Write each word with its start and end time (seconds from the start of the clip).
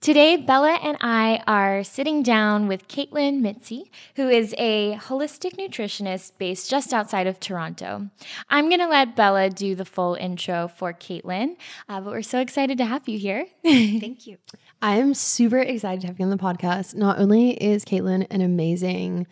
Today, 0.00 0.36
Bella 0.36 0.78
and 0.80 0.96
I 1.00 1.42
are 1.48 1.82
sitting 1.82 2.22
down 2.22 2.68
with 2.68 2.86
Caitlin 2.86 3.40
Mitzi, 3.40 3.90
who 4.14 4.28
is 4.28 4.54
a 4.56 4.94
holistic 4.94 5.56
nutritionist 5.56 6.32
based 6.38 6.70
just 6.70 6.92
outside 6.92 7.26
of 7.26 7.40
Toronto. 7.40 8.08
I'm 8.48 8.68
going 8.68 8.78
to 8.78 8.86
let 8.86 9.16
Bella 9.16 9.50
do 9.50 9.74
the 9.74 9.84
full 9.84 10.14
intro 10.14 10.68
for 10.68 10.92
Caitlin, 10.92 11.56
uh, 11.88 12.00
but 12.00 12.12
we're 12.12 12.22
so 12.22 12.38
excited 12.38 12.78
to 12.78 12.84
have 12.84 13.08
you 13.08 13.18
here. 13.18 13.46
Thank 13.64 14.28
you. 14.28 14.38
I'm 14.80 15.14
super 15.14 15.58
excited 15.58 16.02
to 16.02 16.06
have 16.06 16.20
you 16.20 16.26
on 16.26 16.30
the 16.30 16.36
podcast. 16.36 16.94
Not 16.94 17.18
only 17.18 17.50
is 17.50 17.84
Caitlin 17.84 18.24
an 18.30 18.40
amazing, 18.40 19.26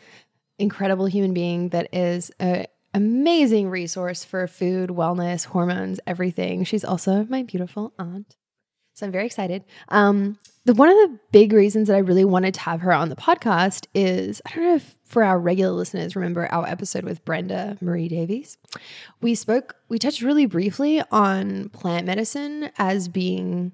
incredible 0.59 1.07
human 1.07 1.33
being 1.33 1.69
that 1.69 1.95
is 1.95 2.33
an 2.41 2.67
amazing 2.93 3.71
resource 3.71 4.25
for 4.25 4.49
food, 4.49 4.91
wellness, 4.91 5.45
hormones, 5.45 6.01
everything, 6.09 6.65
she's 6.65 6.85
also 6.85 7.25
my 7.31 7.45
beautiful 7.45 7.95
aunt. 8.01 8.35
So 8.97 9.05
I'm 9.05 9.13
very 9.13 9.27
excited. 9.27 9.63
Um, 9.91 10.39
the 10.65 10.73
one 10.73 10.89
of 10.89 10.97
the 10.97 11.19
big 11.31 11.53
reasons 11.53 11.89
that 11.89 11.97
I 11.97 12.01
really 12.01 12.25
wanted 12.25 12.55
to 12.55 12.61
have 12.61 12.81
her 12.81 12.93
on 12.93 13.11
the 13.11 13.15
podcast 13.15 13.87
is 13.95 14.41
I 14.47 14.55
don't 14.55 14.65
know 14.65 14.75
if 14.77 14.97
for 15.05 15.23
our 15.23 15.39
regular 15.39 15.71
listeners 15.73 16.17
remember 16.17 16.51
our 16.51 16.67
episode 16.67 17.05
with 17.05 17.23
Brenda 17.23 17.77
Marie 17.83 18.09
Davies. 18.09 18.57
We 19.21 19.35
spoke, 19.35 19.77
we 19.91 19.99
touched 19.99 20.23
really 20.23 20.47
briefly 20.47 21.03
on 21.11 21.69
plant 21.69 22.07
medicine 22.07 22.71
as 22.79 23.07
being, 23.09 23.73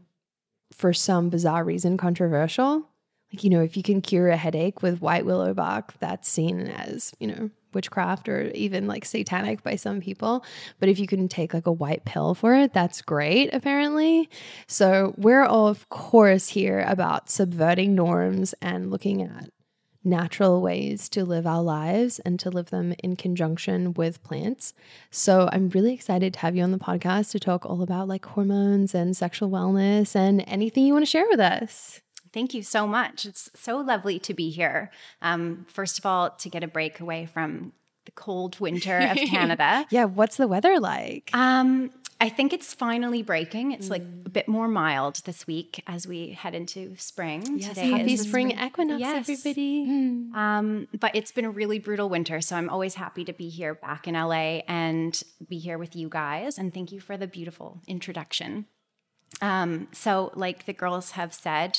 for 0.72 0.92
some 0.92 1.30
bizarre 1.30 1.62
reason, 1.62 1.96
controversial. 1.96 2.88
Like, 3.32 3.44
you 3.44 3.50
know, 3.50 3.62
if 3.62 3.76
you 3.76 3.84
can 3.84 4.02
cure 4.02 4.28
a 4.28 4.36
headache 4.36 4.82
with 4.82 5.00
white 5.00 5.24
willow 5.24 5.54
bark, 5.54 5.94
that's 6.00 6.28
seen 6.28 6.62
as, 6.62 7.14
you 7.20 7.28
know, 7.28 7.50
witchcraft 7.74 8.28
or 8.28 8.50
even 8.50 8.86
like 8.86 9.04
satanic 9.04 9.62
by 9.62 9.76
some 9.76 10.00
people. 10.00 10.44
But 10.80 10.88
if 10.88 10.98
you 10.98 11.06
can 11.06 11.28
take 11.28 11.54
like 11.54 11.66
a 11.66 11.72
white 11.72 12.04
pill 12.04 12.34
for 12.34 12.54
it, 12.54 12.72
that's 12.72 13.02
great, 13.02 13.52
apparently. 13.52 14.28
So 14.66 15.14
we're 15.16 15.44
all, 15.44 15.68
of 15.68 15.88
course, 15.88 16.48
here 16.48 16.84
about 16.86 17.30
subverting 17.30 17.94
norms 17.94 18.54
and 18.60 18.90
looking 18.90 19.22
at 19.22 19.50
natural 20.04 20.60
ways 20.60 21.08
to 21.08 21.24
live 21.24 21.46
our 21.46 21.62
lives 21.62 22.18
and 22.20 22.38
to 22.40 22.50
live 22.50 22.70
them 22.70 22.94
in 23.02 23.16
conjunction 23.16 23.94
with 23.94 24.22
plants. 24.22 24.74
So 25.10 25.48
I'm 25.52 25.68
really 25.68 25.94
excited 25.94 26.34
to 26.34 26.40
have 26.40 26.56
you 26.56 26.62
on 26.62 26.72
the 26.72 26.78
podcast 26.78 27.30
to 27.32 27.40
talk 27.40 27.64
all 27.64 27.82
about 27.82 28.08
like 28.08 28.24
hormones 28.24 28.94
and 28.94 29.16
sexual 29.16 29.50
wellness 29.50 30.16
and 30.16 30.42
anything 30.46 30.84
you 30.84 30.92
want 30.92 31.04
to 31.04 31.10
share 31.10 31.26
with 31.28 31.40
us. 31.40 32.00
Thank 32.32 32.54
you 32.54 32.62
so 32.62 32.86
much. 32.86 33.26
It's 33.26 33.50
so 33.54 33.78
lovely 33.78 34.18
to 34.20 34.34
be 34.34 34.50
here. 34.50 34.90
Um, 35.20 35.66
first 35.68 35.98
of 35.98 36.06
all, 36.06 36.30
to 36.30 36.48
get 36.48 36.62
a 36.62 36.68
break 36.68 37.00
away 37.00 37.26
from 37.26 37.72
the 38.04 38.12
cold 38.12 38.58
winter 38.58 38.98
of 38.98 39.16
Canada. 39.28 39.86
yeah, 39.90 40.04
what's 40.04 40.36
the 40.36 40.48
weather 40.48 40.80
like? 40.80 41.30
Um, 41.34 41.90
I 42.22 42.28
think 42.28 42.52
it's 42.52 42.72
finally 42.72 43.22
breaking. 43.22 43.72
It's 43.72 43.88
mm. 43.88 43.90
like 43.90 44.02
a 44.02 44.30
bit 44.30 44.46
more 44.46 44.68
mild 44.68 45.16
this 45.24 45.44
week 45.44 45.82
as 45.88 46.06
we 46.06 46.30
head 46.30 46.54
into 46.54 46.94
spring. 46.96 47.58
Yes, 47.58 47.70
Today 47.70 47.90
happy 47.90 48.16
spring, 48.16 48.50
spring 48.50 48.64
equinox, 48.64 49.00
yes. 49.00 49.28
everybody. 49.28 49.86
Mm. 49.86 50.34
Um, 50.34 50.88
but 51.00 51.16
it's 51.16 51.32
been 51.32 51.44
a 51.44 51.50
really 51.50 51.80
brutal 51.80 52.08
winter, 52.08 52.40
so 52.40 52.54
I'm 52.54 52.70
always 52.70 52.94
happy 52.94 53.24
to 53.24 53.32
be 53.32 53.48
here 53.48 53.74
back 53.74 54.06
in 54.06 54.14
LA 54.14 54.60
and 54.68 55.20
be 55.48 55.58
here 55.58 55.78
with 55.78 55.96
you 55.96 56.08
guys. 56.08 56.58
And 56.58 56.72
thank 56.72 56.92
you 56.92 57.00
for 57.00 57.16
the 57.16 57.26
beautiful 57.26 57.80
introduction. 57.88 58.66
Um, 59.40 59.88
so, 59.90 60.30
like 60.36 60.66
the 60.66 60.72
girls 60.72 61.12
have 61.12 61.34
said, 61.34 61.76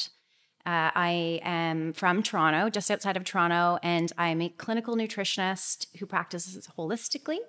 uh, 0.66 0.91
I 0.96 1.41
am 1.44 1.94
from 1.94 2.24
Toronto, 2.24 2.69
just 2.69 2.90
outside 2.90 3.18
of 3.18 3.24
Toronto, 3.24 3.79
and 3.84 4.12
I'm 4.18 4.41
a 4.41 4.50
clinical 4.50 4.96
nutritionist 4.96 5.88
who 5.97 6.06
practices 6.06 6.69
holistically 6.78 7.40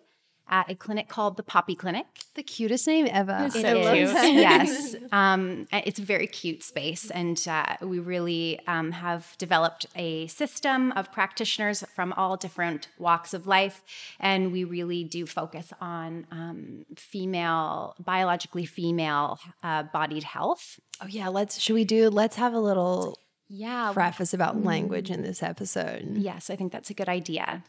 at 0.48 0.70
a 0.70 0.74
clinic 0.74 1.08
called 1.08 1.36
the 1.36 1.42
Poppy 1.42 1.74
Clinic. 1.74 2.06
The 2.34 2.42
cutest 2.42 2.86
name 2.86 3.08
ever. 3.10 3.36
It's 3.46 3.60
so 3.60 3.94
cute. 3.94 4.10
yes. 4.34 4.96
Um, 5.12 5.68
it's 5.72 6.00
a 6.00 6.02
very 6.02 6.26
cute 6.26 6.64
space. 6.64 7.08
And 7.08 7.40
uh, 7.48 7.76
we 7.82 8.00
really 8.00 8.60
um, 8.66 8.90
have 8.90 9.36
developed 9.38 9.86
a 9.94 10.26
system 10.26 10.90
of 10.92 11.12
practitioners 11.12 11.84
from 11.94 12.12
all 12.14 12.36
different 12.36 12.88
walks 12.98 13.32
of 13.32 13.46
life. 13.46 13.82
And 14.18 14.50
we 14.50 14.64
really 14.64 15.04
do 15.04 15.24
focus 15.24 15.72
on 15.80 16.26
um, 16.32 16.84
female, 16.96 17.94
biologically 18.00 18.66
female 18.66 19.38
uh, 19.62 19.84
bodied 19.84 20.24
health. 20.24 20.80
Oh, 21.00 21.06
yeah. 21.06 21.28
Let's, 21.28 21.60
should 21.60 21.74
we 21.74 21.84
do, 21.84 22.10
let's 22.10 22.36
have 22.36 22.54
a 22.54 22.60
little 22.60 23.18
yeah 23.48 23.92
preface 23.92 24.34
about 24.34 24.64
language 24.64 25.10
in 25.10 25.22
this 25.22 25.42
episode. 25.42 26.16
Yes, 26.16 26.50
I 26.50 26.56
think 26.56 26.72
that's 26.72 26.90
a 26.90 26.94
good 26.94 27.08
idea. 27.08 27.62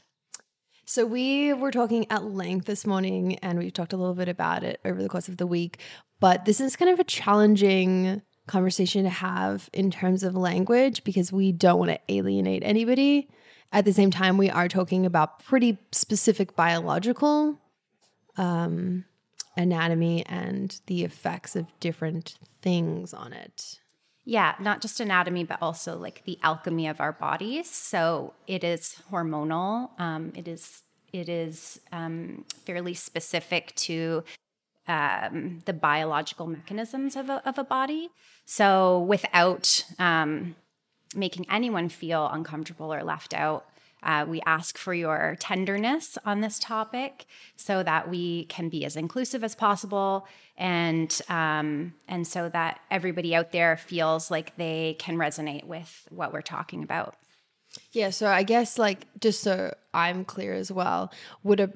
So 0.88 1.04
we 1.04 1.52
were 1.52 1.72
talking 1.72 2.06
at 2.12 2.26
length 2.26 2.68
this 2.68 2.86
morning 2.86 3.40
and 3.40 3.58
we've 3.58 3.74
talked 3.74 3.94
a 3.94 3.98
little 3.98 4.14
bit 4.14 4.30
about 4.30 4.64
it 4.64 4.80
over 4.86 5.02
the 5.02 5.10
course 5.10 5.28
of 5.28 5.38
the 5.38 5.48
week, 5.48 5.80
but 6.20 6.46
this 6.46 6.62
is 6.62 6.76
kind 6.76 6.92
of 6.92 7.00
a 7.00 7.04
challenging 7.04 8.22
conversation 8.46 9.04
to 9.04 9.10
have 9.10 9.68
in 9.74 9.90
terms 9.90 10.22
of 10.22 10.36
language 10.36 11.04
because 11.04 11.32
we 11.32 11.52
don't 11.52 11.80
want 11.80 11.90
to 11.90 12.00
alienate 12.08 12.62
anybody. 12.64 13.28
At 13.72 13.84
the 13.86 13.94
same 13.94 14.12
time, 14.12 14.38
we 14.38 14.52
are 14.52 14.68
talking 14.68 15.08
about 15.08 15.44
pretty 15.44 15.80
specific 15.92 16.56
biological 16.56 17.60
um, 18.38 19.06
anatomy 19.58 20.24
and 20.28 20.80
the 20.86 21.04
effects 21.04 21.56
of 21.56 21.66
different 21.80 22.38
things 22.62 23.12
on 23.12 23.34
it. 23.34 23.80
Yeah, 24.26 24.56
not 24.60 24.82
just 24.82 25.00
anatomy, 25.00 25.44
but 25.44 25.60
also 25.62 25.98
like 25.98 26.24
the 26.26 26.40
alchemy 26.42 26.88
of 26.88 27.00
our 27.00 27.14
bodies. 27.14 27.70
So 27.70 28.34
it 28.48 28.64
is 28.64 28.98
hormonal. 29.12 29.92
Um, 30.00 30.34
it 30.36 30.48
is 30.48 30.82
it 31.14 31.30
is 31.30 31.80
um, 31.92 32.44
fairly 32.66 32.94
specific 32.94 33.74
to 33.76 34.24
um, 34.88 35.62
the 35.66 35.74
biological 35.74 36.48
mechanisms 36.48 37.16
of 37.16 37.30
a, 37.30 37.48
of 37.48 37.58
a 37.58 37.64
body. 37.64 38.10
So 38.46 39.00
without 39.00 39.86
um, 39.98 40.56
making 41.16 41.46
anyone 41.50 41.88
feel 41.90 42.28
uncomfortable 42.28 42.94
or 42.94 43.04
left 43.04 43.34
out, 43.34 43.66
uh, 44.06 44.26
we 44.28 44.42
ask 44.46 44.78
for 44.78 44.94
your 44.94 45.36
tenderness 45.40 46.18
on 46.26 46.42
this 46.42 46.60
topic 46.60 47.26
so 47.56 47.84
that 47.84 48.10
we 48.10 48.46
can 48.46 48.70
be 48.70 48.86
as 48.86 48.96
inclusive 48.96 49.44
as 49.44 49.56
possible 49.56 50.28
and 50.58 51.22
um, 51.28 51.94
and 52.08 52.26
so 52.26 52.48
that 52.50 52.80
everybody 52.90 53.36
out 53.36 53.52
there 53.52 53.76
feels 53.76 54.32
like 54.32 54.56
they 54.56 54.96
can 55.00 55.18
resonate 55.18 55.66
with 55.66 56.08
what 56.10 56.32
we're 56.32 56.42
talking 56.42 56.84
about. 56.84 57.16
Yeah, 57.92 58.12
so 58.12 58.28
I 58.28 58.44
guess 58.44 58.78
like 58.78 59.08
just 59.20 59.42
so 59.42 59.74
I'm 59.94 60.24
clear 60.24 60.54
as 60.54 60.72
well, 60.72 61.12
would 61.44 61.60
a 61.60 61.72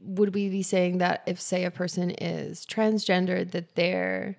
would 0.00 0.34
we 0.34 0.50
be 0.50 0.62
saying 0.62 0.98
that 0.98 1.22
if 1.26 1.40
say 1.40 1.64
a 1.64 1.70
person 1.70 2.10
is 2.10 2.66
transgendered 2.66 3.52
that 3.52 3.74
they're 3.74 4.36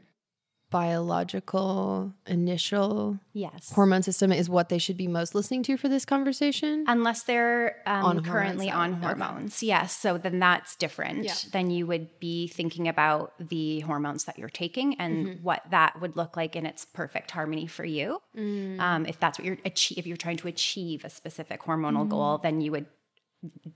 biological 0.75 2.13
initial 2.27 3.17
yes 3.31 3.71
hormone 3.71 4.03
system 4.03 4.29
is 4.29 4.49
what 4.49 4.67
they 4.67 4.77
should 4.77 4.97
be 4.97 5.07
most 5.07 5.33
listening 5.33 5.63
to 5.63 5.77
for 5.77 5.87
this 5.87 6.03
conversation 6.03 6.83
unless 6.89 7.23
they're 7.23 7.77
um, 7.85 8.03
on 8.03 8.21
currently 8.21 8.69
on 8.69 8.91
hormones 8.91 9.59
okay. 9.59 9.67
yes 9.67 9.95
so 9.95 10.17
then 10.17 10.37
that's 10.37 10.75
different 10.75 11.23
yeah. 11.23 11.33
then 11.53 11.69
you 11.69 11.87
would 11.87 12.19
be 12.19 12.49
thinking 12.49 12.89
about 12.89 13.31
the 13.39 13.79
hormones 13.81 14.25
that 14.25 14.37
you're 14.37 14.49
taking 14.49 14.99
and 14.99 15.27
mm-hmm. 15.27 15.43
what 15.43 15.61
that 15.71 15.97
would 16.01 16.17
look 16.17 16.35
like 16.35 16.57
in 16.57 16.65
its 16.65 16.83
perfect 16.83 17.31
harmony 17.31 17.67
for 17.67 17.85
you 17.85 18.19
mm. 18.37 18.77
um, 18.81 19.05
if 19.05 19.17
that's 19.17 19.39
what 19.39 19.45
you're 19.45 19.57
achieve 19.63 19.97
if 19.97 20.05
you're 20.05 20.17
trying 20.17 20.35
to 20.35 20.49
achieve 20.49 21.05
a 21.05 21.09
specific 21.09 21.61
hormonal 21.61 22.05
mm. 22.05 22.09
goal 22.09 22.37
then 22.37 22.59
you 22.59 22.73
would 22.73 22.85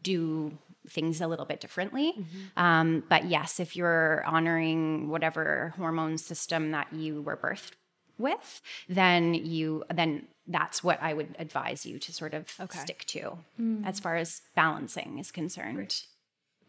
do 0.04 0.52
things 0.88 1.22
a 1.22 1.28
little 1.28 1.46
bit 1.46 1.60
differently. 1.60 2.14
Mm-hmm. 2.14 2.64
Um, 2.64 3.04
but 3.10 3.26
yes, 3.26 3.60
if 3.60 3.76
you're 3.76 4.24
honoring 4.26 5.10
whatever 5.10 5.74
hormone 5.78 6.18
system 6.18 6.72
that 6.72 6.92
you 6.94 7.22
were 7.22 7.38
birthed 7.38 7.74
with, 8.18 8.62
then 8.88 9.34
you 9.34 9.84
then 9.94 10.28
that's 10.48 10.84
what 10.84 11.02
I 11.02 11.14
would 11.14 11.36
advise 11.40 11.86
you 11.86 12.00
to 12.00 12.12
sort 12.12 12.34
of 12.34 12.52
okay. 12.60 12.80
stick 12.80 13.06
to 13.06 13.38
mm. 13.60 13.86
as 13.86 14.00
far 14.00 14.18
as 14.18 14.42
balancing 14.56 15.20
is 15.20 15.32
concerned. 15.32 16.04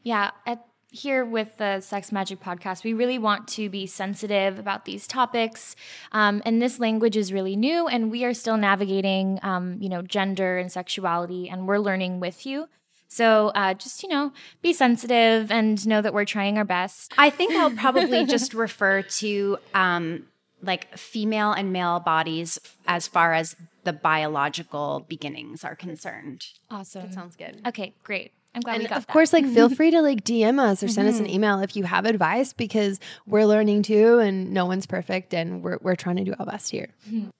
Yeah, 0.02 0.30
at 0.46 0.64
here 0.92 1.24
with 1.24 1.56
the 1.56 1.80
Sex 1.80 2.10
Magic 2.10 2.40
podcast, 2.40 2.84
we 2.84 2.92
really 2.92 3.18
want 3.18 3.46
to 3.48 3.68
be 3.68 3.86
sensitive 3.86 4.58
about 4.58 4.84
these 4.84 5.06
topics. 5.06 5.76
Um, 6.12 6.42
and 6.44 6.60
this 6.60 6.80
language 6.80 7.16
is 7.16 7.32
really 7.32 7.56
new, 7.56 7.86
and 7.86 8.10
we 8.10 8.24
are 8.24 8.34
still 8.34 8.56
navigating, 8.56 9.38
um, 9.42 9.76
you 9.80 9.88
know, 9.88 10.02
gender 10.02 10.58
and 10.58 10.70
sexuality, 10.70 11.48
and 11.48 11.68
we're 11.68 11.78
learning 11.78 12.20
with 12.20 12.44
you. 12.44 12.68
So 13.12 13.48
uh, 13.56 13.74
just, 13.74 14.02
you 14.04 14.08
know, 14.08 14.32
be 14.62 14.72
sensitive 14.72 15.50
and 15.50 15.84
know 15.86 16.00
that 16.00 16.14
we're 16.14 16.24
trying 16.24 16.56
our 16.58 16.64
best. 16.64 17.12
I 17.18 17.28
think 17.28 17.52
I'll 17.56 17.72
probably 17.72 18.24
just 18.34 18.54
refer 18.54 19.02
to 19.02 19.58
um, 19.74 20.26
like 20.62 20.96
female 20.96 21.50
and 21.52 21.72
male 21.72 21.98
bodies 21.98 22.58
as 22.86 23.08
far 23.08 23.34
as 23.34 23.56
the 23.82 23.92
biological 23.92 25.04
beginnings 25.08 25.64
are 25.64 25.74
concerned. 25.74 26.44
Awesome. 26.70 27.02
That 27.02 27.14
sounds 27.14 27.34
good. 27.34 27.60
Okay, 27.66 27.94
great. 28.04 28.32
I'm 28.54 28.60
glad 28.62 28.74
And 28.74 28.82
we 28.84 28.88
got 28.88 28.98
of 28.98 29.06
that. 29.06 29.12
course, 29.12 29.32
like 29.32 29.44
feel 29.46 29.68
free 29.74 29.90
to 29.90 30.02
like 30.02 30.22
DM 30.24 30.60
us 30.60 30.82
or 30.82 30.88
send 30.88 31.08
us 31.08 31.18
an 31.18 31.24
Mm-hmm. 31.26 31.34
email 31.34 31.60
if 31.60 31.74
you 31.76 31.84
have 31.84 32.04
advice 32.04 32.52
because 32.52 33.00
we're 33.26 33.44
learning 33.44 33.82
too, 33.82 34.18
and 34.18 34.52
no 34.52 34.66
one's 34.66 34.86
perfect, 34.86 35.34
and 35.34 35.62
we're 35.64 35.78
we're 35.80 35.94
trying 35.96 36.16
to 36.16 36.24
do 36.24 36.34
our 36.38 36.46
best 36.46 36.70
here. 36.70 36.88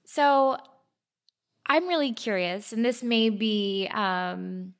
So 0.05 0.57
I'm 1.65 1.87
really 1.87 2.11
curious, 2.13 2.73
and 2.73 2.83
this 2.83 3.03
may 3.03 3.29
be 3.29 3.89
um, 3.93 4.73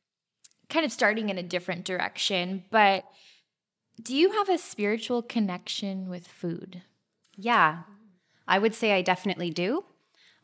kind 0.72 0.86
of 0.86 0.92
starting 0.92 1.30
in 1.30 1.38
a 1.38 1.44
different 1.44 1.86
direction, 1.86 2.64
but 2.72 3.04
do 4.02 4.16
you 4.16 4.32
have 4.32 4.50
a 4.50 4.58
spiritual 4.58 5.22
connection 5.22 6.10
with 6.10 6.28
food? 6.28 6.82
Yeah, 7.36 7.84
I 8.48 8.58
would 8.58 8.74
say 8.74 8.94
I 8.94 9.02
definitely 9.02 9.52
do. 9.52 9.84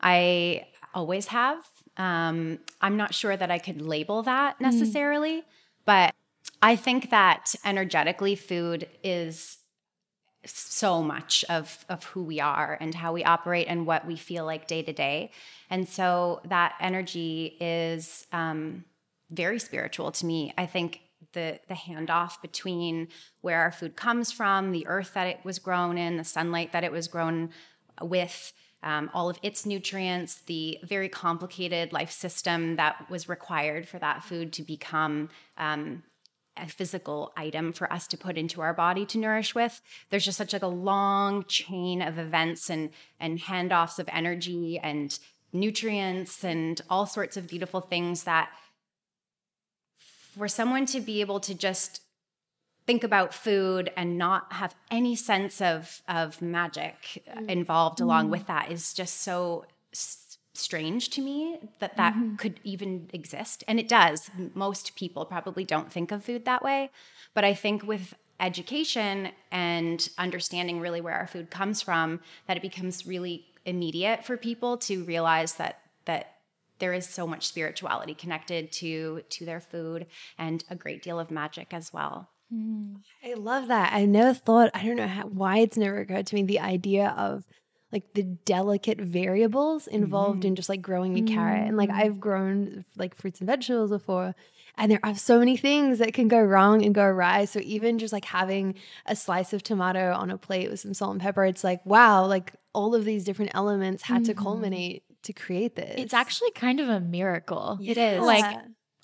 I 0.00 0.66
always 0.94 1.28
have. 1.28 1.64
Um, 1.96 2.60
I'm 2.80 2.96
not 2.96 3.14
sure 3.14 3.36
that 3.36 3.50
I 3.50 3.58
could 3.58 3.82
label 3.82 4.22
that 4.22 4.60
necessarily, 4.60 5.42
but 5.84 6.14
I 6.62 6.76
think 6.76 7.10
that 7.10 7.54
energetically, 7.64 8.36
food 8.36 8.88
is 9.02 9.58
so 10.44 11.02
much 11.02 11.44
of 11.48 11.84
of 11.88 12.04
who 12.04 12.22
we 12.22 12.40
are 12.40 12.78
and 12.80 12.94
how 12.94 13.12
we 13.12 13.24
operate 13.24 13.66
and 13.68 13.86
what 13.86 14.06
we 14.06 14.16
feel 14.16 14.44
like 14.44 14.68
day 14.68 14.82
to 14.82 14.92
day. 14.92 15.32
And 15.68 15.88
so 15.88 16.40
that 16.44 16.74
energy 16.80 17.56
is 17.60 18.26
um, 18.32 18.84
very 19.30 19.58
spiritual 19.58 20.10
to 20.12 20.26
me. 20.26 20.52
I 20.56 20.66
think 20.66 21.00
the 21.32 21.58
the 21.68 21.74
handoff 21.74 22.40
between 22.40 23.08
where 23.40 23.60
our 23.60 23.72
food 23.72 23.96
comes 23.96 24.32
from, 24.32 24.72
the 24.72 24.86
earth 24.86 25.12
that 25.14 25.26
it 25.26 25.40
was 25.44 25.58
grown 25.58 25.98
in, 25.98 26.16
the 26.16 26.24
sunlight 26.24 26.72
that 26.72 26.84
it 26.84 26.92
was 26.92 27.08
grown 27.08 27.50
with, 28.00 28.52
um, 28.82 29.10
all 29.12 29.28
of 29.28 29.38
its 29.42 29.66
nutrients, 29.66 30.36
the 30.42 30.78
very 30.84 31.08
complicated 31.08 31.92
life 31.92 32.10
system 32.10 32.76
that 32.76 33.10
was 33.10 33.28
required 33.28 33.88
for 33.88 33.98
that 33.98 34.22
food 34.22 34.52
to 34.54 34.62
become 34.62 35.28
um, 35.56 36.02
a 36.56 36.66
physical 36.66 37.32
item 37.36 37.72
for 37.72 37.92
us 37.92 38.06
to 38.08 38.16
put 38.16 38.38
into 38.38 38.60
our 38.60 38.74
body 38.74 39.04
to 39.06 39.18
nourish 39.18 39.54
with. 39.54 39.80
There's 40.10 40.24
just 40.24 40.38
such 40.38 40.52
like 40.52 40.62
a 40.62 40.68
long 40.68 41.44
chain 41.44 42.02
of 42.02 42.18
events 42.18 42.70
and 42.70 42.90
and 43.20 43.38
handoffs 43.38 43.98
of 43.98 44.08
energy 44.12 44.78
and 44.78 45.16
nutrients 45.52 46.44
and 46.44 46.80
all 46.90 47.06
sorts 47.06 47.36
of 47.36 47.48
beautiful 47.48 47.80
things 47.80 48.24
that 48.24 48.50
for 50.38 50.48
someone 50.48 50.86
to 50.86 51.00
be 51.00 51.20
able 51.20 51.40
to 51.40 51.54
just 51.54 52.00
think 52.86 53.04
about 53.04 53.34
food 53.34 53.92
and 53.96 54.16
not 54.16 54.50
have 54.54 54.74
any 54.90 55.14
sense 55.14 55.60
of 55.60 56.00
of 56.08 56.40
magic 56.40 57.22
mm. 57.28 57.50
involved 57.50 58.00
along 58.00 58.28
mm. 58.28 58.30
with 58.30 58.46
that 58.46 58.70
is 58.70 58.94
just 58.94 59.20
so 59.20 59.66
s- 59.92 60.38
strange 60.54 61.10
to 61.10 61.20
me 61.20 61.58
that 61.80 61.96
that 61.96 62.14
mm-hmm. 62.14 62.36
could 62.36 62.60
even 62.64 63.08
exist. 63.12 63.62
And 63.68 63.78
it 63.78 63.88
does. 63.88 64.30
Most 64.54 64.96
people 64.96 65.24
probably 65.24 65.64
don't 65.64 65.92
think 65.92 66.10
of 66.10 66.24
food 66.24 66.44
that 66.46 66.62
way. 66.62 66.90
But 67.34 67.44
i 67.44 67.54
think 67.54 67.82
with 67.82 68.14
education 68.40 69.30
and 69.50 70.08
understanding 70.16 70.80
really 70.80 71.00
where 71.00 71.14
our 71.14 71.26
food 71.26 71.50
comes 71.50 71.82
from 71.82 72.20
that 72.46 72.56
it 72.56 72.62
becomes 72.62 73.06
really 73.06 73.44
immediate 73.64 74.24
for 74.24 74.36
people 74.36 74.76
to 74.76 75.04
realize 75.04 75.54
that 75.54 75.80
there 76.78 76.92
is 76.92 77.08
so 77.08 77.26
much 77.26 77.46
spirituality 77.46 78.14
connected 78.14 78.72
to 78.72 79.22
to 79.28 79.44
their 79.44 79.60
food 79.60 80.06
and 80.38 80.64
a 80.70 80.76
great 80.76 81.02
deal 81.02 81.18
of 81.18 81.30
magic 81.30 81.72
as 81.72 81.92
well 81.92 82.28
hmm. 82.52 82.96
I 83.24 83.34
love 83.34 83.68
that. 83.68 83.92
I 83.92 84.06
never 84.06 84.32
thought. 84.32 84.70
I 84.72 84.84
don't 84.84 84.96
know 84.96 85.06
how, 85.06 85.26
why 85.26 85.58
it's 85.58 85.76
never 85.76 85.98
occurred 86.00 86.26
to 86.28 86.34
me 86.34 86.44
the 86.44 86.60
idea 86.60 87.14
of 87.16 87.44
like 87.92 88.12
the 88.14 88.22
delicate 88.22 89.00
variables 89.00 89.86
involved 89.86 90.40
mm-hmm. 90.40 90.48
in 90.48 90.56
just 90.56 90.68
like 90.68 90.82
growing 90.82 91.18
a 91.18 91.22
carrot. 91.22 91.66
And 91.66 91.76
like 91.76 91.88
mm-hmm. 91.88 92.00
I've 92.00 92.20
grown 92.20 92.84
like 92.96 93.14
fruits 93.14 93.40
and 93.40 93.46
vegetables 93.46 93.90
before. 93.90 94.34
And 94.76 94.92
there 94.92 95.00
are 95.02 95.16
so 95.16 95.38
many 95.38 95.56
things 95.56 95.98
that 95.98 96.14
can 96.14 96.28
go 96.28 96.40
wrong 96.40 96.84
and 96.84 96.94
go 96.94 97.02
awry. 97.02 97.46
So 97.46 97.60
even 97.62 97.98
just 97.98 98.12
like 98.12 98.26
having 98.26 98.74
a 99.06 99.16
slice 99.16 99.52
of 99.52 99.62
tomato 99.62 100.12
on 100.12 100.30
a 100.30 100.38
plate 100.38 100.70
with 100.70 100.80
some 100.80 100.94
salt 100.94 101.12
and 101.12 101.20
pepper, 101.20 101.44
it's 101.44 101.64
like, 101.64 101.84
wow, 101.84 102.26
like 102.26 102.52
all 102.74 102.94
of 102.94 103.04
these 103.04 103.24
different 103.24 103.52
elements 103.54 104.02
had 104.02 104.24
to 104.26 104.34
mm-hmm. 104.34 104.42
culminate 104.42 105.02
to 105.24 105.32
create 105.32 105.76
this. 105.76 105.94
It's 105.98 106.14
actually 106.14 106.50
kind 106.52 106.80
of 106.80 106.88
a 106.88 107.00
miracle. 107.00 107.78
it 107.82 107.98
is 107.98 108.22
Like 108.22 108.56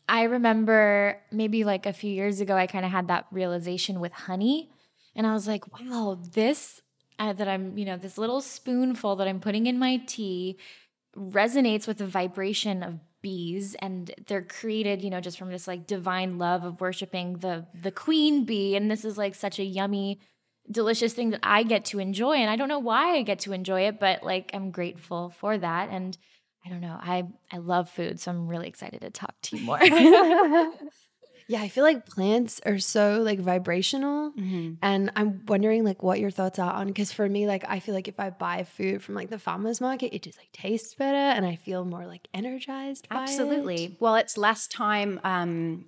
I 0.09 0.25
remember 0.25 1.21
maybe 1.31 1.65
like 1.65 1.87
a 1.87 1.93
few 1.93 2.11
years 2.13 2.41
ago, 2.41 2.57
I 2.57 2.67
kind 2.67 2.85
of 2.85 2.91
had 2.91 3.09
that 3.09 3.27
realization 3.31 4.01
with 4.01 4.13
honey. 4.13 4.71
And 5.17 5.27
I 5.27 5.33
was 5.33 5.47
like, 5.47 5.81
wow, 5.81 6.19
this 6.33 6.83
uh, 7.19 7.33
that 7.33 7.49
I'm, 7.49 7.79
you 7.79 7.85
know, 7.85 7.97
this 7.97 8.19
little 8.19 8.41
spoonful 8.41 9.17
that 9.17 9.29
I'm 9.29 9.41
putting 9.41 9.67
in 9.67 9.79
my 9.79 9.99
tea 10.07 10.59
resonates 11.17 11.87
with 11.87 11.99
the 11.99 12.07
vibration 12.07 12.83
of 12.83 12.99
bees 13.23 13.75
and 13.79 14.15
they're 14.27 14.43
created 14.43 15.01
you 15.01 15.09
know 15.09 15.19
just 15.19 15.39
from 15.39 15.49
this 15.49 15.67
like 15.67 15.87
divine 15.87 16.37
love 16.37 16.63
of 16.63 16.79
worshiping 16.79 17.39
the 17.39 17.67
the 17.75 17.91
queen 17.91 18.45
bee 18.45 18.77
and 18.77 18.91
this 18.91 19.03
is 19.03 19.17
like 19.17 19.35
such 19.35 19.59
a 19.59 19.65
yummy 19.65 20.21
delicious 20.71 21.13
thing 21.13 21.31
that 21.31 21.41
I 21.43 21.63
get 21.63 21.85
to 21.87 21.99
enjoy 21.99 22.35
and 22.37 22.49
I 22.51 22.57
don't 22.57 22.69
know 22.69 22.79
why 22.79 23.17
I 23.17 23.23
get 23.23 23.41
to 23.41 23.53
enjoy 23.53 23.83
it 23.83 24.01
but 24.01 24.23
like 24.23 24.51
I'm 24.55 24.71
grateful 24.71 25.31
for 25.39 25.57
that 25.59 25.91
and 25.91 26.17
I 26.65 26.71
don't 26.71 26.81
know 26.81 26.99
I 27.01 27.25
I 27.53 27.59
love 27.59 27.91
food 27.91 28.19
so 28.21 28.31
I'm 28.31 28.49
really 28.49 28.69
excited 28.69 29.03
to 29.03 29.11
talk 29.11 29.35
to 29.43 29.57
you 29.59 29.65
more 29.65 29.79
yeah, 31.47 31.61
I 31.61 31.69
feel 31.69 31.85
like 31.85 32.07
plants 32.07 32.61
are 32.65 32.79
so 32.79 33.21
like 33.23 33.39
vibrational. 33.39 34.33
Mhm. 34.33 34.79
And 34.81 35.11
I'm 35.15 35.45
wondering 35.47 35.85
like 35.85 36.03
what 36.03 36.19
your 36.19 36.31
thoughts 36.31 36.59
are 36.59 36.73
on 36.73 36.87
because 36.87 37.13
for 37.13 37.29
me, 37.29 37.47
like 37.47 37.65
I 37.69 37.81
feel 37.81 37.95
like 37.95 38.09
if 38.09 38.19
I 38.19 38.31
buy 38.31 38.65
food 38.65 39.03
from 39.03 39.15
like 39.15 39.29
the 39.29 39.39
farmer's 39.39 39.81
market, 39.81 40.15
it 40.15 40.23
just 40.23 40.39
like 40.39 40.53
tastes 40.53 40.95
better 40.95 41.17
and 41.17 41.45
I 41.45 41.57
feel 41.57 41.85
more 41.85 42.07
like 42.07 42.29
energized. 42.33 43.09
by 43.11 43.17
it. 43.17 43.21
Absolutely. 43.23 43.97
Well, 44.01 44.15
it's 44.17 44.39
less 44.39 44.67
time 44.67 45.21
um, 45.23 45.85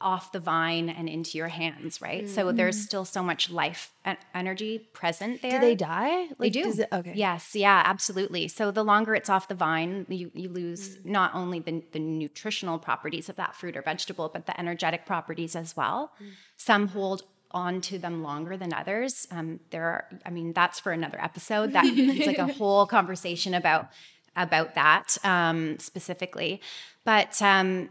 off 0.00 0.32
the 0.32 0.40
vine 0.40 0.88
and 0.90 1.08
into 1.08 1.38
your 1.38 1.48
hands, 1.48 2.02
right? 2.02 2.28
So 2.28 2.52
there's 2.52 2.78
still 2.78 3.04
so 3.04 3.22
much 3.22 3.48
life 3.50 3.90
and 4.04 4.18
energy 4.34 4.78
present 4.92 5.40
there. 5.40 5.52
Do 5.52 5.60
they 5.60 5.74
die? 5.74 6.26
They 6.38 6.50
do. 6.50 6.64
does 6.64 6.78
it- 6.80 6.88
okay. 6.92 7.12
Yes. 7.14 7.54
Yeah. 7.54 7.82
Absolutely. 7.86 8.48
So 8.48 8.70
the 8.70 8.84
longer 8.84 9.14
it's 9.14 9.30
off 9.30 9.48
the 9.48 9.54
vine, 9.54 10.04
you 10.08 10.30
you 10.34 10.48
lose 10.50 10.98
not 11.04 11.34
only 11.34 11.60
the 11.60 11.82
the 11.92 12.00
nutritional 12.00 12.78
properties 12.78 13.28
of 13.28 13.36
that 13.36 13.54
fruit 13.54 13.76
or 13.76 13.82
vegetable, 13.82 14.28
but 14.32 14.46
the 14.46 14.58
energetic 14.60 15.06
properties 15.06 15.56
as 15.56 15.76
well. 15.76 16.12
Some 16.56 16.88
hold 16.88 17.22
on 17.52 17.80
to 17.80 17.98
them 17.98 18.22
longer 18.22 18.56
than 18.56 18.74
others. 18.74 19.28
Um, 19.30 19.60
there 19.70 19.84
are. 19.84 20.08
I 20.26 20.30
mean, 20.30 20.52
that's 20.52 20.80
for 20.80 20.92
another 20.92 21.20
episode. 21.22 21.72
That 21.72 21.84
it's 21.88 22.26
like 22.26 22.38
a 22.38 22.52
whole 22.52 22.84
conversation 22.86 23.54
about 23.54 23.88
about 24.36 24.74
that 24.74 25.16
um, 25.24 25.78
specifically. 25.78 26.60
But 27.04 27.40
um, 27.40 27.90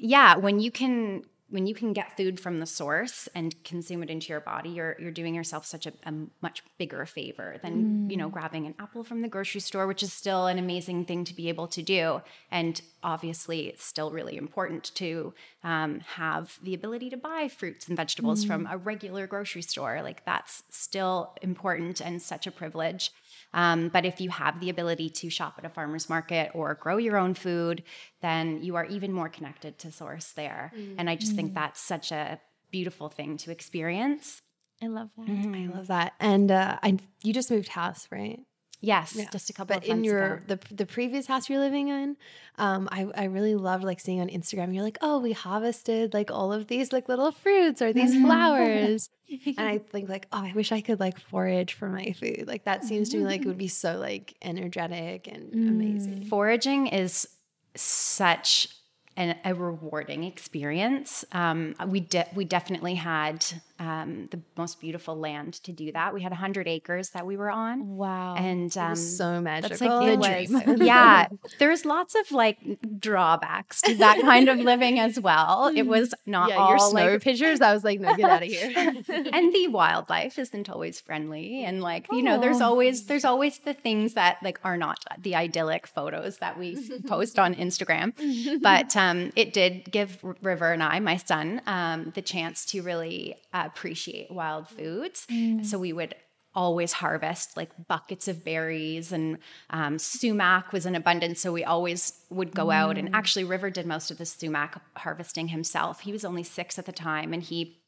yeah, 0.00 0.36
when 0.36 0.60
you 0.60 0.70
can 0.70 1.24
when 1.50 1.66
you 1.66 1.74
can 1.74 1.92
get 1.92 2.16
food 2.16 2.38
from 2.38 2.60
the 2.60 2.66
source 2.66 3.28
and 3.34 3.62
consume 3.64 4.04
it 4.04 4.10
into 4.10 4.28
your 4.28 4.40
body, 4.40 4.70
you're 4.70 4.96
you're 5.00 5.10
doing 5.10 5.34
yourself 5.34 5.66
such 5.66 5.86
a, 5.86 5.92
a 6.06 6.12
much 6.40 6.62
bigger 6.78 7.04
favor 7.04 7.56
than 7.62 8.08
you 8.08 8.16
know 8.16 8.28
grabbing 8.28 8.66
an 8.66 8.74
apple 8.78 9.04
from 9.04 9.20
the 9.20 9.28
grocery 9.28 9.60
store, 9.60 9.86
which 9.86 10.02
is 10.02 10.12
still 10.12 10.46
an 10.46 10.58
amazing 10.58 11.04
thing 11.04 11.24
to 11.24 11.34
be 11.34 11.48
able 11.48 11.66
to 11.68 11.82
do. 11.82 12.22
And 12.50 12.80
obviously, 13.02 13.66
it's 13.66 13.84
still 13.84 14.10
really 14.10 14.36
important 14.36 14.94
to 14.94 15.34
um, 15.64 16.00
have 16.00 16.58
the 16.62 16.74
ability 16.74 17.10
to 17.10 17.16
buy 17.16 17.48
fruits 17.48 17.88
and 17.88 17.96
vegetables 17.96 18.44
from 18.44 18.66
a 18.70 18.78
regular 18.78 19.26
grocery 19.26 19.62
store. 19.62 20.00
Like 20.02 20.24
that's 20.24 20.62
still 20.70 21.34
important 21.42 22.00
and 22.00 22.22
such 22.22 22.46
a 22.46 22.52
privilege. 22.52 23.12
Um, 23.52 23.88
but 23.88 24.04
if 24.04 24.20
you 24.20 24.30
have 24.30 24.60
the 24.60 24.70
ability 24.70 25.10
to 25.10 25.30
shop 25.30 25.54
at 25.58 25.64
a 25.64 25.68
farmer's 25.68 26.08
market 26.08 26.50
or 26.54 26.74
grow 26.74 26.98
your 26.98 27.16
own 27.16 27.34
food, 27.34 27.82
then 28.22 28.62
you 28.62 28.76
are 28.76 28.84
even 28.86 29.12
more 29.12 29.28
connected 29.28 29.78
to 29.80 29.90
source 29.90 30.32
there. 30.32 30.72
And 30.98 31.10
I 31.10 31.16
just 31.16 31.32
think 31.36 31.54
that's 31.54 31.80
such 31.80 32.12
a 32.12 32.40
beautiful 32.70 33.08
thing 33.08 33.36
to 33.38 33.50
experience. 33.50 34.42
I 34.82 34.86
love 34.86 35.10
that 35.16 35.28
I 35.28 35.66
love 35.76 35.88
that. 35.88 36.12
And 36.20 36.50
uh, 36.50 36.78
I, 36.82 36.98
you 37.22 37.32
just 37.32 37.50
moved 37.50 37.68
house, 37.68 38.06
right? 38.10 38.40
Yes, 38.82 39.14
just 39.30 39.50
a 39.50 39.52
couple 39.52 39.76
But 39.76 39.84
of 39.84 39.90
in 39.90 40.04
your 40.04 40.34
ago. 40.36 40.42
the 40.68 40.74
the 40.74 40.86
previous 40.86 41.26
house 41.26 41.50
you're 41.50 41.60
living 41.60 41.88
in, 41.88 42.16
um, 42.56 42.88
I 42.90 43.06
I 43.14 43.24
really 43.24 43.54
loved 43.54 43.84
like 43.84 44.00
seeing 44.00 44.20
on 44.22 44.28
Instagram. 44.28 44.72
You're 44.74 44.82
like, 44.82 44.96
oh, 45.02 45.18
we 45.20 45.32
harvested 45.32 46.14
like 46.14 46.30
all 46.30 46.50
of 46.52 46.66
these 46.68 46.90
like 46.92 47.06
little 47.08 47.30
fruits 47.30 47.82
or 47.82 47.92
these 47.92 48.14
flowers, 48.14 49.10
and 49.28 49.60
I 49.68 49.78
think 49.92 50.08
like, 50.08 50.28
oh, 50.32 50.42
I 50.44 50.52
wish 50.54 50.72
I 50.72 50.80
could 50.80 50.98
like 50.98 51.20
forage 51.20 51.74
for 51.74 51.88
my 51.88 52.12
food. 52.12 52.44
Like 52.46 52.64
that 52.64 52.84
seems 52.84 53.10
to 53.10 53.18
me 53.18 53.24
like 53.24 53.42
it 53.42 53.46
would 53.46 53.58
be 53.58 53.68
so 53.84 53.98
like 53.98 54.34
energetic 54.40 55.28
and 55.28 55.52
amazing. 55.52 56.24
foraging 56.24 56.86
is 56.86 57.28
such 57.74 58.68
an, 59.16 59.36
a 59.44 59.54
rewarding 59.54 60.24
experience. 60.24 61.24
Um, 61.32 61.74
we 61.86 62.00
de- 62.00 62.28
we 62.34 62.44
definitely 62.44 62.94
had 62.94 63.44
um, 63.80 64.28
the 64.30 64.40
most 64.56 64.80
beautiful 64.80 65.16
land 65.16 65.54
to 65.64 65.72
do 65.72 65.90
that. 65.92 66.14
We 66.14 66.20
had 66.20 66.30
100 66.30 66.68
acres 66.68 67.10
that 67.10 67.26
we 67.26 67.36
were 67.36 67.50
on. 67.50 67.96
Wow. 67.96 68.36
And 68.36 68.76
um, 68.78 68.94
so 68.94 69.40
magical. 69.40 69.68
that's 69.70 69.80
like 69.80 70.48
The 70.48 70.72
was, 70.72 70.80
yeah. 70.86 71.26
There's 71.58 71.84
lots 71.84 72.14
of 72.14 72.30
like 72.30 72.58
drawbacks 73.00 73.80
to 73.82 73.94
that 73.96 74.20
kind 74.22 74.48
of 74.48 74.58
living 74.58 75.00
as 75.00 75.18
well. 75.18 75.72
It 75.74 75.86
was 75.86 76.14
not 76.26 76.50
yeah, 76.50 76.56
all 76.56 76.68
your 76.70 76.78
snow 76.78 77.12
like 77.12 77.22
pictures. 77.22 77.60
I 77.60 77.72
was 77.72 77.82
like, 77.82 78.00
no, 78.00 78.14
get 78.14 78.30
out 78.30 78.42
of 78.42 78.48
here. 78.48 78.70
and 79.32 79.52
the 79.52 79.68
wildlife 79.68 80.38
isn't 80.38 80.68
always 80.68 81.00
friendly 81.00 81.64
and 81.64 81.80
like 81.80 82.06
you 82.12 82.22
know 82.22 82.40
there's 82.40 82.60
always 82.60 83.06
there's 83.06 83.24
always 83.24 83.58
the 83.60 83.74
things 83.74 84.14
that 84.14 84.38
like 84.42 84.60
are 84.64 84.76
not 84.76 85.04
the 85.18 85.34
idyllic 85.34 85.86
photos 85.86 86.38
that 86.38 86.58
we 86.58 86.76
post 87.06 87.38
on 87.38 87.54
instagram 87.54 88.12
but 88.60 88.96
um, 88.96 89.32
it 89.36 89.52
did 89.52 89.90
give 89.90 90.18
R- 90.22 90.36
river 90.42 90.72
and 90.72 90.82
i 90.82 90.98
my 91.00 91.16
son 91.16 91.62
um, 91.66 92.12
the 92.14 92.22
chance 92.22 92.64
to 92.66 92.82
really 92.82 93.36
appreciate 93.70 94.30
wild 94.30 94.66
mm. 94.66 94.76
foods. 94.76 95.26
So 95.68 95.78
mm. 95.78 95.80
we 95.80 95.92
would 95.92 96.14
always 96.54 96.92
harvest 96.94 97.56
like 97.56 97.70
buckets 97.86 98.26
of 98.26 98.44
berries 98.44 99.12
and 99.12 99.38
um, 99.70 99.98
sumac 99.98 100.72
was 100.72 100.84
in 100.84 100.94
abundance. 100.94 101.40
So 101.40 101.52
we 101.52 101.64
always 101.64 102.20
would 102.28 102.54
go 102.54 102.70
out 102.70 102.98
and 102.98 103.10
mm. 103.10 103.14
actually 103.14 103.44
river 103.44 103.70
did 103.70 103.86
most 103.86 104.10
of 104.10 104.18
the 104.18 104.26
sumac 104.26 104.80
harvesting 104.96 105.48
himself. 105.48 106.00
He 106.00 106.12
was 106.12 106.24
only 106.24 106.42
six 106.42 106.78
at 106.78 106.86
the 106.86 106.92
time 106.92 107.32
and 107.32 107.42
he 107.42 107.80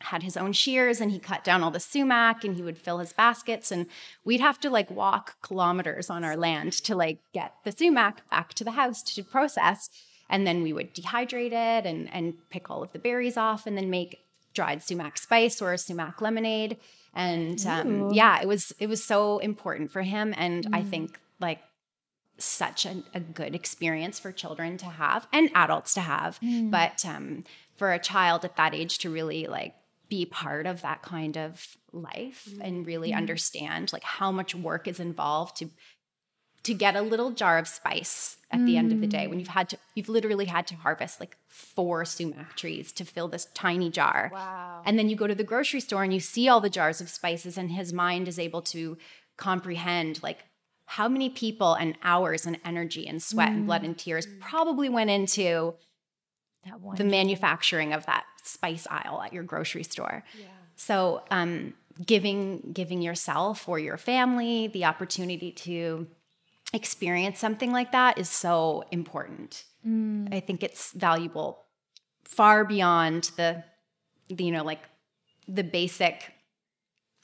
had 0.00 0.22
his 0.22 0.36
own 0.36 0.52
shears 0.52 1.00
and 1.00 1.10
he 1.10 1.18
cut 1.18 1.44
down 1.44 1.62
all 1.62 1.70
the 1.70 1.78
sumac 1.78 2.42
and 2.42 2.56
he 2.56 2.62
would 2.62 2.78
fill 2.78 2.98
his 2.98 3.12
baskets. 3.12 3.70
And 3.70 3.86
we'd 4.24 4.40
have 4.40 4.58
to 4.60 4.70
like 4.70 4.90
walk 4.90 5.40
kilometers 5.42 6.10
on 6.10 6.24
our 6.24 6.36
land 6.36 6.72
to 6.84 6.96
like 6.96 7.18
get 7.32 7.54
the 7.64 7.72
sumac 7.72 8.28
back 8.30 8.54
to 8.54 8.64
the 8.64 8.72
house 8.72 9.02
to 9.02 9.22
process. 9.22 9.90
And 10.28 10.46
then 10.46 10.62
we 10.62 10.72
would 10.72 10.94
dehydrate 10.94 11.52
it 11.52 11.86
and 11.86 12.12
and 12.12 12.34
pick 12.50 12.70
all 12.70 12.82
of 12.82 12.92
the 12.92 12.98
berries 12.98 13.36
off 13.36 13.66
and 13.66 13.76
then 13.76 13.90
make 13.90 14.18
dried 14.54 14.82
sumac 14.82 15.18
spice 15.18 15.60
or 15.62 15.76
sumac 15.76 16.20
lemonade. 16.20 16.78
And 17.14 17.64
um, 17.66 18.10
yeah 18.10 18.40
it 18.40 18.46
was 18.46 18.72
it 18.78 18.88
was 18.88 19.02
so 19.02 19.38
important 19.38 19.90
for 19.90 20.02
him. 20.02 20.34
And 20.36 20.68
i 20.72 20.82
think 20.82 21.18
like 21.40 21.60
such 22.38 22.86
a, 22.86 23.02
a 23.14 23.20
good 23.20 23.54
experience 23.54 24.18
for 24.18 24.32
children 24.32 24.76
to 24.78 24.86
have 24.86 25.26
and 25.32 25.50
adults 25.54 25.94
to 25.94 26.00
have. 26.00 26.38
But 26.70 27.04
um, 27.04 27.44
for 27.76 27.92
a 27.92 27.98
child 27.98 28.44
at 28.44 28.56
that 28.56 28.74
age 28.74 28.98
to 28.98 29.10
really 29.10 29.46
like 29.46 29.74
be 30.08 30.26
part 30.26 30.66
of 30.66 30.82
that 30.82 31.02
kind 31.02 31.38
of 31.38 31.76
life 31.92 32.48
and 32.60 32.86
really 32.86 33.12
understand 33.12 33.92
like 33.92 34.02
how 34.02 34.32
much 34.32 34.54
work 34.54 34.88
is 34.88 35.00
involved 35.00 35.56
to 35.56 35.70
to 36.62 36.74
get 36.74 36.96
a 36.96 37.02
little 37.02 37.30
jar 37.30 37.58
of 37.58 37.66
spice 37.66 38.36
at 38.52 38.66
the 38.66 38.76
end 38.76 38.92
of 38.92 39.00
the 39.00 39.06
day 39.06 39.28
when 39.28 39.38
you've 39.38 39.48
had 39.48 39.68
to 39.68 39.78
you've 39.94 40.08
literally 40.08 40.46
had 40.46 40.66
to 40.66 40.74
harvest 40.74 41.20
like 41.20 41.36
four 41.46 42.04
sumac 42.04 42.56
trees 42.56 42.90
to 42.90 43.04
fill 43.04 43.28
this 43.28 43.46
tiny 43.54 43.88
jar 43.88 44.28
wow. 44.32 44.82
and 44.84 44.98
then 44.98 45.08
you 45.08 45.14
go 45.14 45.28
to 45.28 45.34
the 45.36 45.44
grocery 45.44 45.78
store 45.80 46.02
and 46.02 46.12
you 46.12 46.18
see 46.18 46.48
all 46.48 46.60
the 46.60 46.70
jars 46.70 47.00
of 47.00 47.08
spices, 47.08 47.56
and 47.56 47.70
his 47.70 47.92
mind 47.92 48.28
is 48.28 48.38
able 48.38 48.62
to 48.62 48.98
comprehend 49.36 50.22
like 50.22 50.44
how 50.86 51.08
many 51.08 51.30
people 51.30 51.74
and 51.74 51.96
hours 52.02 52.46
and 52.46 52.58
energy 52.64 53.06
and 53.06 53.22
sweat 53.22 53.50
and 53.50 53.66
blood 53.66 53.84
and 53.84 53.96
tears 53.96 54.26
probably 54.40 54.88
went 54.88 55.08
into 55.08 55.74
that 56.66 56.80
one. 56.80 56.96
the 56.96 57.04
manufacturing 57.04 57.92
of 57.92 58.04
that 58.06 58.24
spice 58.42 58.88
aisle 58.90 59.22
at 59.22 59.32
your 59.32 59.44
grocery 59.44 59.84
store. 59.84 60.24
So, 60.74 61.22
um, 61.30 61.74
giving 62.04 62.72
giving 62.72 63.02
yourself 63.02 63.68
or 63.68 63.78
your 63.78 63.98
family 63.98 64.66
the 64.68 64.86
opportunity 64.86 65.52
to 65.52 66.06
experience 66.72 67.38
something 67.38 67.72
like 67.72 67.92
that 67.92 68.18
is 68.18 68.28
so 68.28 68.84
important. 68.90 69.64
Mm. 69.86 70.32
I 70.32 70.40
think 70.40 70.62
it's 70.62 70.92
valuable 70.92 71.64
far 72.24 72.64
beyond 72.64 73.30
the, 73.36 73.64
the 74.28 74.44
you 74.44 74.52
know 74.52 74.62
like 74.62 74.80
the 75.48 75.64
basic 75.64 76.32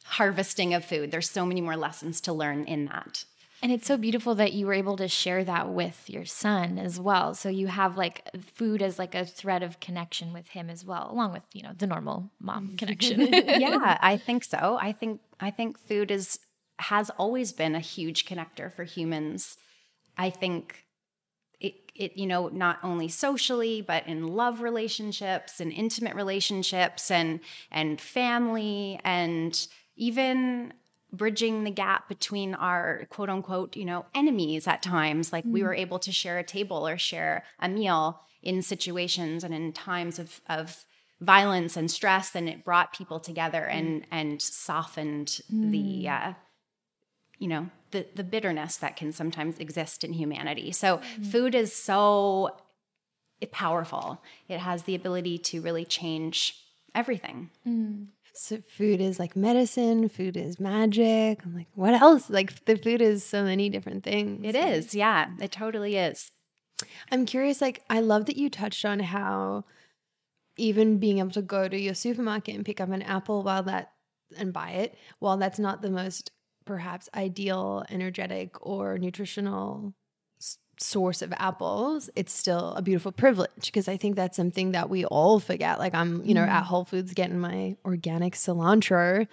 harvesting 0.04 0.74
of 0.74 0.84
food. 0.84 1.10
There's 1.10 1.30
so 1.30 1.46
many 1.46 1.60
more 1.60 1.76
lessons 1.76 2.20
to 2.22 2.32
learn 2.32 2.64
in 2.64 2.86
that. 2.86 3.24
And 3.62 3.72
it's 3.72 3.86
so 3.86 3.96
beautiful 3.96 4.34
that 4.34 4.52
you 4.52 4.66
were 4.66 4.74
able 4.74 4.96
to 4.98 5.08
share 5.08 5.42
that 5.42 5.70
with 5.70 6.10
your 6.10 6.26
son 6.26 6.78
as 6.78 7.00
well. 7.00 7.34
So 7.34 7.48
you 7.48 7.68
have 7.68 7.96
like 7.96 8.28
food 8.38 8.82
as 8.82 8.98
like 8.98 9.14
a 9.14 9.24
thread 9.24 9.62
of 9.62 9.80
connection 9.80 10.32
with 10.32 10.48
him 10.48 10.68
as 10.68 10.84
well, 10.84 11.10
along 11.10 11.32
with, 11.32 11.42
you 11.54 11.62
know, 11.62 11.72
the 11.76 11.86
normal 11.86 12.30
mom 12.38 12.74
connection. 12.78 13.20
yeah, 13.32 13.96
I 14.00 14.18
think 14.18 14.44
so. 14.44 14.78
I 14.80 14.92
think 14.92 15.20
I 15.40 15.50
think 15.50 15.78
food 15.78 16.10
is 16.10 16.38
has 16.78 17.10
always 17.10 17.52
been 17.52 17.74
a 17.74 17.80
huge 17.80 18.26
connector 18.26 18.72
for 18.72 18.84
humans. 18.84 19.56
I 20.16 20.30
think 20.30 20.84
it 21.60 21.74
it 21.94 22.16
you 22.16 22.26
know 22.26 22.48
not 22.48 22.78
only 22.82 23.08
socially 23.08 23.80
but 23.80 24.06
in 24.06 24.28
love 24.28 24.60
relationships 24.60 25.58
and 25.60 25.72
intimate 25.72 26.14
relationships 26.14 27.10
and 27.10 27.40
and 27.70 28.00
family 28.00 29.00
and 29.04 29.66
even 29.96 30.72
bridging 31.12 31.64
the 31.64 31.70
gap 31.70 32.08
between 32.08 32.54
our 32.54 33.06
quote 33.10 33.30
unquote 33.30 33.76
you 33.76 33.84
know 33.84 34.04
enemies 34.14 34.66
at 34.66 34.82
times. 34.82 35.32
Like 35.32 35.44
we 35.44 35.60
mm. 35.60 35.64
were 35.64 35.74
able 35.74 35.98
to 36.00 36.12
share 36.12 36.38
a 36.38 36.44
table 36.44 36.86
or 36.86 36.98
share 36.98 37.44
a 37.58 37.68
meal 37.68 38.20
in 38.42 38.62
situations 38.62 39.44
and 39.44 39.54
in 39.54 39.72
times 39.72 40.18
of 40.18 40.40
of 40.48 40.84
violence 41.20 41.78
and 41.78 41.90
stress 41.90 42.34
and 42.34 42.48
it 42.48 42.62
brought 42.64 42.92
people 42.92 43.18
together 43.18 43.66
mm. 43.70 43.74
and 43.74 44.06
and 44.10 44.42
softened 44.42 45.40
the 45.48 46.04
mm. 46.04 46.28
uh, 46.30 46.34
you 47.38 47.48
know 47.48 47.68
the 47.90 48.06
the 48.14 48.24
bitterness 48.24 48.76
that 48.76 48.96
can 48.96 49.12
sometimes 49.12 49.58
exist 49.58 50.04
in 50.04 50.12
humanity 50.12 50.72
so 50.72 50.98
mm-hmm. 50.98 51.22
food 51.24 51.54
is 51.54 51.74
so 51.74 52.50
powerful 53.50 54.22
it 54.48 54.58
has 54.58 54.84
the 54.84 54.94
ability 54.94 55.38
to 55.38 55.60
really 55.60 55.84
change 55.84 56.54
everything 56.94 57.50
mm. 57.66 58.06
So 58.38 58.58
food 58.68 59.00
is 59.00 59.18
like 59.18 59.34
medicine. 59.34 60.10
Food 60.10 60.36
is 60.36 60.60
magic. 60.60 61.40
I'm 61.42 61.54
like, 61.54 61.68
what 61.74 61.94
else? 61.94 62.28
Like 62.28 62.66
the 62.66 62.76
food 62.76 63.00
is 63.00 63.24
so 63.24 63.42
many 63.42 63.70
different 63.70 64.04
things. 64.04 64.44
it 64.44 64.54
is 64.54 64.94
yeah 64.94 65.30
it 65.40 65.52
totally 65.52 65.96
is 65.96 66.30
I'm 67.10 67.26
curious. 67.26 67.60
Like, 67.60 67.82
I 67.88 68.00
love 68.00 68.26
that 68.26 68.36
you 68.36 68.50
touched 68.50 68.84
on 68.84 69.00
how 69.00 69.64
even 70.56 70.98
being 70.98 71.18
able 71.18 71.30
to 71.30 71.42
go 71.42 71.68
to 71.68 71.78
your 71.78 71.94
supermarket 71.94 72.54
and 72.54 72.64
pick 72.64 72.80
up 72.80 72.90
an 72.90 73.02
apple 73.02 73.42
while 73.42 73.62
that 73.64 73.92
and 74.36 74.52
buy 74.52 74.70
it, 74.70 74.96
while 75.18 75.36
that's 75.36 75.58
not 75.58 75.82
the 75.82 75.90
most 75.90 76.32
perhaps 76.66 77.08
ideal, 77.14 77.84
energetic, 77.88 78.54
or 78.66 78.98
nutritional 78.98 79.94
s- 80.38 80.58
source 80.78 81.22
of 81.22 81.32
apples, 81.38 82.10
it's 82.14 82.32
still 82.32 82.74
a 82.74 82.82
beautiful 82.82 83.12
privilege 83.12 83.64
because 83.66 83.88
I 83.88 83.96
think 83.96 84.16
that's 84.16 84.36
something 84.36 84.72
that 84.72 84.90
we 84.90 85.06
all 85.06 85.40
forget. 85.40 85.78
Like 85.78 85.94
I'm, 85.94 86.22
you 86.24 86.34
know, 86.34 86.42
at 86.42 86.64
Whole 86.64 86.84
Foods 86.84 87.14
getting 87.14 87.38
my 87.38 87.76
organic 87.84 88.34
cilantro 88.34 89.26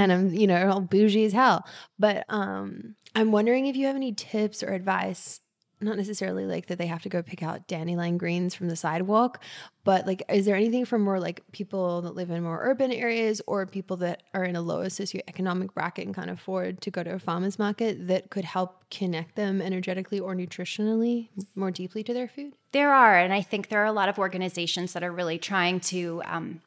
and 0.00 0.12
I'm, 0.12 0.34
you 0.34 0.46
know, 0.48 0.68
all 0.70 0.80
bougie 0.80 1.24
as 1.26 1.32
hell. 1.32 1.64
But 1.98 2.24
um 2.28 2.96
I'm 3.14 3.30
wondering 3.32 3.66
if 3.66 3.76
you 3.76 3.86
have 3.86 3.96
any 3.96 4.12
tips 4.12 4.62
or 4.62 4.72
advice 4.72 5.40
not 5.80 5.96
necessarily 5.96 6.44
like 6.44 6.66
that 6.66 6.78
they 6.78 6.86
have 6.86 7.02
to 7.02 7.08
go 7.08 7.22
pick 7.22 7.42
out 7.42 7.66
dandelion 7.68 8.18
greens 8.18 8.54
from 8.54 8.68
the 8.68 8.76
sidewalk, 8.76 9.42
but 9.84 10.06
like, 10.06 10.22
is 10.28 10.44
there 10.44 10.56
anything 10.56 10.84
for 10.84 10.98
more 10.98 11.20
like 11.20 11.42
people 11.52 12.02
that 12.02 12.14
live 12.14 12.30
in 12.30 12.42
more 12.42 12.60
urban 12.62 12.92
areas 12.92 13.40
or 13.46 13.64
people 13.66 13.96
that 13.98 14.22
are 14.34 14.44
in 14.44 14.56
a 14.56 14.60
lower 14.60 14.86
socioeconomic 14.86 15.72
bracket 15.74 16.06
and 16.06 16.14
can't 16.14 16.30
afford 16.30 16.80
to 16.80 16.90
go 16.90 17.02
to 17.02 17.14
a 17.14 17.18
farmer's 17.18 17.58
market 17.58 18.06
that 18.08 18.30
could 18.30 18.44
help 18.44 18.84
connect 18.90 19.36
them 19.36 19.62
energetically 19.62 20.20
or 20.20 20.34
nutritionally 20.34 21.28
more 21.54 21.70
deeply 21.70 22.02
to 22.02 22.12
their 22.12 22.28
food? 22.28 22.54
There 22.72 22.92
are, 22.92 23.16
and 23.16 23.32
I 23.32 23.42
think 23.42 23.68
there 23.68 23.80
are 23.80 23.86
a 23.86 23.92
lot 23.92 24.08
of 24.08 24.18
organizations 24.18 24.92
that 24.92 25.02
are 25.02 25.12
really 25.12 25.38
trying 25.38 25.80
to 25.80 26.22
um, 26.24 26.60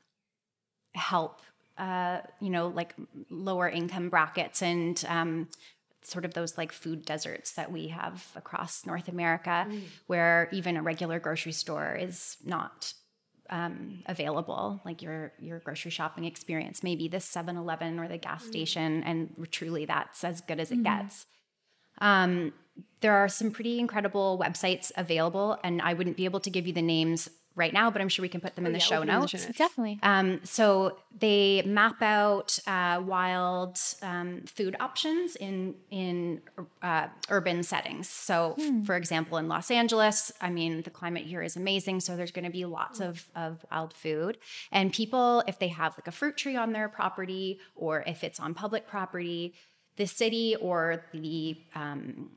help, 0.94 1.41
uh, 1.77 2.22
you 2.39 2.50
know, 2.50 2.68
like 2.68 2.96
lower 3.30 3.70
income 3.70 4.10
brackets 4.10 4.62
and 4.62 5.03
um, 5.08 5.48
sort 6.03 6.25
of 6.25 6.34
those 6.34 6.58
like 6.58 6.72
food 6.72 7.05
deserts 7.05 7.53
that 7.53 7.72
we 7.72 7.88
have 7.88 8.25
across 8.36 8.86
North 8.86 9.08
America, 9.08 9.67
where 10.08 10.50
even 10.51 10.77
a 10.77 10.81
regular 10.81 11.20
grocery 11.20 11.51
store 11.51 11.96
is 11.96 12.38
not 12.43 12.93
um, 13.50 14.01
available, 14.05 14.81
like 14.86 15.01
your 15.01 15.34
your 15.39 15.60
grocery 15.60 15.91
shopping 15.91 16.25
experience, 16.25 16.84
maybe 16.84 17.08
the 17.08 17.17
7-Eleven 17.17 18.00
or 18.00 18.08
the 18.08 18.17
gas 18.17 18.46
station, 18.46 19.03
and 19.03 19.36
truly 19.51 19.86
that's 19.86 20.24
as 20.24 20.41
good 20.41 20.60
as 20.60 20.72
it 20.72 20.84
gets. 20.84 21.25
Um, 22.00 22.53
there 23.01 23.13
are 23.13 23.27
some 23.27 23.51
pretty 23.51 23.79
incredible 23.79 24.41
websites 24.41 24.91
available, 24.96 25.58
and 25.63 25.81
I 25.81 25.93
wouldn't 25.93 26.17
be 26.17 26.25
able 26.25 26.39
to 26.39 26.50
give 26.50 26.65
you 26.65 26.74
the 26.74 26.81
names 26.81 27.29
right 27.55 27.74
now, 27.74 27.91
but 27.91 28.01
I'm 28.01 28.10
sure 28.10 28.24
we 28.24 28.29
can 28.29 28.41
put 28.41 28.55
them 28.55 28.65
in 28.65 28.72
the 28.72 28.79
yeah, 28.79 28.86
show 28.86 28.96
we'll 28.96 29.01
in 29.03 29.08
the 29.08 29.20
notes. 29.20 29.31
show 29.31 29.38
notes. 29.39 29.58
Definitely. 29.58 30.00
Um, 30.03 30.39
so 30.43 30.98
they 31.20 31.63
map 31.65 32.01
out 32.01 32.58
uh, 32.65 33.01
wild 33.05 33.77
um, 34.01 34.41
food 34.46 34.75
options 34.79 35.36
in 35.36 35.75
in 35.89 36.41
uh, 36.81 37.08
urban 37.29 37.63
settings. 37.63 38.08
So, 38.08 38.55
f- 38.58 38.86
for 38.86 38.96
example, 38.96 39.38
in 39.38 39.48
Los 39.48 39.70
Angeles, 39.70 40.31
I 40.39 40.50
mean, 40.50 40.81
the 40.84 40.89
climate 40.89 41.25
here 41.25 41.41
is 41.41 41.55
amazing. 41.55 42.00
So 42.00 42.15
there's 42.15 42.31
going 42.31 42.46
to 42.46 42.51
be 42.51 42.65
lots 42.65 43.00
of 43.00 43.27
of 43.36 43.65
wild 43.72 43.93
food, 43.93 44.38
and 44.72 44.93
people, 44.93 45.43
if 45.48 45.60
they 45.60 45.67
have 45.70 45.98
like 45.98 46.08
a 46.08 46.12
fruit 46.12 46.38
tree 46.38 46.55
on 46.55 46.72
their 46.72 46.88
property, 46.89 47.60
or 47.75 48.03
if 48.08 48.24
it's 48.24 48.39
on 48.39 48.53
public 48.53 48.88
property, 48.88 49.53
the 49.98 50.08
city 50.08 50.55
or 50.62 51.03
the 51.13 51.58
um, 51.75 52.31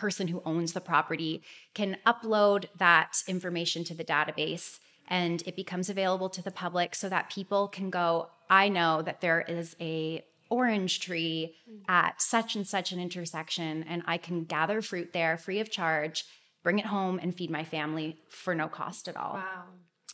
person 0.00 0.28
who 0.28 0.42
owns 0.46 0.72
the 0.72 0.80
property 0.80 1.42
can 1.74 1.98
upload 2.06 2.64
that 2.78 3.22
information 3.28 3.84
to 3.84 3.94
the 3.94 4.04
database 4.04 4.78
and 5.06 5.42
it 5.46 5.54
becomes 5.54 5.90
available 5.90 6.30
to 6.30 6.42
the 6.42 6.50
public 6.50 6.94
so 6.94 7.08
that 7.08 7.28
people 7.28 7.68
can 7.68 7.90
go, 7.90 8.30
I 8.48 8.68
know 8.68 9.02
that 9.02 9.20
there 9.20 9.42
is 9.42 9.76
a 9.80 10.24
orange 10.48 11.00
tree 11.00 11.54
mm. 11.70 11.82
at 11.88 12.22
such 12.22 12.56
and 12.56 12.66
such 12.66 12.92
an 12.92 13.00
intersection 13.00 13.84
and 13.88 14.02
I 14.06 14.16
can 14.16 14.44
gather 14.44 14.80
fruit 14.80 15.12
there 15.12 15.36
free 15.36 15.60
of 15.60 15.70
charge, 15.70 16.24
bring 16.62 16.78
it 16.78 16.86
home 16.86 17.20
and 17.22 17.34
feed 17.34 17.50
my 17.50 17.64
family 17.64 18.16
for 18.30 18.54
no 18.54 18.68
cost 18.68 19.06
at 19.06 19.16
all. 19.16 19.34
Wow. 19.34 19.64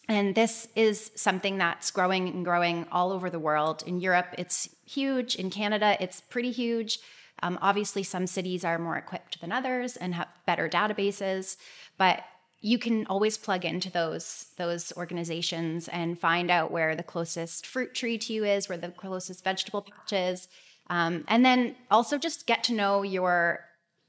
And 0.09 0.35
this 0.35 0.69
is 0.75 1.11
something 1.15 1.59
that's 1.59 1.91
growing 1.91 2.29
and 2.29 2.45
growing 2.45 2.87
all 2.91 3.13
over 3.13 3.29
the 3.31 3.41
world. 3.41 3.83
In 3.87 4.01
Europe, 4.01 4.35
it's 4.39 4.69
huge. 4.85 5.37
In 5.37 5.51
Canada, 5.51 5.97
it's 6.01 6.21
pretty 6.21 6.53
huge. 6.53 7.01
Um, 7.43 7.59
obviously, 7.61 8.03
some 8.03 8.27
cities 8.27 8.65
are 8.65 8.79
more 8.79 8.97
equipped 8.97 9.41
than 9.41 9.53
others 9.53 9.97
and 9.97 10.15
have 10.15 10.29
better 10.47 10.69
databases, 10.69 11.57
but 11.99 12.23
you 12.61 12.79
can 12.79 13.07
always 13.07 13.37
plug 13.37 13.65
into 13.65 13.91
those 13.91 14.47
those 14.57 14.93
organizations 14.97 15.89
and 15.89 16.19
find 16.19 16.51
out 16.51 16.71
where 16.71 16.97
the 16.97 17.03
closest 17.03 17.67
fruit 17.67 17.95
tree 17.95 18.19
to 18.19 18.33
you 18.33 18.45
is, 18.45 18.69
where 18.69 18.79
the 18.79 18.89
closest 18.89 19.45
vegetable 19.45 19.83
patch 19.83 20.13
is, 20.13 20.49
um, 20.89 21.25
and 21.29 21.45
then 21.45 21.77
also 21.91 22.19
just 22.19 22.47
get 22.47 22.65
to 22.65 22.75
know 22.75 23.03
your 23.03 23.61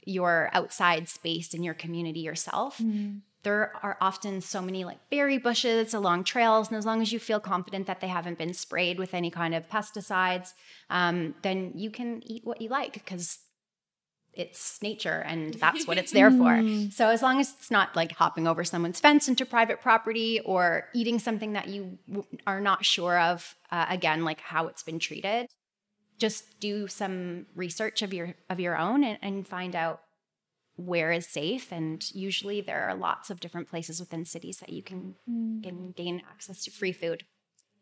your 0.05 0.49
outside 0.53 1.09
space 1.09 1.53
in 1.53 1.63
your 1.63 1.73
community 1.73 2.21
yourself. 2.21 2.77
Mm 2.77 3.21
there 3.43 3.73
are 3.81 3.97
often 4.01 4.41
so 4.41 4.61
many 4.61 4.83
like 4.83 4.97
berry 5.09 5.37
bushes 5.37 5.93
along 5.93 6.23
trails. 6.23 6.67
And 6.67 6.77
as 6.77 6.85
long 6.85 7.01
as 7.01 7.11
you 7.11 7.19
feel 7.19 7.39
confident 7.39 7.87
that 7.87 8.01
they 8.01 8.07
haven't 8.07 8.37
been 8.37 8.53
sprayed 8.53 8.99
with 8.99 9.13
any 9.13 9.31
kind 9.31 9.55
of 9.55 9.69
pesticides, 9.69 10.53
um, 10.89 11.35
then 11.43 11.71
you 11.75 11.89
can 11.89 12.21
eat 12.25 12.45
what 12.45 12.61
you 12.61 12.69
like 12.69 12.93
because 12.93 13.39
it's 14.33 14.81
nature 14.83 15.23
and 15.25 15.55
that's 15.55 15.87
what 15.87 15.97
it's 15.97 16.11
there 16.11 16.29
for. 16.29 16.61
So 16.91 17.09
as 17.09 17.21
long 17.21 17.39
as 17.39 17.53
it's 17.57 17.71
not 17.71 17.95
like 17.95 18.11
hopping 18.11 18.47
over 18.47 18.63
someone's 18.63 18.99
fence 18.99 19.27
into 19.27 19.45
private 19.45 19.81
property 19.81 20.39
or 20.45 20.85
eating 20.93 21.17
something 21.17 21.53
that 21.53 21.67
you 21.67 21.97
are 22.45 22.61
not 22.61 22.85
sure 22.85 23.19
of, 23.19 23.55
uh, 23.71 23.87
again, 23.89 24.23
like 24.23 24.39
how 24.39 24.67
it's 24.67 24.83
been 24.83 24.99
treated, 24.99 25.47
just 26.17 26.59
do 26.59 26.87
some 26.87 27.47
research 27.55 28.01
of 28.01 28.13
your 28.13 28.35
of 28.49 28.59
your 28.59 28.77
own 28.77 29.03
and, 29.03 29.17
and 29.21 29.47
find 29.47 29.75
out 29.75 30.01
where 30.77 31.11
is 31.11 31.27
safe 31.27 31.71
and 31.71 32.09
usually 32.13 32.61
there 32.61 32.87
are 32.87 32.95
lots 32.95 33.29
of 33.29 33.39
different 33.39 33.67
places 33.67 33.99
within 33.99 34.23
cities 34.23 34.57
that 34.57 34.69
you 34.69 34.81
can, 34.81 35.15
mm. 35.29 35.61
can 35.61 35.91
gain 35.91 36.21
access 36.29 36.63
to 36.63 36.71
free 36.71 36.93
food 36.93 37.23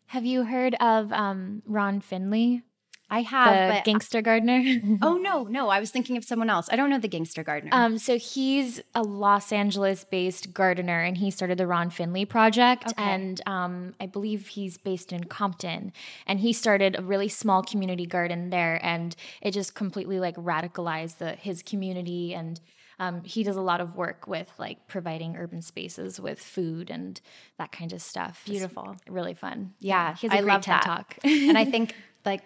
have 0.07 0.25
you 0.25 0.45
heard 0.45 0.75
of 0.75 1.11
um, 1.11 1.61
ron 1.65 2.01
finley 2.01 2.63
I 3.09 3.21
have 3.21 3.75
the 3.75 3.91
gangster 3.91 4.21
gardener. 4.21 4.63
oh 5.01 5.17
no, 5.17 5.43
no, 5.43 5.69
I 5.69 5.79
was 5.79 5.91
thinking 5.91 6.17
of 6.17 6.23
someone 6.23 6.49
else. 6.49 6.67
I 6.71 6.75
don't 6.75 6.89
know 6.89 6.97
the 6.97 7.07
gangster 7.07 7.43
gardener. 7.43 7.69
Um, 7.71 7.97
so 7.99 8.17
he's 8.17 8.81
a 8.95 9.03
Los 9.03 9.51
Angeles-based 9.51 10.53
gardener, 10.53 11.01
and 11.01 11.17
he 11.17 11.29
started 11.29 11.59
the 11.59 11.67
Ron 11.67 11.91
Finley 11.91 12.25
Project, 12.25 12.87
okay. 12.87 13.03
and 13.03 13.41
um, 13.45 13.93
I 13.99 14.07
believe 14.07 14.47
he's 14.47 14.77
based 14.77 15.13
in 15.13 15.25
Compton. 15.25 15.93
And 16.25 16.39
he 16.39 16.51
started 16.51 16.97
a 16.97 17.03
really 17.03 17.29
small 17.29 17.61
community 17.61 18.07
garden 18.07 18.49
there, 18.49 18.83
and 18.83 19.15
it 19.39 19.51
just 19.51 19.75
completely 19.75 20.19
like 20.19 20.35
radicalized 20.35 21.19
the 21.19 21.33
his 21.33 21.61
community 21.61 22.33
and 22.33 22.59
um, 22.99 23.23
he 23.23 23.43
does 23.43 23.55
a 23.55 23.61
lot 23.61 23.81
of 23.81 23.95
work 23.95 24.27
with 24.27 24.51
like 24.57 24.87
providing 24.87 25.35
urban 25.35 25.61
spaces 25.61 26.19
with 26.19 26.39
food 26.39 26.89
and 26.89 27.19
that 27.57 27.71
kind 27.71 27.93
of 27.93 28.01
stuff. 28.01 28.43
Beautiful, 28.45 28.91
it's 28.93 29.09
really 29.09 29.33
fun. 29.33 29.73
Yeah, 29.79 30.15
he 30.15 30.27
has 30.27 30.33
a 30.33 30.37
I 30.37 30.41
great 30.41 30.53
love 30.53 30.61
TED 30.61 30.73
that. 30.75 30.83
talk, 30.83 31.17
and 31.23 31.57
I 31.57 31.65
think 31.71 31.95
like 32.25 32.43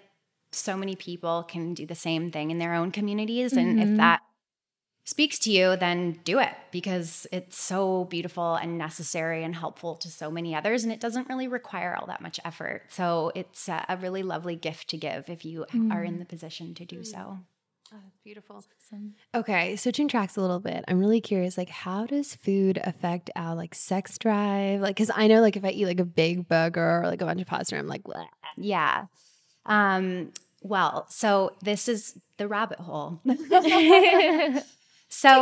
so 0.51 0.75
many 0.75 0.95
people 0.95 1.43
can 1.43 1.73
do 1.73 1.85
the 1.85 1.95
same 1.95 2.31
thing 2.31 2.51
in 2.51 2.57
their 2.57 2.73
own 2.73 2.91
communities, 2.91 3.53
and 3.53 3.79
mm-hmm. 3.79 3.91
if 3.91 3.97
that 3.97 4.21
speaks 5.09 5.39
to 5.39 5.51
you, 5.51 5.75
then 5.75 6.19
do 6.23 6.37
it 6.37 6.53
because 6.69 7.25
it's 7.31 7.59
so 7.59 8.05
beautiful 8.05 8.53
and 8.53 8.77
necessary 8.77 9.43
and 9.43 9.55
helpful 9.55 9.95
to 9.95 10.07
so 10.07 10.29
many 10.29 10.53
others. 10.53 10.83
And 10.83 10.93
it 10.93 10.99
doesn't 10.99 11.27
really 11.27 11.47
require 11.47 11.97
all 11.99 12.05
that 12.05 12.21
much 12.21 12.39
effort. 12.45 12.83
So 12.89 13.31
it's 13.33 13.67
a, 13.67 13.97
really 13.99 14.21
lovely 14.21 14.55
gift 14.55 14.89
to 14.89 14.97
give 14.97 15.27
if 15.27 15.43
you 15.43 15.65
mm. 15.73 15.91
are 15.91 16.03
in 16.03 16.19
the 16.19 16.25
position 16.25 16.75
to 16.75 16.85
do 16.85 17.03
so. 17.03 17.39
Oh, 17.93 17.97
beautiful. 18.23 18.57
Awesome. 18.57 19.15
Okay, 19.33 19.75
switching 19.75 20.07
tracks 20.07 20.37
a 20.37 20.41
little 20.41 20.59
bit. 20.59 20.85
I'm 20.87 20.99
really 20.99 21.21
curious. 21.21 21.57
Like, 21.57 21.69
how 21.69 22.05
does 22.05 22.35
food 22.35 22.79
affect 22.83 23.29
our 23.35 23.55
like 23.55 23.73
sex 23.73 24.17
drive? 24.17 24.81
Like, 24.81 24.95
because 24.95 25.11
I 25.15 25.27
know, 25.27 25.41
like, 25.41 25.57
if 25.57 25.65
I 25.65 25.69
eat 25.69 25.85
like 25.85 25.99
a 25.99 26.05
big 26.05 26.47
burger 26.47 27.01
or 27.01 27.07
like 27.07 27.21
a 27.21 27.25
bunch 27.25 27.41
of 27.41 27.47
pasta, 27.47 27.77
I'm 27.77 27.87
like, 27.87 28.03
Bleh. 28.03 28.25
yeah. 28.57 29.05
Um. 29.65 30.31
Well, 30.61 31.07
so 31.09 31.53
this 31.63 31.87
is 31.87 32.19
the 32.37 32.47
rabbit 32.47 32.79
hole. 32.79 33.21
so 33.25 33.33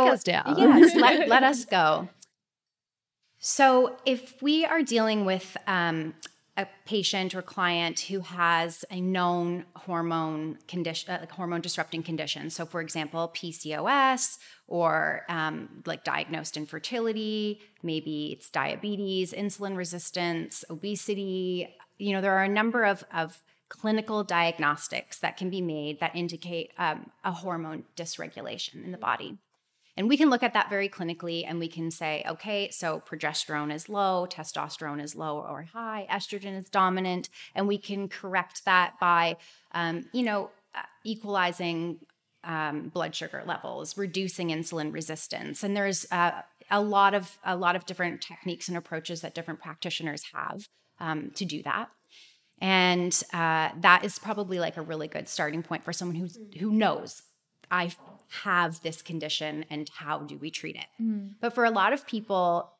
Take 0.04 0.12
us 0.12 0.22
down. 0.22 0.54
yes, 0.56 0.94
let, 0.94 1.28
let 1.28 1.42
us 1.42 1.64
go. 1.64 2.08
So 3.40 3.96
if 4.06 4.40
we 4.42 4.64
are 4.64 4.82
dealing 4.82 5.24
with 5.24 5.56
um, 5.66 6.14
a 6.58 6.66
patient 6.84 7.36
or 7.36 7.40
client 7.40 8.00
who 8.00 8.18
has 8.18 8.84
a 8.90 9.00
known 9.00 9.64
hormone 9.76 10.58
condition, 10.66 11.14
uh, 11.14 11.18
like 11.20 11.30
hormone 11.30 11.60
disrupting 11.60 12.02
condition. 12.02 12.50
So, 12.50 12.66
for 12.66 12.80
example, 12.80 13.32
PCOS 13.32 14.38
or 14.66 15.22
um, 15.28 15.84
like 15.86 16.02
diagnosed 16.02 16.56
infertility, 16.56 17.60
maybe 17.84 18.32
it's 18.32 18.50
diabetes, 18.50 19.32
insulin 19.32 19.76
resistance, 19.76 20.64
obesity. 20.68 21.68
You 21.96 22.14
know, 22.14 22.20
there 22.20 22.36
are 22.36 22.42
a 22.42 22.48
number 22.48 22.82
of, 22.82 23.04
of 23.14 23.40
clinical 23.68 24.24
diagnostics 24.24 25.20
that 25.20 25.36
can 25.36 25.50
be 25.50 25.60
made 25.60 26.00
that 26.00 26.16
indicate 26.16 26.72
um, 26.76 27.08
a 27.22 27.30
hormone 27.30 27.84
dysregulation 27.96 28.84
in 28.84 28.90
the 28.90 28.98
body. 28.98 29.38
And 29.98 30.08
we 30.08 30.16
can 30.16 30.30
look 30.30 30.44
at 30.44 30.54
that 30.54 30.70
very 30.70 30.88
clinically 30.88 31.44
and 31.44 31.58
we 31.58 31.66
can 31.66 31.90
say, 31.90 32.24
okay, 32.28 32.70
so 32.70 33.02
progesterone 33.04 33.74
is 33.74 33.88
low, 33.88 34.28
testosterone 34.30 35.02
is 35.02 35.16
low 35.16 35.40
or 35.40 35.64
high, 35.64 36.06
estrogen 36.08 36.56
is 36.56 36.70
dominant, 36.70 37.28
and 37.56 37.66
we 37.66 37.78
can 37.78 38.08
correct 38.08 38.64
that 38.64 38.94
by, 39.00 39.36
um, 39.72 40.04
you 40.12 40.22
know, 40.22 40.50
uh, 40.76 40.82
equalizing 41.04 41.98
um, 42.44 42.90
blood 42.90 43.12
sugar 43.16 43.42
levels, 43.44 43.98
reducing 43.98 44.50
insulin 44.50 44.92
resistance, 44.92 45.64
and 45.64 45.76
there's 45.76 46.06
uh, 46.12 46.42
a 46.70 46.80
lot 46.80 47.12
of 47.12 47.36
a 47.44 47.56
lot 47.56 47.74
of 47.74 47.84
different 47.84 48.22
techniques 48.22 48.68
and 48.68 48.76
approaches 48.78 49.22
that 49.22 49.34
different 49.34 49.60
practitioners 49.60 50.22
have 50.32 50.68
um, 51.00 51.32
to 51.34 51.44
do 51.44 51.60
that. 51.64 51.88
And 52.60 53.20
uh, 53.32 53.70
that 53.80 54.04
is 54.04 54.20
probably 54.20 54.60
like 54.60 54.76
a 54.76 54.82
really 54.82 55.08
good 55.08 55.28
starting 55.28 55.64
point 55.64 55.84
for 55.84 55.92
someone 55.92 56.14
who's 56.14 56.38
who 56.60 56.70
knows. 56.70 57.22
I 57.68 57.90
have 58.42 58.80
this 58.82 59.02
condition 59.02 59.64
and 59.70 59.88
how 59.94 60.20
do 60.20 60.36
we 60.36 60.50
treat 60.50 60.76
it? 60.76 60.86
Mm. 61.02 61.34
But 61.40 61.54
for 61.54 61.64
a 61.64 61.70
lot 61.70 61.92
of 61.92 62.06
people, 62.06 62.72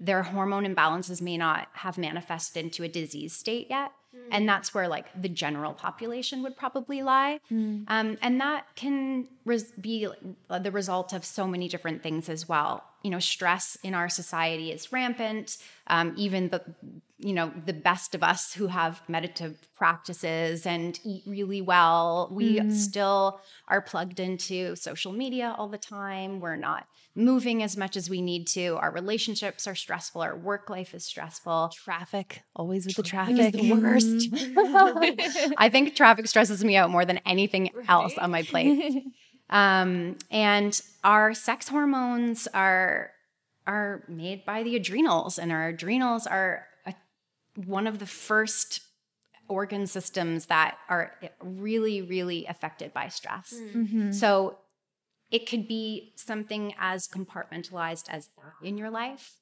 their 0.00 0.22
hormone 0.22 0.64
imbalances 0.64 1.20
may 1.20 1.36
not 1.36 1.68
have 1.72 1.98
manifested 1.98 2.64
into 2.64 2.84
a 2.84 2.88
disease 2.88 3.32
state 3.32 3.66
yet. 3.68 3.92
Mm. 4.14 4.28
And 4.30 4.48
that's 4.48 4.72
where 4.72 4.88
like 4.88 5.06
the 5.20 5.28
general 5.28 5.74
population 5.74 6.42
would 6.42 6.56
probably 6.56 7.02
lie. 7.02 7.40
Mm. 7.50 7.84
Um, 7.88 8.18
and 8.22 8.40
that 8.40 8.66
can 8.76 9.28
res- 9.44 9.72
be 9.72 10.08
the 10.48 10.70
result 10.70 11.12
of 11.12 11.24
so 11.24 11.46
many 11.46 11.68
different 11.68 12.02
things 12.02 12.28
as 12.28 12.48
well. 12.48 12.84
You 13.02 13.10
know, 13.10 13.18
stress 13.18 13.76
in 13.82 13.94
our 13.94 14.08
society 14.08 14.72
is 14.72 14.92
rampant. 14.92 15.58
Um, 15.88 16.14
even 16.16 16.48
the 16.48 16.62
you 17.18 17.32
know 17.32 17.52
the 17.66 17.72
best 17.72 18.14
of 18.14 18.22
us 18.22 18.52
who 18.52 18.68
have 18.68 19.02
meditative 19.08 19.68
practices 19.74 20.66
and 20.66 20.98
eat 21.04 21.22
really 21.26 21.60
well. 21.60 22.28
We 22.30 22.60
mm. 22.60 22.72
still 22.72 23.40
are 23.66 23.80
plugged 23.80 24.20
into 24.20 24.76
social 24.76 25.12
media 25.12 25.54
all 25.58 25.68
the 25.68 25.78
time. 25.78 26.40
We're 26.40 26.56
not 26.56 26.86
moving 27.16 27.62
as 27.64 27.76
much 27.76 27.96
as 27.96 28.08
we 28.08 28.22
need 28.22 28.46
to. 28.46 28.76
Our 28.76 28.92
relationships 28.92 29.66
are 29.66 29.74
stressful. 29.74 30.20
Our 30.20 30.36
work 30.36 30.70
life 30.70 30.94
is 30.94 31.04
stressful. 31.04 31.72
Traffic 31.74 32.42
always 32.54 32.86
with 32.86 32.96
the 32.96 33.02
traffic 33.02 33.38
is 33.38 33.52
the 33.52 33.72
worst. 33.72 35.54
I 35.58 35.68
think 35.68 35.96
traffic 35.96 36.28
stresses 36.28 36.62
me 36.62 36.76
out 36.76 36.90
more 36.90 37.04
than 37.04 37.18
anything 37.26 37.70
right. 37.74 37.90
else 37.90 38.16
on 38.16 38.30
my 38.30 38.42
plate. 38.42 39.04
Um, 39.50 40.18
and 40.30 40.78
our 41.02 41.32
sex 41.34 41.68
hormones 41.68 42.48
are 42.52 43.12
are 43.66 44.04
made 44.08 44.44
by 44.46 44.62
the 44.62 44.76
adrenals 44.76 45.38
and 45.38 45.52
our 45.52 45.68
adrenals 45.68 46.26
are 46.26 46.66
one 47.66 47.86
of 47.86 47.98
the 47.98 48.06
first 48.06 48.80
organ 49.48 49.86
systems 49.86 50.46
that 50.46 50.76
are 50.88 51.12
really, 51.42 52.02
really 52.02 52.46
affected 52.46 52.92
by 52.92 53.08
stress. 53.08 53.54
Hmm. 53.56 53.82
Mm-hmm. 53.82 54.12
So 54.12 54.58
it 55.30 55.48
could 55.48 55.66
be 55.66 56.12
something 56.16 56.74
as 56.78 57.08
compartmentalized 57.08 58.08
as 58.08 58.28
that 58.36 58.66
in 58.66 58.78
your 58.78 58.90
life. 58.90 59.36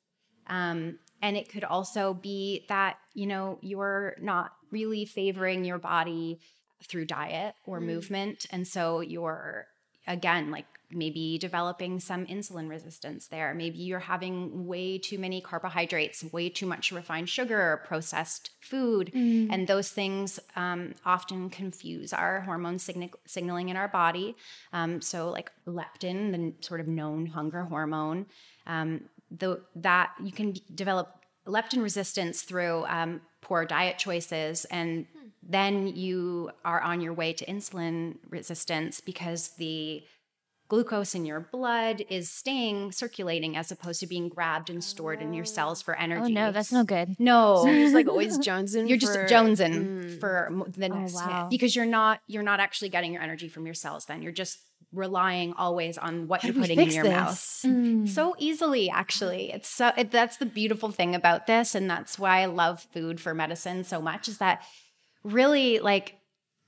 Um, 0.48 0.98
and 1.22 1.37
it 1.37 1.48
could 1.48 1.64
also 1.64 2.14
be 2.14 2.64
that, 2.68 2.98
you 3.14 3.26
know, 3.26 3.59
you're 3.62 4.16
not 4.20 4.52
really 4.70 5.05
favoring 5.05 5.64
your 5.64 5.79
body 5.79 6.40
through 6.85 7.07
diet 7.07 7.55
or 7.66 7.81
mm. 7.81 7.87
movement. 7.87 8.46
And 8.50 8.66
so 8.66 9.00
you're, 9.00 9.66
again, 10.07 10.50
like 10.50 10.66
maybe 10.90 11.38
developing 11.38 11.99
some 11.99 12.27
insulin 12.27 12.68
resistance 12.68 13.27
there. 13.27 13.55
Maybe 13.55 13.79
you're 13.79 13.99
having 13.99 14.66
way 14.66 14.99
too 14.99 15.18
many 15.18 15.40
carbohydrates, 15.40 16.25
way 16.33 16.49
too 16.49 16.66
much 16.66 16.92
refined 16.92 17.29
sugar 17.29 17.59
or 17.59 17.77
processed 17.79 18.51
food. 18.61 19.11
Mm. 19.14 19.49
And 19.51 19.66
those 19.66 19.90
things 19.90 20.38
um, 20.55 20.94
often 21.05 21.51
confuse 21.51 22.12
our 22.12 22.40
hormone 22.42 22.79
signaling 22.79 23.68
in 23.68 23.77
our 23.77 23.88
body. 23.88 24.37
Um, 24.72 25.01
so, 25.01 25.31
like 25.31 25.51
leptin, 25.66 26.33
the 26.33 26.66
sort 26.66 26.81
of 26.81 26.87
known 26.87 27.27
hunger 27.27 27.64
hormone, 27.64 28.27
um, 28.66 29.03
the, 29.31 29.62
that 29.75 30.12
you 30.22 30.33
can 30.33 30.55
develop 30.75 31.25
leptin 31.46 31.83
resistance 31.83 32.42
through 32.42 32.85
um, 32.87 33.20
poor 33.40 33.64
diet 33.64 33.99
choices 33.99 34.64
and 34.66 35.07
then 35.49 35.87
you 35.87 36.51
are 36.64 36.81
on 36.81 37.01
your 37.01 37.12
way 37.12 37.33
to 37.33 37.46
insulin 37.46 38.16
resistance 38.29 39.01
because 39.01 39.51
the 39.59 40.03
glucose 40.68 41.14
in 41.14 41.24
your 41.24 41.40
blood 41.40 42.05
is 42.09 42.31
staying 42.31 42.92
circulating 42.92 43.57
as 43.57 43.70
opposed 43.70 44.00
to 44.00 44.07
being 44.07 44.29
grabbed 44.29 44.68
and 44.70 44.83
stored 44.83 45.22
in 45.22 45.33
your 45.33 45.44
cells 45.44 45.81
for 45.83 45.94
energy. 45.96 46.33
Oh 46.33 46.35
no, 46.46 46.52
that's 46.52 46.72
no 46.72 46.85
good. 46.85 47.16
No, 47.18 47.57
So 47.62 47.68
you're 47.70 47.83
just 47.85 47.94
like 47.94 48.09
always 48.09 48.38
jonesing. 48.38 48.88
you're 48.88 48.98
just 48.98 49.14
for- 49.14 49.26
jonesing 49.26 49.74
Mm. 49.76 50.20
for 50.20 50.48
mo- 50.50 50.66
the 50.68 50.90
Oh, 50.90 50.98
next 50.98 51.14
wow. 51.14 51.42
hit 51.42 51.50
because 51.50 51.76
you're 51.76 51.87
not 51.87 52.20
you're 52.26 52.42
not 52.42 52.61
actually 52.61 52.88
getting 52.88 53.12
your 53.12 53.22
energy 53.22 53.48
from 53.48 53.64
your 53.66 53.74
cells. 53.74 54.07
Then 54.07 54.22
you're 54.22 54.33
just 54.33 54.59
relying 54.92 55.52
always 55.55 55.98
on 55.98 56.26
what 56.29 56.42
How 56.42 56.48
you're 56.48 56.55
putting 56.61 56.79
in 56.79 56.85
fix 56.85 56.94
your 56.94 57.05
this? 57.05 57.12
mouth 57.12 57.62
Mm. 57.66 58.09
so 58.09 58.35
easily 58.38 58.88
actually 58.88 59.52
it's 59.52 59.68
so 59.68 59.90
it, 59.96 60.11
that's 60.12 60.37
the 60.37 60.46
beautiful 60.46 60.90
thing 60.92 61.14
about 61.14 61.46
this 61.48 61.74
and 61.74 61.90
that's 61.90 62.18
why 62.18 62.40
i 62.42 62.46
love 62.46 62.81
food 62.94 63.20
for 63.20 63.35
medicine 63.35 63.83
so 63.85 64.00
much 64.00 64.29
is 64.29 64.38
that 64.38 64.62
really 65.24 65.81
like 65.81 66.14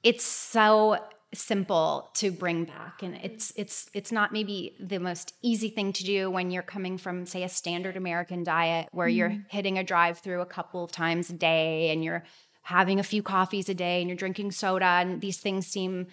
it's 0.03 0.25
so 0.25 0.99
simple 1.35 2.11
to 2.15 2.31
bring 2.31 2.65
back. 2.65 3.03
And 3.03 3.15
mm-hmm. 3.15 3.27
it's 3.27 3.53
it's 3.57 3.91
it's 3.93 4.13
not 4.13 4.33
maybe 4.33 4.77
the 4.81 4.99
most 4.99 5.35
easy 5.43 5.69
thing 5.69 5.93
to 5.95 6.05
do 6.05 6.31
when 6.31 6.51
you're 6.51 6.63
coming 6.63 6.99
from 6.99 7.27
say 7.27 7.43
a 7.43 7.49
standard 7.49 7.97
american 7.97 8.45
diet 8.45 8.89
where 8.93 9.09
you're 9.09 9.29
mm-hmm. 9.29 9.49
hitting 9.49 9.79
a 9.79 9.85
drive 9.85 10.19
through 10.19 10.41
a 10.41 10.47
couple 10.47 10.83
of 10.83 10.91
times 10.91 11.29
a 11.29 11.35
day 11.35 11.91
and 11.91 12.03
you're 12.03 12.25
having 12.63 12.99
a 12.99 13.03
few 13.03 13.23
coffees 13.23 13.69
a 13.69 13.75
day 13.75 14.01
and 14.01 14.09
you're 14.09 14.17
drinking 14.17 14.53
soda 14.53 14.85
and 14.85 15.21
these 15.21 15.39
things 15.39 15.67
seem 15.67 16.07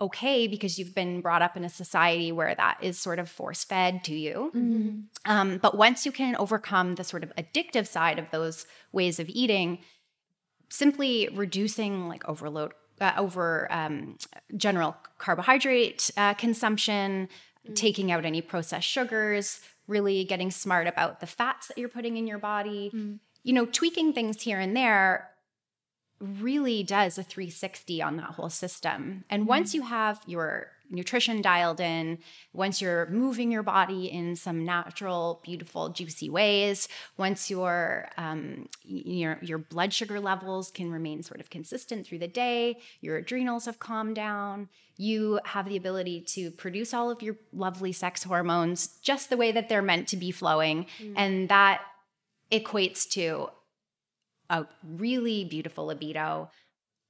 okay 0.00 0.48
because 0.48 0.78
you've 0.78 0.94
been 0.94 1.20
brought 1.20 1.42
up 1.42 1.56
in 1.56 1.64
a 1.64 1.68
society 1.68 2.32
where 2.32 2.54
that 2.54 2.76
is 2.82 2.98
sort 2.98 3.18
of 3.18 3.28
force 3.28 3.62
fed 3.62 4.02
to 4.04 4.14
you. 4.14 4.50
Mm-hmm. 4.54 5.00
Um, 5.24 5.58
but 5.58 5.76
once 5.76 6.04
you 6.04 6.10
can 6.10 6.34
overcome 6.36 6.96
the 6.96 7.04
sort 7.04 7.22
of 7.22 7.32
addictive 7.36 7.86
side 7.86 8.18
of 8.18 8.30
those 8.32 8.66
ways 8.90 9.20
of 9.20 9.28
eating, 9.28 9.78
simply 10.68 11.28
reducing 11.32 12.08
like 12.08 12.28
overload, 12.28 12.72
uh, 13.02 13.12
over 13.18 13.70
um, 13.70 14.16
general 14.56 14.96
carbohydrate 15.18 16.10
uh, 16.16 16.34
consumption, 16.34 17.28
taking 17.74 18.10
out 18.10 18.24
any 18.24 18.40
processed 18.40 18.88
sugars, 18.88 19.60
really 19.86 20.24
getting 20.24 20.50
smart 20.50 20.86
about 20.86 21.20
the 21.20 21.26
fats 21.26 21.68
that 21.68 21.76
you're 21.78 21.88
putting 21.88 22.16
in 22.16 22.26
your 22.26 22.38
body, 22.38 22.90
you 23.42 23.52
know, 23.52 23.66
tweaking 23.66 24.12
things 24.12 24.42
here 24.42 24.60
and 24.60 24.76
there 24.76 25.28
really 26.20 26.82
does 26.84 27.18
a 27.18 27.22
360 27.22 28.00
on 28.00 28.16
that 28.16 28.30
whole 28.30 28.48
system. 28.48 29.24
And 29.28 29.46
once 29.46 29.74
you 29.74 29.82
have 29.82 30.20
your 30.26 30.68
nutrition 30.92 31.42
dialed 31.42 31.80
in, 31.80 32.18
once 32.52 32.80
you're 32.80 33.06
moving 33.10 33.50
your 33.50 33.62
body 33.62 34.06
in 34.06 34.36
some 34.36 34.64
natural, 34.64 35.40
beautiful, 35.42 35.88
juicy 35.88 36.30
ways, 36.30 36.86
once 37.16 37.50
your 37.50 38.08
um, 38.16 38.68
your 38.84 39.38
your 39.42 39.58
blood 39.58 39.92
sugar 39.92 40.20
levels 40.20 40.70
can 40.70 40.92
remain 40.92 41.22
sort 41.22 41.40
of 41.40 41.50
consistent 41.50 42.06
through 42.06 42.18
the 42.18 42.28
day, 42.28 42.78
your 43.00 43.16
adrenals 43.16 43.64
have 43.64 43.78
calmed 43.78 44.14
down, 44.14 44.68
you 44.96 45.40
have 45.44 45.68
the 45.68 45.76
ability 45.76 46.20
to 46.20 46.50
produce 46.50 46.94
all 46.94 47.10
of 47.10 47.22
your 47.22 47.36
lovely 47.52 47.92
sex 47.92 48.22
hormones 48.22 48.98
just 49.02 49.30
the 49.30 49.36
way 49.36 49.50
that 49.50 49.68
they're 49.68 49.82
meant 49.82 50.06
to 50.08 50.16
be 50.16 50.30
flowing, 50.30 50.86
mm. 51.00 51.14
and 51.16 51.48
that 51.48 51.80
equates 52.52 53.08
to 53.08 53.48
a 54.50 54.66
really 54.84 55.44
beautiful 55.44 55.86
libido, 55.86 56.50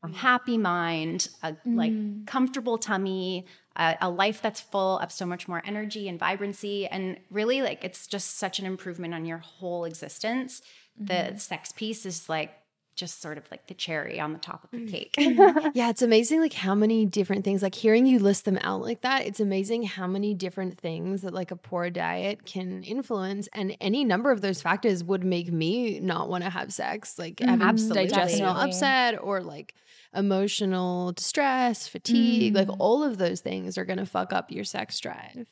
a 0.05 0.09
mm. 0.09 0.15
happy 0.15 0.57
mind, 0.57 1.29
a 1.43 1.57
like 1.67 1.93
mm. 1.93 2.27
comfortable 2.27 2.79
tummy, 2.79 3.47
a, 3.77 3.97
a 4.01 4.11
life 4.11 4.43
that's 4.43 4.61
full 4.61 4.99
of 4.99 5.13
so 5.13 5.27
much 5.27 5.49
more 5.49 5.63
energy 5.65 6.09
and 6.09 6.19
vibrancy, 6.19 6.87
and 6.87 7.19
really 7.31 7.63
like 7.63 7.85
it's 7.85 8.07
just 8.07 8.39
such 8.39 8.59
an 8.59 8.67
improvement 8.67 9.15
on 9.15 9.25
your 9.25 9.39
whole 9.39 9.85
existence. 9.85 10.63
The 10.99 11.15
mm-hmm. 11.15 11.37
sex 11.37 11.73
piece 11.73 12.05
is 12.05 12.29
like 12.29 12.53
just 12.95 13.23
sort 13.23 13.39
of 13.39 13.45
like 13.51 13.67
the 13.67 13.75
cherry 13.75 14.21
on 14.21 14.33
the 14.33 14.39
top 14.39 14.65
of 14.65 14.71
the 14.71 14.79
mm. 14.79 14.91
cake. 14.91 15.15
Yeah, 15.75 15.91
it's 15.91 16.03
amazing 16.03 16.41
like 16.41 16.53
how 16.53 16.75
many 16.75 17.07
different 17.07 17.45
things 17.45 17.63
like 17.63 17.75
hearing 17.75 18.07
you 18.07 18.19
list 18.19 18.45
them 18.45 18.59
out 18.63 18.83
like 18.83 19.01
that. 19.03 19.27
It's 19.27 19.41
amazing 19.41 19.85
how 19.85 20.07
many 20.07 20.35
different 20.35 20.79
things 20.79 21.23
that 21.23 21.33
like 21.33 21.51
a 21.51 21.57
poor 21.57 21.91
diet 21.91 22.45
can 22.45 22.83
influence 22.83 23.49
and 23.53 23.77
any 23.81 24.05
number 24.05 24.31
of 24.31 24.41
those 24.41 24.61
factors 24.61 25.03
would 25.03 25.25
make 25.25 25.51
me 25.51 26.01
not 26.01 26.29
want 26.29 26.45
to 26.45 26.51
have 26.51 26.73
sex, 26.73 27.19
like 27.19 27.37
mm-hmm. 27.37 27.51
having 27.51 27.67
Absolutely. 27.67 28.09
digestional 28.09 28.55
Definitely. 28.55 28.71
upset 28.71 29.23
or 29.23 29.41
like 29.41 29.75
emotional 30.15 31.13
distress, 31.13 31.89
fatigue, 31.89 32.55
like 32.55 32.69
mm. 32.69 32.77
all 32.79 33.03
of 33.03 33.19
those 33.19 33.41
things 33.41 33.79
are 33.79 33.85
going 33.85 33.99
to 33.99 34.07
fuck 34.07 34.33
up 34.33 34.51
your 34.51 34.65
sex 34.65 35.01
drive. 35.01 35.47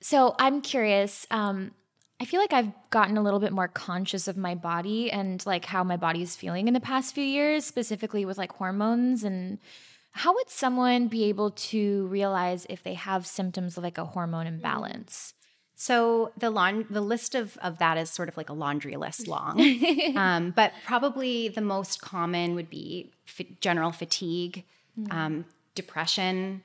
So 0.00 0.34
I'm 0.38 0.62
curious. 0.62 1.26
Um, 1.30 1.72
I 2.20 2.24
feel 2.24 2.40
like 2.40 2.52
I've 2.52 2.72
gotten 2.90 3.16
a 3.16 3.22
little 3.22 3.40
bit 3.40 3.52
more 3.52 3.68
conscious 3.68 4.28
of 4.28 4.36
my 4.36 4.54
body 4.54 5.10
and 5.10 5.44
like 5.44 5.64
how 5.64 5.82
my 5.82 5.96
body 5.96 6.22
is 6.22 6.36
feeling 6.36 6.68
in 6.68 6.74
the 6.74 6.80
past 6.80 7.14
few 7.14 7.24
years, 7.24 7.64
specifically 7.64 8.24
with 8.24 8.38
like 8.38 8.52
hormones. 8.52 9.24
And 9.24 9.58
how 10.12 10.32
would 10.34 10.48
someone 10.48 11.08
be 11.08 11.24
able 11.24 11.50
to 11.50 12.06
realize 12.06 12.66
if 12.70 12.82
they 12.82 12.94
have 12.94 13.26
symptoms 13.26 13.76
of 13.76 13.82
like 13.82 13.98
a 13.98 14.04
hormone 14.04 14.46
imbalance? 14.46 15.34
So 15.74 16.30
the 16.36 16.50
laun- 16.50 16.86
the 16.90 17.00
list 17.00 17.34
of, 17.34 17.58
of 17.60 17.78
that 17.78 17.98
is 17.98 18.08
sort 18.08 18.28
of 18.28 18.36
like 18.36 18.50
a 18.50 18.52
laundry 18.52 18.94
list 18.96 19.26
long. 19.26 19.60
um, 20.16 20.52
but 20.54 20.72
probably 20.84 21.48
the 21.48 21.60
most 21.60 22.00
common 22.00 22.54
would 22.54 22.70
be 22.70 23.10
fa- 23.24 23.46
general 23.60 23.90
fatigue, 23.90 24.64
um, 25.10 25.44
depression, 25.74 26.62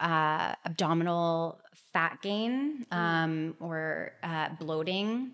uh, 0.00 0.54
abdominal 0.64 1.60
fat 1.92 2.20
gain, 2.22 2.86
um, 2.90 3.54
or 3.60 4.12
uh, 4.22 4.50
bloating, 4.60 5.32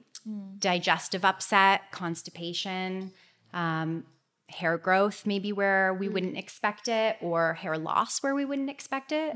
digestive 0.59 1.25
upset, 1.25 1.91
constipation, 1.93 3.13
um, 3.53 4.05
hair 4.49 4.79
growth, 4.79 5.27
maybe 5.27 5.53
where 5.53 5.95
we 5.95 6.09
wouldn't 6.09 6.37
expect 6.37 6.89
it, 6.89 7.17
or 7.21 7.55
hair 7.55 7.77
loss 7.77 8.23
where 8.23 8.35
we 8.35 8.45
wouldn't 8.45 8.71
expect 8.71 9.13
it. 9.13 9.35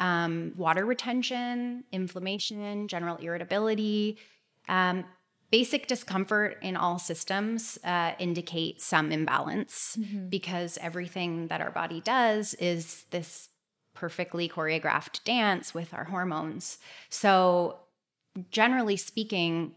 Um, 0.00 0.52
water 0.56 0.84
retention, 0.84 1.84
inflammation, 1.92 2.88
general 2.88 3.16
irritability. 3.16 4.18
Um, 4.68 5.04
basic 5.50 5.86
discomfort 5.86 6.58
in 6.62 6.76
all 6.76 6.98
systems 6.98 7.78
uh, 7.84 8.12
indicate 8.18 8.82
some 8.82 9.12
imbalance 9.12 9.96
because 10.28 10.78
everything 10.82 11.46
that 11.48 11.60
our 11.60 11.70
body 11.70 12.00
does 12.00 12.54
is 12.54 13.04
this 13.10 13.48
perfectly 13.96 14.48
choreographed 14.48 15.24
dance 15.24 15.74
with 15.74 15.92
our 15.92 16.04
hormones. 16.04 16.78
So, 17.08 17.80
generally 18.50 18.96
speaking, 18.96 19.72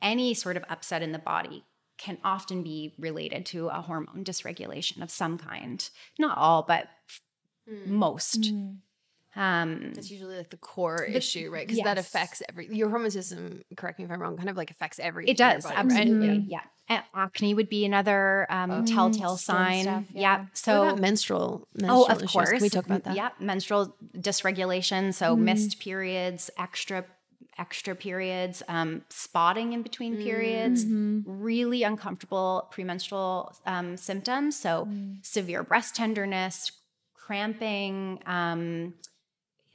any 0.00 0.32
sort 0.32 0.56
of 0.56 0.64
upset 0.70 1.02
in 1.02 1.12
the 1.12 1.18
body 1.18 1.64
can 1.98 2.16
often 2.24 2.62
be 2.62 2.94
related 2.98 3.44
to 3.46 3.68
a 3.68 3.82
hormone 3.82 4.24
dysregulation 4.24 5.02
of 5.02 5.10
some 5.10 5.36
kind. 5.36 5.90
Not 6.18 6.38
all, 6.38 6.62
but 6.62 6.88
hmm. 7.68 7.92
most. 7.92 8.46
Hmm. 8.46 8.70
Um, 9.36 9.92
That's 9.94 10.10
usually 10.10 10.36
like 10.38 10.50
the 10.50 10.56
core 10.56 11.04
issue, 11.04 11.50
right? 11.52 11.66
Because 11.66 11.82
that 11.84 11.98
affects 11.98 12.42
every 12.48 12.68
your 12.74 12.88
hormone 12.90 13.10
system. 13.12 13.62
Correct 13.76 13.98
me 13.98 14.04
if 14.04 14.10
I'm 14.10 14.20
wrong. 14.20 14.36
Kind 14.36 14.48
of 14.50 14.56
like 14.56 14.70
affects 14.72 14.98
everything. 14.98 15.30
it 15.32 15.36
does 15.36 15.62
body, 15.64 15.76
absolutely, 15.76 16.28
Right? 16.28 16.42
yeah. 16.48 16.60
A- 16.88 17.04
Acne 17.16 17.54
would 17.54 17.68
be 17.68 17.84
another 17.84 18.46
um, 18.50 18.70
Oh. 18.72 18.84
telltale 18.84 19.36
sign. 19.36 19.82
stuff, 19.84 20.04
yeah. 20.12 20.20
yeah. 20.20 20.38
What 20.40 20.48
So 20.58 20.82
about 20.82 20.98
menstrual? 20.98 21.68
menstrual 21.74 22.00
Oh, 22.02 22.04
of 22.12 22.18
issues? 22.18 22.32
course. 22.32 22.50
Can 22.50 22.60
we 22.62 22.68
talk 22.70 22.86
about 22.86 23.04
that. 23.04 23.14
Yeah, 23.14 23.28
menstrual 23.38 23.94
dysregulation, 24.18 25.14
so 25.14 25.36
missed 25.36 25.78
periods, 25.80 26.50
extra 26.58 27.04
extra 27.58 27.94
periods, 27.94 28.62
um, 28.68 29.02
spotting 29.10 29.74
in 29.74 29.82
between 29.82 30.16
periods, 30.16 30.84
really 30.88 31.82
uncomfortable 31.82 32.66
premenstrual 32.70 33.54
um, 33.66 33.96
symptoms, 33.98 34.56
so 34.58 34.88
severe 35.22 35.62
breast 35.62 35.94
tenderness, 35.94 36.72
cramping, 37.14 38.18
um, 38.26 38.94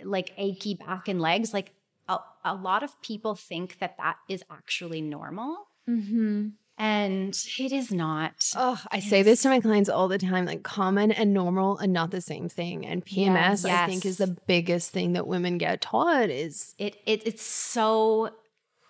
like 0.03 0.31
achy 0.37 0.73
back 0.75 1.07
and 1.07 1.21
legs. 1.21 1.53
Like 1.53 1.73
a, 2.07 2.17
a 2.43 2.53
lot 2.55 2.83
of 2.83 3.01
people 3.01 3.35
think 3.35 3.79
that 3.79 3.97
that 3.97 4.17
is 4.29 4.43
actually 4.51 5.01
normal, 5.01 5.67
Mm-hmm. 5.89 6.47
and 6.77 7.29
it 7.59 7.71
is 7.71 7.91
not. 7.91 8.51
Oh, 8.55 8.81
I 8.91 8.99
say 8.99 9.21
this 9.23 9.41
to 9.43 9.49
my 9.49 9.59
clients 9.59 9.89
all 9.89 10.07
the 10.07 10.17
time. 10.17 10.45
Like 10.45 10.63
common 10.63 11.11
and 11.11 11.33
normal 11.33 11.77
are 11.79 11.87
not 11.87 12.11
the 12.11 12.21
same 12.21 12.49
thing. 12.49 12.85
And 12.85 13.05
PMS, 13.05 13.65
I 13.65 13.69
Yes. 13.69 13.89
think, 13.89 14.05
is 14.05 14.17
the 14.17 14.35
biggest 14.47 14.91
thing 14.91 15.13
that 15.13 15.27
women 15.27 15.57
get 15.57 15.81
taught. 15.81 16.29
Is 16.29 16.73
It, 16.77 16.97
it 17.05 17.25
it's 17.25 17.43
so 17.43 18.31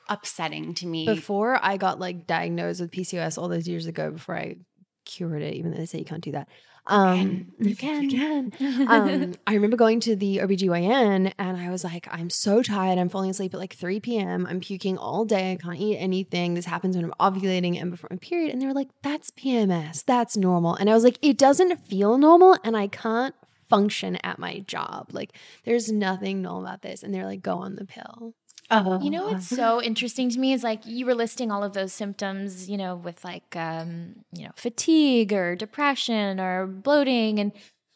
upsetting 0.09 0.73
to 0.75 0.85
me. 0.87 1.05
before 1.05 1.59
I 1.63 1.77
got 1.77 1.99
like 1.99 2.27
diagnosed 2.27 2.79
with 2.81 2.91
PCOS 2.91 3.37
all 3.37 3.47
those 3.49 3.67
years 3.67 3.85
ago, 3.87 4.11
before 4.11 4.37
I 4.37 4.57
cured 5.05 5.41
it, 5.41 5.53
even 5.55 5.71
though 5.71 5.77
they 5.77 5.85
say 5.85 5.99
you 5.99 6.05
can't 6.05 6.23
do 6.23 6.31
that. 6.33 6.47
Um, 6.87 7.47
You 7.59 7.75
can. 7.75 8.09
You 8.09 8.17
can. 8.17 8.51
um, 8.89 9.33
I 9.47 9.53
remember 9.53 9.77
going 9.77 9.99
to 10.01 10.15
the 10.15 10.37
OBGYN 10.37 11.33
and 11.37 11.57
I 11.57 11.69
was 11.69 11.83
like, 11.83 12.07
I'm 12.11 12.29
so 12.29 12.61
tired. 12.61 12.99
I'm 12.99 13.09
falling 13.09 13.31
asleep 13.31 13.53
at 13.53 13.59
like 13.59 13.73
3 13.73 13.99
p.m. 13.99 14.45
I'm 14.47 14.59
puking 14.59 14.97
all 14.97 15.25
day. 15.25 15.53
I 15.53 15.55
can't 15.55 15.79
eat 15.79 15.97
anything. 15.97 16.53
This 16.53 16.65
happens 16.65 16.95
when 16.95 17.05
I'm 17.05 17.13
ovulating 17.19 17.81
and 17.81 17.91
before 17.91 18.09
my 18.11 18.17
period. 18.17 18.51
And 18.51 18.61
they 18.61 18.67
were 18.67 18.73
like, 18.73 18.89
that's 19.01 19.31
PMS. 19.31 20.03
That's 20.05 20.37
normal. 20.37 20.75
And 20.75 20.89
I 20.89 20.93
was 20.93 21.03
like, 21.03 21.17
it 21.21 21.37
doesn't 21.37 21.77
feel 21.77 22.17
normal 22.17 22.57
and 22.63 22.77
I 22.77 22.87
can't 22.87 23.35
function 23.67 24.17
at 24.17 24.37
my 24.37 24.59
job. 24.59 25.09
Like, 25.11 25.31
there's 25.63 25.91
nothing 25.91 26.41
normal 26.41 26.65
about 26.65 26.81
this. 26.83 27.01
And 27.01 27.13
they're 27.13 27.25
like, 27.25 27.41
go 27.41 27.57
on 27.57 27.75
the 27.75 27.85
pill. 27.85 28.33
Oh. 28.71 28.99
You 29.01 29.11
know 29.11 29.27
what's 29.27 29.47
so 29.47 29.81
interesting 29.81 30.29
to 30.31 30.39
me 30.39 30.53
is 30.53 30.63
like 30.63 30.85
you 30.85 31.05
were 31.05 31.13
listing 31.13 31.51
all 31.51 31.63
of 31.63 31.73
those 31.73 31.93
symptoms, 31.93 32.69
you 32.69 32.77
know, 32.77 32.95
with 32.95 33.23
like 33.23 33.55
um, 33.55 34.23
you 34.31 34.45
know, 34.45 34.51
fatigue 34.55 35.33
or 35.33 35.55
depression 35.55 36.39
or 36.39 36.65
bloating 36.65 37.39
and 37.39 37.51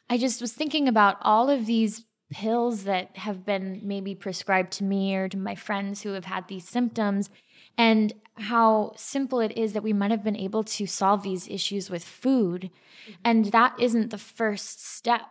I 0.09 0.17
just 0.17 0.41
was 0.41 0.53
thinking 0.53 0.87
about 0.87 1.17
all 1.21 1.49
of 1.49 1.65
these 1.67 2.05
pills 2.31 2.83
that 2.83 3.15
have 3.17 3.45
been 3.45 3.81
maybe 3.83 4.15
prescribed 4.15 4.71
to 4.73 4.83
me 4.83 5.15
or 5.15 5.27
to 5.29 5.37
my 5.37 5.55
friends 5.55 6.01
who 6.01 6.13
have 6.13 6.25
had 6.25 6.47
these 6.47 6.67
symptoms 6.67 7.29
and 7.77 8.13
how 8.35 8.93
simple 8.95 9.39
it 9.39 9.57
is 9.57 9.73
that 9.73 9.83
we 9.83 9.93
might 9.93 10.11
have 10.11 10.23
been 10.23 10.35
able 10.35 10.63
to 10.63 10.85
solve 10.85 11.23
these 11.23 11.47
issues 11.47 11.89
with 11.89 12.03
food 12.03 12.69
and 13.23 13.45
that 13.45 13.73
isn't 13.79 14.09
the 14.09 14.17
first 14.17 14.85
step 14.85 15.21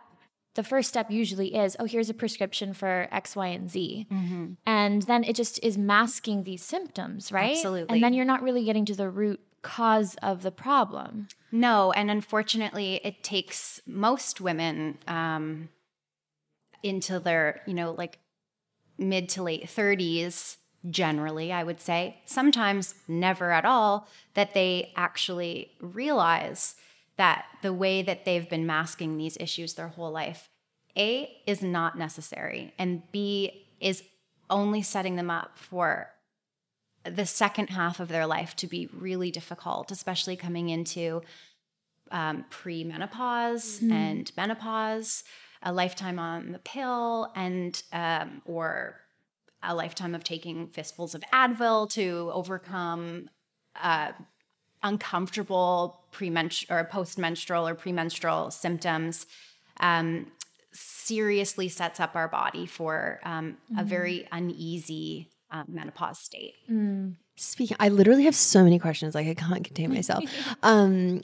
the 0.55 0.63
first 0.63 0.89
step 0.89 1.09
usually 1.11 1.55
is 1.55 1.75
oh 1.79 1.85
here's 1.85 2.09
a 2.09 2.13
prescription 2.13 2.73
for 2.73 3.07
x 3.11 3.35
y 3.35 3.47
and 3.47 3.69
z 3.69 4.07
Mm-hmm. 4.11 4.53
and 4.65 5.01
then 5.03 5.23
it 5.23 5.35
just 5.35 5.59
is 5.63 5.77
masking 5.77 6.43
these 6.43 6.63
symptoms 6.63 7.31
right 7.31 7.55
Absolutely. 7.57 7.93
and 7.93 8.03
then 8.03 8.13
you're 8.13 8.25
not 8.25 8.41
really 8.41 8.63
getting 8.65 8.85
to 8.85 8.95
the 8.95 9.09
root 9.09 9.39
cause 9.61 10.15
of 10.21 10.41
the 10.41 10.51
problem 10.51 11.27
No, 11.51 11.91
and 11.91 12.09
unfortunately, 12.11 13.01
it 13.03 13.23
takes 13.23 13.81
most 13.85 14.39
women 14.39 14.97
um, 15.07 15.69
into 16.83 17.19
their, 17.19 17.61
you 17.67 17.73
know, 17.73 17.91
like 17.91 18.19
mid 18.97 19.27
to 19.29 19.43
late 19.43 19.65
30s, 19.65 20.57
generally, 20.89 21.51
I 21.51 21.63
would 21.63 21.81
say, 21.81 22.21
sometimes 22.25 22.95
never 23.07 23.51
at 23.51 23.65
all, 23.65 24.07
that 24.35 24.53
they 24.53 24.93
actually 24.95 25.71
realize 25.81 26.75
that 27.19 27.45
the 27.61 27.73
way 27.73 28.01
that 28.01 28.23
they've 28.23 28.49
been 28.49 28.65
masking 28.65 29.17
these 29.17 29.35
issues 29.41 29.73
their 29.73 29.89
whole 29.89 30.09
life, 30.09 30.47
A, 30.97 31.29
is 31.45 31.61
not 31.61 31.97
necessary, 31.97 32.73
and 32.79 33.03
B, 33.11 33.67
is 33.81 34.03
only 34.49 34.81
setting 34.81 35.17
them 35.17 35.29
up 35.29 35.57
for 35.57 36.09
the 37.03 37.25
second 37.25 37.71
half 37.71 37.99
of 37.99 38.07
their 38.07 38.25
life 38.25 38.55
to 38.55 38.67
be 38.67 38.87
really 38.93 39.31
difficult, 39.31 39.91
especially 39.91 40.37
coming 40.37 40.69
into 40.69 41.21
um, 42.09 42.45
pre-menopause 42.49 43.81
and 43.91 44.31
menopause, 44.37 45.25
a 45.61 45.73
lifetime 45.73 46.19
on 46.19 46.53
the 46.53 46.59
pill, 46.59 47.33
and 47.35 47.83
um, 47.91 48.41
or 48.45 48.95
a 49.61 49.75
lifetime 49.75 50.15
of 50.15 50.23
taking 50.23 50.67
fistfuls 50.67 51.15
of 51.15 51.21
Advil 51.33 51.89
to 51.91 52.31
overcome 52.33 53.29
uh, 53.75 54.13
uncomfortable 54.83 56.01
premenstrual 56.11 56.79
or 56.79 56.85
postmenstrual 56.85 57.69
or 57.69 57.75
premenstrual 57.75 58.51
symptoms. 58.51 59.25
Um, 59.79 60.27
seriously 60.71 61.67
sets 61.67 61.99
up 61.99 62.15
our 62.15 62.27
body 62.27 62.65
for 62.65 63.19
um, 63.23 63.57
a 63.77 63.83
very 63.83 64.27
uneasy 64.31 65.29
um, 65.51 65.65
menopause 65.67 66.19
state. 66.19 66.53
Speaking, 67.35 67.77
I 67.79 67.89
literally 67.89 68.25
have 68.25 68.35
so 68.35 68.63
many 68.63 68.79
questions, 68.79 69.15
like 69.15 69.27
I 69.27 69.33
can't 69.33 69.63
contain 69.63 69.93
myself. 69.93 70.23
um, 70.63 71.21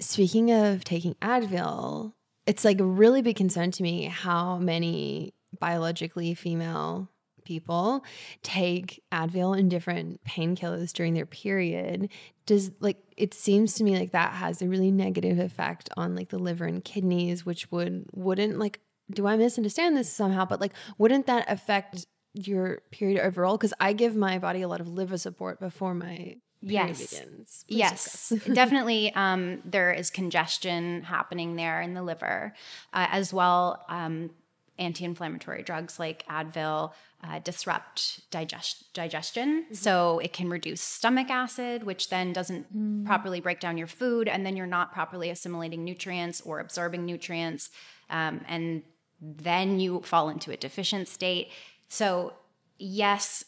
speaking 0.00 0.52
of 0.52 0.84
taking 0.84 1.14
Advil, 1.16 2.12
it's 2.46 2.64
like 2.64 2.80
a 2.80 2.84
really 2.84 3.22
big 3.22 3.36
concern 3.36 3.70
to 3.72 3.82
me 3.82 4.06
how 4.06 4.58
many 4.58 5.34
biologically 5.60 6.34
female 6.34 7.08
people 7.44 8.04
take 8.42 9.02
Advil 9.12 9.58
and 9.58 9.70
different 9.70 10.22
painkillers 10.24 10.92
during 10.92 11.14
their 11.14 11.26
period. 11.26 12.10
Does 12.46 12.70
like 12.80 12.98
it 13.16 13.34
seems 13.34 13.74
to 13.74 13.84
me 13.84 13.98
like 13.98 14.12
that 14.12 14.32
has 14.32 14.60
a 14.62 14.68
really 14.68 14.90
negative 14.90 15.38
effect 15.38 15.88
on 15.96 16.14
like 16.14 16.28
the 16.30 16.38
liver 16.38 16.64
and 16.64 16.84
kidneys, 16.84 17.46
which 17.46 17.70
would 17.70 18.06
wouldn't 18.12 18.58
like 18.58 18.80
do 19.10 19.26
I 19.26 19.36
misunderstand 19.36 19.96
this 19.96 20.12
somehow? 20.12 20.44
But 20.44 20.60
like 20.60 20.72
wouldn't 20.98 21.26
that 21.26 21.50
affect 21.50 22.06
your 22.34 22.82
period 22.90 23.20
overall? 23.20 23.56
Because 23.56 23.74
I 23.80 23.92
give 23.92 24.16
my 24.16 24.38
body 24.38 24.62
a 24.62 24.68
lot 24.68 24.80
of 24.80 24.88
liver 24.88 25.18
support 25.18 25.60
before 25.60 25.94
my 25.94 26.36
period 26.66 26.98
Yes. 26.98 27.10
begins. 27.10 27.64
Yes, 27.68 28.32
definitely. 28.52 29.14
Um, 29.14 29.60
there 29.64 29.92
is 29.92 30.10
congestion 30.10 31.02
happening 31.02 31.56
there 31.56 31.80
in 31.80 31.94
the 31.94 32.02
liver, 32.02 32.54
uh, 32.92 33.06
as 33.10 33.32
well. 33.32 33.84
Um, 33.88 34.30
anti-inflammatory 34.78 35.62
drugs 35.62 35.98
like 35.98 36.26
Advil 36.26 36.92
uh, 37.22 37.38
disrupt 37.38 38.28
digest- 38.30 38.92
digestion, 38.92 39.66
so 39.72 40.18
it 40.18 40.32
can 40.32 40.50
reduce 40.50 40.80
stomach 40.80 41.30
acid, 41.30 41.84
which 41.84 42.10
then 42.10 42.32
doesn't 42.32 42.66
properly 43.06 43.40
break 43.40 43.60
down 43.60 43.78
your 43.78 43.86
food, 43.86 44.28
and 44.28 44.44
then 44.44 44.56
you're 44.56 44.66
not 44.66 44.92
properly 44.92 45.30
assimilating 45.30 45.84
nutrients 45.84 46.40
or 46.42 46.60
absorbing 46.60 47.04
nutrients, 47.06 47.70
um, 48.10 48.40
and 48.46 48.82
then 49.20 49.80
you 49.80 50.02
fall 50.02 50.28
into 50.28 50.50
a 50.50 50.56
deficient 50.56 51.08
state. 51.08 51.48
So 51.88 52.34
yes, 52.78 53.44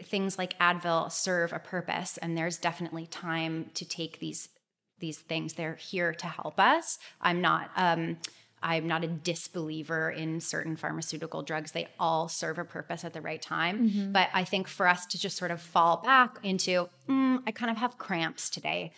things 0.00 0.38
like 0.38 0.58
Advil 0.58 1.12
serve 1.12 1.52
a 1.52 1.58
purpose, 1.58 2.16
and 2.18 2.38
there's 2.38 2.56
definitely 2.56 3.06
time 3.06 3.70
to 3.74 3.84
take 3.84 4.18
these 4.20 4.48
these 4.98 5.18
things. 5.18 5.54
They're 5.54 5.76
here 5.76 6.12
to 6.14 6.26
help 6.26 6.60
us. 6.60 6.98
I'm 7.20 7.40
not. 7.40 7.70
Um, 7.76 8.18
I'm 8.62 8.86
not 8.86 9.04
a 9.04 9.08
disbeliever 9.08 10.10
in 10.10 10.40
certain 10.40 10.76
pharmaceutical 10.76 11.42
drugs. 11.42 11.72
They 11.72 11.88
all 11.98 12.28
serve 12.28 12.58
a 12.58 12.64
purpose 12.64 13.04
at 13.04 13.12
the 13.14 13.20
right 13.20 13.40
time. 13.40 14.12
But 14.12 14.28
I 14.34 14.44
think 14.44 14.68
for 14.68 14.86
us 14.86 15.06
to 15.06 15.18
just 15.18 15.36
sort 15.36 15.50
of 15.50 15.60
fall 15.62 15.98
back 15.98 16.38
into, 16.42 16.88
"Mm, 17.08 17.42
I 17.46 17.52
kind 17.52 17.70
of 17.70 17.78
have 17.78 17.96
cramps 17.96 18.50
today. 18.50 18.92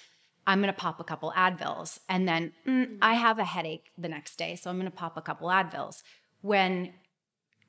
I'm 0.47 0.61
going 0.61 0.73
to 0.75 0.79
pop 0.81 0.99
a 0.99 1.05
couple 1.05 1.33
Advils. 1.37 2.01
And 2.09 2.27
then 2.27 2.53
"Mm, 2.67 2.99
I 3.01 3.15
have 3.15 3.39
a 3.39 3.45
headache 3.45 3.93
the 3.97 4.09
next 4.09 4.37
day. 4.37 4.57
So 4.57 4.69
I'm 4.69 4.77
going 4.79 4.91
to 4.91 4.97
pop 4.97 5.17
a 5.17 5.23
couple 5.23 5.49
Advils. 5.49 6.03
When 6.41 6.95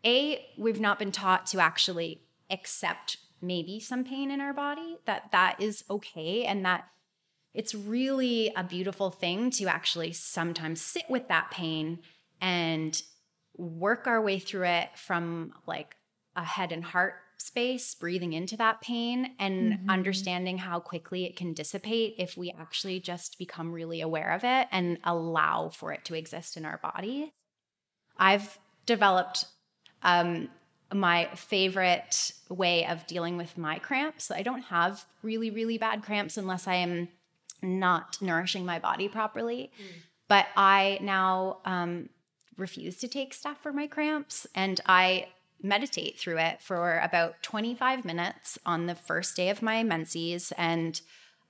a 0.03 0.43
we've 0.57 0.79
not 0.79 0.99
been 0.99 1.11
taught 1.11 1.45
to 1.47 1.59
actually 1.59 2.21
accept 2.49 3.17
maybe 3.41 3.79
some 3.79 4.03
pain 4.03 4.31
in 4.31 4.41
our 4.41 4.53
body 4.53 4.97
that 5.05 5.31
that 5.31 5.61
is 5.61 5.83
okay 5.89 6.43
and 6.45 6.65
that 6.65 6.87
it's 7.53 7.75
really 7.75 8.51
a 8.55 8.63
beautiful 8.63 9.11
thing 9.11 9.49
to 9.51 9.65
actually 9.65 10.13
sometimes 10.13 10.81
sit 10.81 11.03
with 11.09 11.27
that 11.27 11.51
pain 11.51 11.99
and 12.41 13.01
work 13.55 14.07
our 14.07 14.21
way 14.21 14.39
through 14.39 14.65
it 14.65 14.89
from 14.95 15.53
like 15.67 15.95
a 16.35 16.43
head 16.43 16.71
and 16.71 16.83
heart 16.83 17.15
space 17.37 17.93
breathing 17.95 18.33
into 18.33 18.55
that 18.55 18.79
pain 18.81 19.35
and 19.37 19.77
understanding 19.89 20.57
how 20.57 20.79
quickly 20.79 21.25
it 21.25 21.35
can 21.35 21.53
dissipate 21.53 22.15
if 22.17 22.37
we 22.37 22.53
actually 22.57 22.99
just 22.99 23.37
become 23.37 23.71
really 23.71 24.01
aware 24.01 24.31
of 24.31 24.43
it 24.43 24.67
and 24.71 24.97
allow 25.03 25.69
for 25.69 25.91
it 25.91 26.05
to 26.05 26.15
exist 26.15 26.55
in 26.55 26.63
our 26.63 26.77
body 26.77 27.33
I've 28.17 28.59
developed 28.85 29.45
um, 30.01 30.49
my 30.93 31.29
favorite 31.35 32.31
way 32.49 32.85
of 32.85 33.07
dealing 33.07 33.37
with 33.37 33.57
my 33.57 33.79
cramps. 33.79 34.29
I 34.29 34.43
don't 34.43 34.63
have 34.63 35.05
really, 35.21 35.49
really 35.49 35.77
bad 35.77 36.03
cramps 36.03 36.37
unless 36.37 36.67
I 36.67 36.75
am 36.75 37.07
not 37.63 38.21
nourishing 38.21 38.65
my 38.65 38.79
body 38.79 39.07
properly. 39.07 39.71
But 40.27 40.47
I 40.55 40.99
now 41.01 41.57
um, 41.65 42.09
refuse 42.57 42.97
to 42.97 43.07
take 43.07 43.33
stuff 43.33 43.57
for 43.61 43.73
my 43.73 43.87
cramps 43.87 44.47
and 44.55 44.79
I 44.85 45.27
meditate 45.61 46.19
through 46.19 46.39
it 46.39 46.61
for 46.61 46.99
about 46.99 47.41
25 47.41 48.03
minutes 48.03 48.59
on 48.65 48.85
the 48.85 48.95
first 48.95 49.35
day 49.35 49.49
of 49.49 49.61
my 49.61 49.83
menses. 49.83 50.51
And 50.57 50.99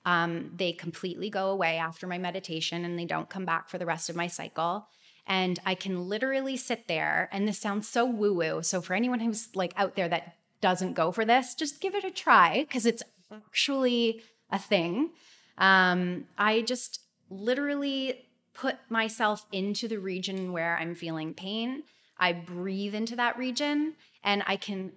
um, 0.06 0.52
they 0.54 0.72
completely 0.72 1.30
go 1.30 1.50
away 1.50 1.78
after 1.78 2.06
my 2.06 2.18
meditation 2.18 2.84
and 2.84 2.98
they 2.98 3.04
don't 3.04 3.28
come 3.28 3.44
back 3.44 3.68
for 3.68 3.78
the 3.78 3.86
rest 3.86 4.08
of 4.08 4.16
my 4.16 4.26
cycle. 4.26 4.86
And 5.26 5.58
I 5.64 5.74
can 5.74 6.06
literally 6.06 6.56
sit 6.58 6.86
there, 6.86 7.30
and 7.32 7.48
this 7.48 7.58
sounds 7.58 7.88
so 7.88 8.04
woo 8.04 8.34
woo. 8.34 8.62
So, 8.62 8.82
for 8.82 8.92
anyone 8.92 9.20
who's 9.20 9.48
like 9.56 9.72
out 9.74 9.96
there 9.96 10.08
that 10.08 10.36
doesn't 10.60 10.92
go 10.92 11.12
for 11.12 11.24
this, 11.24 11.54
just 11.54 11.80
give 11.80 11.94
it 11.94 12.04
a 12.04 12.10
try 12.10 12.60
because 12.60 12.84
it's 12.84 13.02
actually 13.32 14.20
a 14.50 14.58
thing. 14.58 15.12
Um, 15.58 16.26
I 16.36 16.62
just 16.62 17.00
literally 17.30 18.26
put 18.54 18.76
myself 18.88 19.46
into 19.52 19.88
the 19.88 19.98
region 19.98 20.52
where 20.52 20.76
I'm 20.78 20.94
feeling 20.94 21.34
pain. 21.34 21.82
I 22.18 22.32
breathe 22.32 22.94
into 22.94 23.16
that 23.16 23.36
region, 23.36 23.94
and 24.22 24.42
I 24.46 24.56
can 24.56 24.92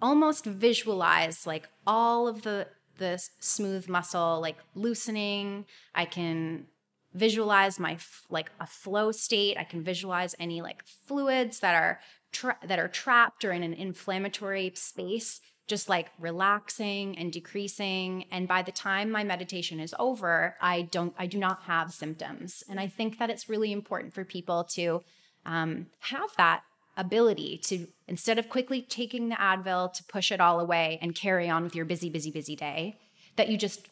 almost 0.00 0.44
visualize 0.44 1.46
like 1.46 1.68
all 1.86 2.28
of 2.28 2.42
the 2.42 2.68
the 2.98 3.20
smooth 3.40 3.88
muscle 3.88 4.40
like 4.40 4.58
loosening. 4.74 5.66
I 5.94 6.04
can 6.04 6.66
visualize 7.12 7.78
my 7.78 7.98
like 8.30 8.50
a 8.60 8.66
flow 8.66 9.12
state. 9.12 9.56
I 9.58 9.64
can 9.64 9.82
visualize 9.82 10.34
any 10.38 10.62
like 10.62 10.84
fluids 10.84 11.60
that 11.60 11.74
are 11.74 12.00
tra- 12.32 12.58
that 12.66 12.78
are 12.78 12.88
trapped 12.88 13.44
or 13.44 13.52
in 13.52 13.62
an 13.62 13.74
inflammatory 13.74 14.72
space 14.74 15.40
just 15.66 15.88
like 15.88 16.10
relaxing 16.18 17.16
and 17.18 17.32
decreasing 17.32 18.26
and 18.30 18.46
by 18.46 18.62
the 18.62 18.72
time 18.72 19.10
my 19.10 19.24
meditation 19.24 19.80
is 19.80 19.94
over 19.98 20.56
i 20.60 20.82
don't 20.82 21.14
i 21.18 21.26
do 21.26 21.38
not 21.38 21.62
have 21.62 21.92
symptoms. 21.92 22.62
And 22.68 22.78
i 22.78 22.86
think 22.86 23.18
that 23.18 23.30
it's 23.30 23.48
really 23.48 23.72
important 23.72 24.12
for 24.12 24.24
people 24.24 24.64
to 24.74 25.02
um, 25.46 25.86
have 26.00 26.30
that 26.36 26.62
ability 26.96 27.58
to 27.64 27.86
instead 28.06 28.38
of 28.38 28.48
quickly 28.48 28.80
taking 28.80 29.28
the 29.28 29.36
advil 29.36 29.92
to 29.92 30.04
push 30.04 30.30
it 30.30 30.40
all 30.40 30.60
away 30.60 30.98
and 31.02 31.14
carry 31.14 31.48
on 31.48 31.64
with 31.64 31.74
your 31.74 31.84
busy 31.84 32.08
busy 32.08 32.30
busy 32.30 32.54
day 32.54 32.96
that 33.36 33.48
you 33.48 33.56
just 33.56 33.88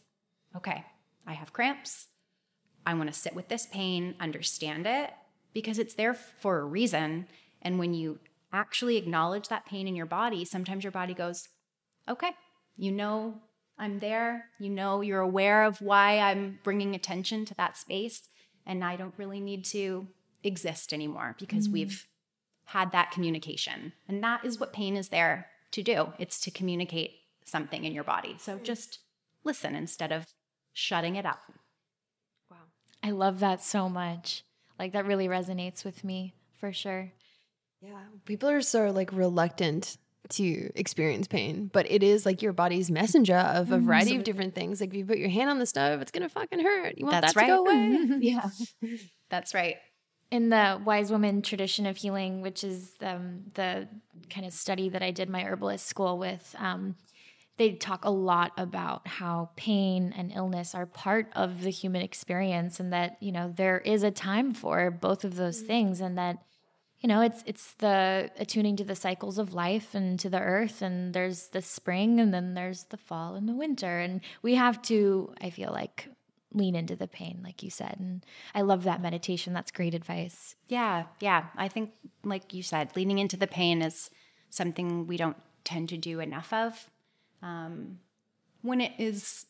okay 0.57 0.85
i 1.27 1.33
have 1.33 1.53
cramps. 1.53 2.07
I 2.85 2.95
want 2.95 3.13
to 3.13 3.19
sit 3.19 3.35
with 3.35 3.49
this 3.49 3.67
pain 3.67 4.15
understand 4.21 4.87
it 4.87 5.11
because 5.53 5.79
it's 5.79 5.95
there 5.95 6.15
for 6.15 6.59
a 6.59 6.65
reason. 6.65 7.27
And 7.61 7.79
when 7.79 7.95
you 7.95 8.19
actually 8.53 8.97
acknowledge 8.97 9.49
that 9.49 9.67
pain 9.67 9.87
in 9.87 9.95
your 9.95 10.07
body, 10.07 10.45
sometimes 10.45 10.85
your 10.85 10.91
body 10.91 11.15
goes, 11.15 11.49
okay, 12.09 12.31
you 12.77 12.93
know, 12.93 13.35
I'm 13.79 13.99
there. 13.99 14.47
You 14.59 14.71
know, 14.71 15.01
you're 15.01 15.21
aware 15.21 15.65
of 15.65 15.81
why 15.81 16.19
I'm 16.19 16.59
bringing 16.63 16.95
attention 16.95 17.45
to 17.47 17.55
that 17.55 17.77
space. 17.77 18.29
And 18.67 18.85
I 18.85 18.97
don't 18.97 19.15
really 19.17 19.41
need 19.41 19.65
to 19.67 20.07
exist 20.45 20.93
anymore 20.93 21.35
because 21.39 21.69
mm. 21.69 21.73
we've 21.73 22.07
had 22.65 22.93
that 22.93 23.11
communication. 23.11 23.93
And 24.09 24.23
that 24.23 24.45
is 24.45 24.61
what 24.61 24.73
pain 24.73 24.97
is 24.97 25.09
there 25.09 25.49
to 25.73 25.83
do 25.83 26.13
it's 26.19 26.39
to 26.41 26.51
communicate 26.51 27.13
something 27.45 27.85
in 27.85 27.93
your 27.93 28.05
body. 28.05 28.37
So 28.39 28.59
just 28.63 28.99
listen 29.43 29.75
instead 29.75 30.13
of 30.13 30.27
shutting 30.73 31.17
it 31.17 31.27
up. 31.27 31.41
Wow. 32.51 32.59
I 33.03 33.11
love 33.11 33.41
that 33.41 33.63
so 33.63 33.89
much. 33.89 34.45
Like 34.79 34.93
that 34.93 35.07
really 35.07 35.29
resonates 35.29 35.85
with 35.85 36.05
me 36.05 36.35
for 36.61 36.73
sure. 36.73 37.13
Yeah. 37.81 37.99
People 38.25 38.49
are 38.49 38.63
so 38.63 38.91
like 38.91 39.13
reluctant 39.13 39.97
to 40.31 40.71
experience 40.75 41.27
pain, 41.27 41.71
but 41.73 41.91
it 41.91 42.03
is 42.03 42.25
like 42.25 42.43
your 42.43 42.53
body's 42.53 42.91
messenger 42.91 43.37
of 43.37 43.73
a 43.73 43.79
variety 43.79 44.13
mm-hmm. 44.13 44.21
of 44.21 44.25
different 44.25 44.55
things. 44.55 44.81
Like 44.81 44.91
if 44.91 44.97
you 44.97 45.05
put 45.05 45.19
your 45.19 45.29
hand 45.29 45.51
on 45.51 45.59
the 45.59 45.67
stove, 45.67 46.01
it's 46.01 46.11
gonna 46.11 46.29
fucking 46.29 46.61
hurt. 46.61 46.97
You 46.97 47.07
want 47.07 47.21
That's 47.21 47.35
that 47.35 47.41
right. 47.41 47.47
to 47.47 47.53
go 47.53 47.67
away. 47.67 48.19
yeah. 48.21 48.49
That's 49.31 49.55
right. 49.55 49.77
In 50.31 50.49
the 50.49 50.81
wise 50.83 51.11
woman 51.11 51.43
tradition 51.43 51.85
of 51.87 51.97
healing, 51.97 52.41
which 52.41 52.65
is 52.65 52.93
um, 53.03 53.43
the 53.55 53.89
kind 54.31 54.47
of 54.47 54.53
study 54.53 54.89
that 54.89 55.03
I 55.03 55.11
did 55.11 55.29
my 55.29 55.45
herbalist 55.45 55.87
school 55.87 56.17
with, 56.17 56.55
um, 56.59 56.97
they 57.59 57.73
talk 57.73 58.05
a 58.05 58.11
lot 58.11 58.53
about 58.57 59.07
how 59.07 59.51
pain 59.57 60.15
and 60.17 60.33
illness 60.33 60.75
are 60.75 60.87
part 60.87 61.29
of 61.35 61.63
the 61.63 61.71
human 61.71 62.01
experience 62.01 62.81
and 62.81 62.93
that, 62.95 63.19
you 63.21 63.31
know, 63.31 63.53
there 63.55 63.79
is 63.79 64.03
a 64.03 64.11
time 64.11 64.55
for 64.55 64.91
both 64.91 65.25
of 65.25 65.37
those 65.37 65.59
mm-hmm. 65.59 65.67
things 65.67 66.01
and 66.01 66.17
that 66.17 66.39
you 67.03 67.09
know 67.09 67.21
it's 67.21 67.43
it's 67.47 67.75
the 67.75 68.31
attuning 68.39 68.77
to 68.77 68.85
the 68.85 68.95
cycles 68.95 69.37
of 69.37 69.53
life 69.53 69.95
and 69.95 70.19
to 70.21 70.31
the 70.31 70.41
earth 70.41 70.81
and 70.83 71.13
there's 71.13 71.49
the 71.49 71.61
spring 71.61 72.21
and 72.21 72.33
then 72.33 72.55
there's 72.55 72.85
the 72.85 72.97
fall 72.97 73.35
and 73.35 73.49
the 73.49 73.55
winter. 73.55 73.99
And 73.99 74.21
we 74.41 74.55
have 74.55 74.81
to 74.83 75.35
i 75.41 75.51
feel 75.51 75.73
like 75.73 76.09
lean 76.55 76.77
into 76.77 76.95
the 76.95 77.09
pain 77.09 77.41
like 77.43 77.63
you 77.63 77.71
said. 77.71 77.97
And 77.99 78.25
i 78.55 78.63
love 78.63 78.85
that 78.85 79.03
meditation. 79.03 79.53
That's 79.53 79.73
great 79.73 79.95
advice. 79.95 80.55
Yeah 80.69 81.05
yeah. 81.21 81.47
I 81.57 81.69
think 81.69 81.91
like 82.25 82.55
you 82.55 82.63
said 82.63 82.95
leaning 82.95 83.19
into 83.19 83.37
the 83.37 83.49
pain 83.49 83.83
is 83.83 84.09
something 84.51 85.07
we 85.07 85.17
don't 85.17 85.37
tend 85.65 85.89
to 85.89 85.97
do 85.97 86.21
enough 86.21 86.53
of. 86.53 86.89
Um, 87.43 87.99
when 88.63 88.81
it 88.81 88.93
is 88.99 89.47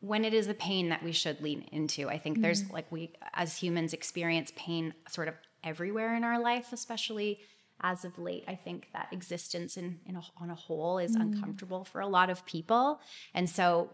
when 0.00 0.24
it 0.24 0.32
is 0.32 0.48
a 0.48 0.54
pain 0.54 0.88
that 0.88 1.02
we 1.02 1.12
should 1.12 1.42
lean 1.42 1.66
into 1.72 2.08
i 2.08 2.16
think 2.16 2.36
mm-hmm. 2.36 2.42
there's 2.44 2.70
like 2.70 2.90
we 2.90 3.12
as 3.34 3.58
humans 3.58 3.92
experience 3.92 4.50
pain 4.56 4.94
sort 5.10 5.28
of 5.28 5.34
everywhere 5.64 6.14
in 6.16 6.24
our 6.24 6.40
life, 6.40 6.72
especially 6.72 7.40
as 7.82 8.04
of 8.04 8.18
late. 8.18 8.44
I 8.46 8.54
think 8.54 8.88
that 8.92 9.08
existence 9.12 9.76
in, 9.76 10.00
in 10.06 10.16
a, 10.16 10.22
on 10.36 10.50
a 10.50 10.54
whole 10.54 10.98
is 10.98 11.16
mm. 11.16 11.22
uncomfortable 11.22 11.84
for 11.84 12.00
a 12.00 12.06
lot 12.06 12.30
of 12.30 12.44
people. 12.44 13.00
And 13.34 13.48
so 13.48 13.90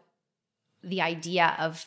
the 0.83 1.01
idea 1.03 1.57
of 1.59 1.87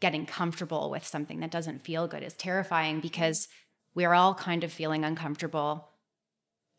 getting 0.00 0.24
comfortable 0.26 0.90
with 0.90 1.06
something 1.06 1.40
that 1.40 1.50
doesn't 1.50 1.82
feel 1.82 2.08
good 2.08 2.22
is 2.22 2.34
terrifying 2.34 3.00
because 3.00 3.48
we're 3.94 4.14
all 4.14 4.34
kind 4.34 4.64
of 4.64 4.72
feeling 4.72 5.04
uncomfortable 5.04 5.88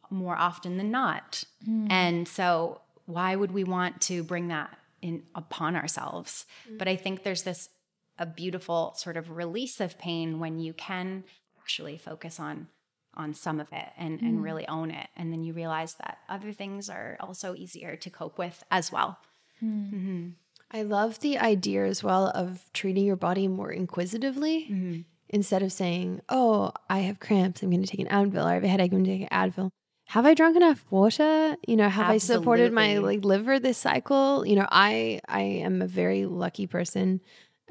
more 0.09 0.35
often 0.35 0.77
than 0.77 0.91
not. 0.91 1.43
Mm. 1.67 1.87
And 1.89 2.27
so 2.27 2.81
why 3.05 3.35
would 3.35 3.51
we 3.51 3.63
want 3.63 4.01
to 4.01 4.23
bring 4.23 4.47
that 4.47 4.75
in 5.01 5.23
upon 5.35 5.75
ourselves? 5.75 6.45
Mm. 6.69 6.77
But 6.77 6.87
I 6.87 6.95
think 6.95 7.23
there's 7.23 7.43
this 7.43 7.69
a 8.17 8.25
beautiful 8.25 8.93
sort 8.97 9.17
of 9.17 9.31
release 9.31 9.79
of 9.79 9.97
pain 9.97 10.39
when 10.39 10.59
you 10.59 10.73
can 10.73 11.23
actually 11.61 11.97
focus 11.97 12.39
on 12.39 12.67
on 13.15 13.33
some 13.33 13.59
of 13.59 13.67
it 13.71 13.89
and 13.97 14.19
mm. 14.19 14.27
and 14.27 14.43
really 14.43 14.67
own 14.67 14.89
it 14.89 15.07
and 15.17 15.31
then 15.31 15.43
you 15.43 15.53
realize 15.53 15.95
that 15.95 16.19
other 16.29 16.53
things 16.53 16.89
are 16.89 17.17
also 17.19 17.53
easier 17.55 17.95
to 17.95 18.09
cope 18.09 18.37
with 18.37 18.63
as 18.71 18.91
well 18.91 19.17
mm. 19.61 19.93
mm-hmm. 19.93 20.27
i 20.71 20.81
love 20.81 21.19
the 21.19 21.37
idea 21.37 21.85
as 21.85 22.03
well 22.03 22.27
of 22.29 22.65
treating 22.73 23.05
your 23.05 23.17
body 23.17 23.47
more 23.47 23.71
inquisitively 23.71 24.67
mm-hmm. 24.71 25.01
instead 25.29 25.61
of 25.61 25.71
saying 25.71 26.21
oh 26.29 26.71
i 26.89 26.99
have 26.99 27.19
cramps 27.19 27.61
i'm 27.61 27.69
going 27.69 27.83
to 27.83 27.87
take 27.87 27.99
an 27.99 28.07
advil 28.07 28.45
or 28.45 28.49
i 28.49 28.53
have 28.53 28.63
a 28.63 28.67
headache 28.67 28.91
i'm 28.93 29.03
going 29.03 29.05
to 29.05 29.17
take 29.17 29.27
an 29.29 29.51
advil 29.51 29.69
have 30.07 30.25
i 30.25 30.33
drunk 30.33 30.55
enough 30.55 30.85
water 30.89 31.57
you 31.67 31.75
know 31.75 31.89
have 31.89 32.15
Absolutely. 32.15 32.15
i 32.15 32.39
supported 32.39 32.73
my 32.73 32.97
like 32.99 33.25
liver 33.25 33.59
this 33.59 33.77
cycle 33.77 34.47
you 34.47 34.55
know 34.55 34.67
i 34.71 35.19
i 35.27 35.41
am 35.41 35.81
a 35.81 35.87
very 35.87 36.25
lucky 36.25 36.65
person 36.65 37.19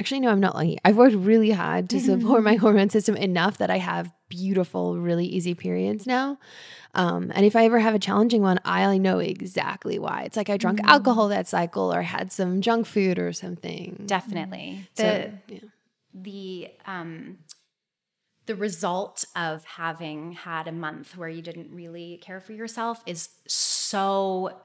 Actually, 0.01 0.21
no, 0.21 0.31
I'm 0.31 0.41
not 0.41 0.55
lucky. 0.55 0.79
I've 0.83 0.97
worked 0.97 1.15
really 1.15 1.51
hard 1.51 1.91
to 1.91 2.01
support 2.01 2.43
my 2.43 2.55
hormone 2.65 2.89
system 2.89 3.17
enough 3.17 3.59
that 3.59 3.69
I 3.69 3.77
have 3.77 4.11
beautiful, 4.31 4.99
really 4.99 5.27
easy 5.27 5.53
periods 5.55 6.07
now. 6.07 6.39
Um, 6.95 7.31
and 7.35 7.45
if 7.45 7.55
I 7.55 7.67
ever 7.67 7.79
have 7.79 7.95
a 7.95 7.99
challenging 7.99 8.41
one, 8.41 8.61
I 8.65 8.97
know 8.97 9.19
exactly 9.19 9.99
why. 9.99 10.23
It's 10.23 10.39
like 10.39 10.49
I 10.49 10.57
drank 10.57 10.81
mm. 10.81 10.89
alcohol 10.89 11.29
that 11.29 11.49
cycle 11.49 11.93
or 11.93 12.01
had 12.01 12.33
some 12.33 12.63
junk 12.63 12.87
food 12.87 13.19
or 13.19 13.35
something. 13.35 14.05
Definitely. 14.07 14.89
The, 14.95 15.03
so, 15.03 15.33
yeah. 15.49 15.59
the, 16.15 16.69
um, 16.87 17.41
the 18.47 18.57
result 18.57 19.27
of 19.37 19.63
having 19.65 20.33
had 20.33 20.67
a 20.67 20.73
month 20.73 21.15
where 21.15 21.29
you 21.29 21.43
didn't 21.43 21.75
really 21.75 22.21
care 22.23 22.41
for 22.41 22.55
yourself 22.55 23.03
is 23.05 23.29
so 23.47 24.63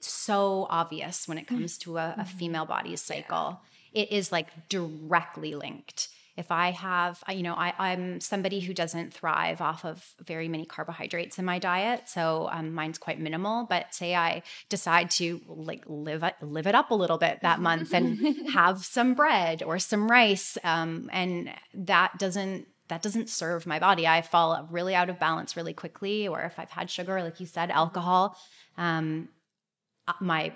so 0.00 0.66
obvious 0.68 1.26
when 1.28 1.38
it 1.38 1.44
mm. 1.44 1.48
comes 1.48 1.76
to 1.78 1.98
a, 1.98 2.08
a 2.08 2.20
mm-hmm. 2.20 2.38
female 2.38 2.64
body's 2.64 3.02
cycle. 3.02 3.60
Yeah 3.60 3.68
it 3.98 4.12
is 4.12 4.30
like 4.30 4.68
directly 4.68 5.54
linked. 5.54 6.08
If 6.36 6.52
i 6.52 6.70
have 6.70 7.24
you 7.28 7.42
know 7.42 7.54
I, 7.54 7.74
am 7.92 8.20
somebody 8.20 8.60
who 8.60 8.72
doesn't 8.72 9.12
thrive 9.12 9.60
off 9.60 9.84
of 9.84 10.14
very 10.24 10.46
many 10.46 10.66
carbohydrates 10.66 11.36
in 11.36 11.44
my 11.44 11.58
diet 11.58 12.02
so 12.08 12.48
um, 12.52 12.72
mine's 12.72 12.96
quite 12.96 13.18
minimal 13.18 13.66
but 13.68 13.92
say 13.92 14.14
i 14.14 14.44
decide 14.68 15.10
to 15.18 15.40
like 15.48 15.82
live 15.88 16.22
it, 16.22 16.36
live 16.40 16.68
it 16.68 16.76
up 16.76 16.92
a 16.92 16.94
little 16.94 17.18
bit 17.18 17.40
that 17.42 17.58
month 17.58 17.92
and 17.92 18.48
have 18.54 18.84
some 18.84 19.14
bread 19.14 19.64
or 19.64 19.80
some 19.80 20.08
rice 20.08 20.56
um, 20.62 21.10
and 21.12 21.50
that 21.74 22.16
doesn't 22.20 22.68
that 22.88 23.02
doesn't 23.02 23.28
serve 23.28 23.66
my 23.66 23.78
body. 23.78 24.06
I 24.06 24.22
fall 24.22 24.66
really 24.70 24.94
out 24.94 25.10
of 25.10 25.18
balance 25.18 25.56
really 25.56 25.74
quickly 25.74 26.28
or 26.28 26.42
if 26.42 26.56
i've 26.60 26.70
had 26.70 26.88
sugar 26.88 27.20
like 27.20 27.40
you 27.40 27.46
said 27.46 27.70
alcohol 27.72 28.36
um, 28.76 29.28
uh, 30.06 30.12
my 30.20 30.52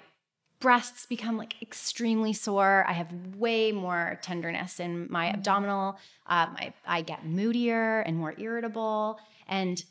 breasts 0.62 1.07
become 1.07 1.37
like 1.37 1.61
extremely 1.61 2.33
sore. 2.33 2.87
I 2.88 2.92
have 2.92 3.12
way 3.37 3.72
more 3.72 4.18
tenderness 4.22 4.79
in 4.79 5.09
my 5.11 5.27
mm-hmm. 5.27 5.35
abdominal. 5.35 5.98
Um, 6.27 6.57
I, 6.57 6.72
I 6.87 7.03
get 7.03 7.27
moodier 7.27 8.01
and 8.01 8.16
more 8.16 8.33
irritable. 8.38 9.18
And 9.48 9.85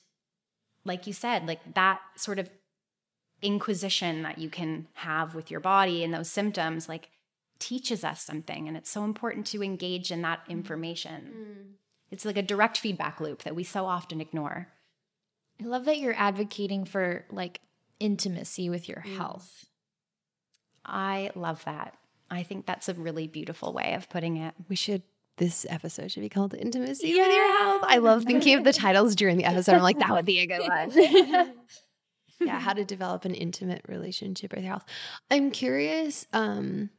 like 0.85 1.05
you 1.05 1.13
said, 1.13 1.45
like 1.45 1.59
that 1.75 1.99
sort 2.15 2.39
of 2.39 2.49
inquisition 3.41 4.23
that 4.23 4.37
you 4.37 4.49
can 4.49 4.87
have 4.93 5.35
with 5.35 5.51
your 5.51 5.59
body 5.59 6.05
and 6.05 6.13
those 6.13 6.29
symptoms, 6.31 6.87
like 6.87 7.09
teaches 7.59 8.05
us 8.05 8.23
something. 8.23 8.69
And 8.69 8.77
it's 8.77 8.89
so 8.89 9.03
important 9.03 9.45
to 9.47 9.61
engage 9.61 10.09
in 10.09 10.21
that 10.21 10.43
mm-hmm. 10.43 10.51
information. 10.51 11.33
Mm. 11.35 11.71
It's 12.11 12.23
like 12.23 12.37
a 12.37 12.41
direct 12.41 12.77
feedback 12.77 13.19
loop 13.19 13.43
that 13.43 13.55
we 13.55 13.65
so 13.65 13.85
often 13.85 14.21
ignore. 14.21 14.69
I 15.61 15.65
love 15.65 15.83
that 15.83 15.99
you're 15.99 16.15
advocating 16.17 16.85
for 16.85 17.25
like 17.29 17.59
intimacy 17.99 18.69
with 18.69 18.87
your 18.87 19.03
mm. 19.05 19.17
health 19.17 19.65
I 20.85 21.31
love 21.35 21.63
that. 21.65 21.95
I 22.29 22.43
think 22.43 22.65
that's 22.65 22.89
a 22.89 22.93
really 22.93 23.27
beautiful 23.27 23.73
way 23.73 23.93
of 23.93 24.09
putting 24.09 24.37
it. 24.37 24.53
We 24.69 24.75
should 24.75 25.03
this 25.37 25.65
episode 25.69 26.11
should 26.11 26.21
be 26.21 26.29
called 26.29 26.53
Intimacy 26.53 27.09
yeah. 27.09 27.25
with 27.25 27.35
Your 27.35 27.57
Health. 27.57 27.83
I 27.85 27.97
love 27.97 28.25
thinking 28.25 28.57
of 28.57 28.63
the 28.63 28.73
titles 28.73 29.15
during 29.15 29.37
the 29.37 29.45
episode. 29.45 29.73
I'm 29.73 29.81
like, 29.81 29.97
that 29.99 30.11
would 30.11 30.25
be 30.25 30.39
a 30.39 30.45
good 30.45 30.61
one. 30.61 30.91
yeah, 32.39 32.59
how 32.59 32.73
to 32.73 32.85
develop 32.85 33.25
an 33.25 33.33
intimate 33.33 33.81
relationship 33.87 34.53
with 34.53 34.63
your 34.63 34.69
health. 34.69 34.85
I'm 35.31 35.51
curious. 35.51 36.27
Um, 36.31 36.91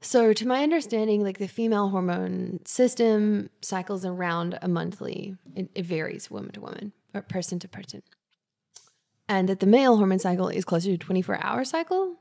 so, 0.00 0.32
to 0.32 0.48
my 0.48 0.62
understanding, 0.62 1.22
like 1.22 1.38
the 1.38 1.48
female 1.48 1.90
hormone 1.90 2.60
system 2.64 3.50
cycles 3.60 4.06
around 4.06 4.58
a 4.62 4.68
monthly. 4.68 5.36
It, 5.54 5.70
it 5.74 5.84
varies 5.84 6.30
woman 6.30 6.52
to 6.52 6.60
woman 6.60 6.92
or 7.12 7.20
person 7.20 7.58
to 7.58 7.68
person, 7.68 8.02
and 9.28 9.48
that 9.48 9.60
the 9.60 9.66
male 9.66 9.98
hormone 9.98 10.18
cycle 10.18 10.48
is 10.48 10.64
closer 10.64 10.88
to 10.88 10.94
a 10.94 10.98
24 10.98 11.44
hour 11.44 11.64
cycle. 11.64 12.16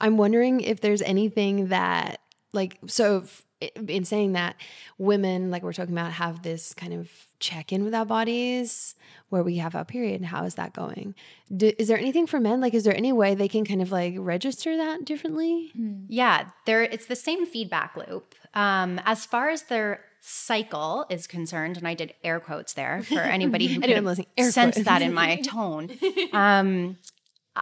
I'm 0.00 0.16
wondering 0.16 0.60
if 0.60 0.80
there's 0.80 1.02
anything 1.02 1.68
that, 1.68 2.20
like, 2.52 2.78
so 2.86 3.24
in 3.60 4.04
saying 4.04 4.32
that, 4.32 4.56
women, 4.98 5.50
like 5.50 5.62
we're 5.62 5.72
talking 5.72 5.94
about, 5.94 6.12
have 6.12 6.42
this 6.42 6.74
kind 6.74 6.94
of 6.94 7.10
check 7.40 7.72
in 7.72 7.84
with 7.84 7.94
our 7.94 8.04
bodies 8.04 8.94
where 9.28 9.42
we 9.42 9.56
have 9.56 9.74
our 9.74 9.84
period. 9.84 10.22
How 10.22 10.44
is 10.44 10.54
that 10.54 10.72
going? 10.72 11.14
Do, 11.54 11.72
is 11.78 11.88
there 11.88 11.98
anything 11.98 12.26
for 12.26 12.40
men? 12.40 12.60
Like, 12.60 12.74
is 12.74 12.84
there 12.84 12.96
any 12.96 13.12
way 13.12 13.34
they 13.34 13.48
can 13.48 13.64
kind 13.64 13.82
of 13.82 13.90
like 13.90 14.14
register 14.16 14.76
that 14.76 15.04
differently? 15.04 15.70
Hmm. 15.74 16.04
Yeah, 16.08 16.50
there. 16.66 16.82
It's 16.82 17.06
the 17.06 17.16
same 17.16 17.46
feedback 17.46 17.96
loop. 17.96 18.34
Um, 18.54 19.00
as 19.04 19.26
far 19.26 19.50
as 19.50 19.64
their 19.64 20.04
cycle 20.20 21.06
is 21.10 21.26
concerned, 21.26 21.76
and 21.76 21.86
I 21.86 21.94
did 21.94 22.14
air 22.22 22.40
quotes 22.40 22.74
there 22.74 23.02
for 23.02 23.18
anybody 23.20 23.66
who 23.66 23.80
can 23.80 24.50
sense 24.50 24.76
that 24.76 25.02
in 25.02 25.12
my 25.14 25.36
tone. 25.36 25.90
Um, 26.32 26.96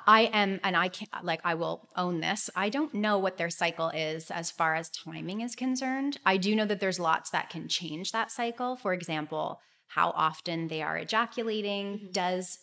I 0.06 0.22
am, 0.32 0.60
and 0.62 0.76
I 0.76 0.88
can't, 0.88 1.10
like, 1.24 1.40
I 1.44 1.54
will 1.54 1.88
own 1.96 2.20
this. 2.20 2.50
I 2.56 2.68
don't 2.68 2.94
know 2.94 3.18
what 3.18 3.36
their 3.36 3.50
cycle 3.50 3.90
is 3.90 4.30
as 4.30 4.50
far 4.50 4.74
as 4.74 4.90
timing 4.90 5.40
is 5.40 5.54
concerned. 5.54 6.18
I 6.24 6.36
do 6.36 6.54
know 6.54 6.66
that 6.66 6.80
there's 6.80 6.98
lots 7.00 7.30
that 7.30 7.50
can 7.50 7.68
change 7.68 8.12
that 8.12 8.30
cycle. 8.30 8.76
For 8.76 8.92
example, 8.92 9.60
how 9.86 10.10
often 10.10 10.68
they 10.68 10.82
are 10.82 10.98
ejaculating 10.98 11.86
Mm-hmm. 11.98 12.10
does 12.12 12.58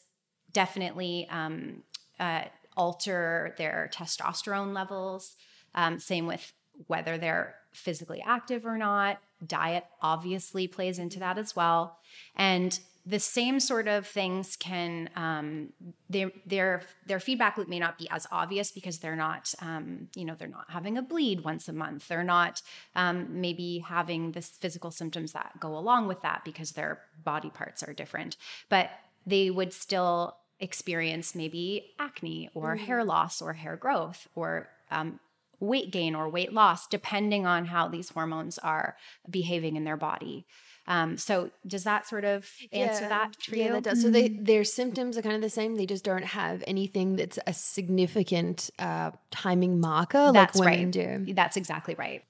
definitely 0.52 1.28
um, 1.30 1.84
uh, 2.20 2.44
alter 2.76 3.56
their 3.58 3.90
testosterone 3.94 4.74
levels. 4.74 5.36
Um, 5.74 6.00
same 6.00 6.28
with 6.28 6.54
whether 6.88 7.18
they're 7.18 7.56
physically 7.72 8.24
active 8.26 8.66
or 8.66 8.78
not. 8.78 9.20
Diet 9.46 9.86
obviously 10.02 10.68
plays 10.68 11.00
into 11.00 11.20
that 11.20 11.38
as 11.38 11.56
well. 11.56 11.98
And 12.36 12.80
the 13.06 13.20
same 13.20 13.60
sort 13.60 13.88
of 13.88 14.08
things 14.08 14.56
can 14.56 15.10
um, 15.16 15.74
their 16.10 16.32
their 16.46 16.82
their 17.06 17.20
feedback 17.20 17.58
loop 17.58 17.68
may 17.68 17.80
not 17.80 17.98
be 17.98 18.10
as 18.10 18.26
obvious 18.32 18.72
because 18.72 19.00
they're 19.00 19.16
not 19.16 19.54
um, 19.62 20.08
you 20.16 20.24
know 20.24 20.36
they're 20.38 20.48
not 20.48 20.66
having 20.70 20.98
a 20.98 21.02
bleed 21.02 21.44
once 21.44 21.68
a 21.68 21.74
month. 21.74 22.08
They're 22.08 22.24
not 22.24 22.62
um, 22.96 23.42
maybe 23.42 23.80
having 23.80 24.32
this 24.32 24.50
physical 24.50 24.90
symptoms 24.90 25.34
that 25.34 25.60
go 25.60 25.78
along 25.78 26.08
with 26.08 26.22
that 26.22 26.44
because 26.46 26.72
their 26.72 27.02
body 27.24 27.50
parts 27.50 27.84
are 27.84 27.94
different. 27.94 28.38
But 28.70 28.90
they 29.26 29.50
would 29.50 29.74
still 29.74 30.38
experience 30.60 31.36
maybe 31.36 31.94
acne 32.00 32.50
or 32.54 32.76
hair 32.78 33.04
loss 33.04 33.42
or 33.42 33.54
hair 33.54 33.76
growth 33.76 34.28
or 34.34 34.70
um, 34.92 35.20
weight 35.60 35.92
gain 35.92 36.16
or 36.16 36.30
weight 36.30 36.54
loss 36.54 36.88
depending 36.88 37.46
on 37.46 37.66
how 37.66 37.88
these 37.88 38.10
hormones 38.10 38.58
are 38.60 38.96
behaving 39.30 39.76
in 39.76 39.84
their 39.84 39.98
body 39.98 40.46
um, 40.88 41.18
so 41.18 41.50
does 41.66 41.86
that 41.86 42.06
sort 42.08 42.26
of 42.26 42.50
answer 42.72 43.04
Yeah. 43.04 43.10
that 43.10 43.36
for 43.42 43.56
yeah, 43.56 43.66
you? 43.68 43.72
that 43.74 43.84
does. 43.84 44.02
So 44.02 44.10
they 44.10 44.28
their 44.28 44.64
symptoms 44.64 45.18
are 45.18 45.22
kind 45.22 45.36
of 45.36 45.42
the 45.42 45.50
same. 45.50 45.76
They 45.76 45.86
just 45.86 46.04
don't 46.04 46.26
have 46.26 46.64
anything 46.68 47.16
that's 47.16 47.40
a 47.48 47.54
significant 47.54 48.70
uh, 48.80 49.12
timing 49.32 49.80
marker 49.80 50.32
That's 50.34 50.58
like 50.58 50.70
women 50.72 50.86
right. 50.86 51.26
do. 51.26 51.34
That's 51.34 51.56
exactly 51.58 51.96
right. 51.96 52.24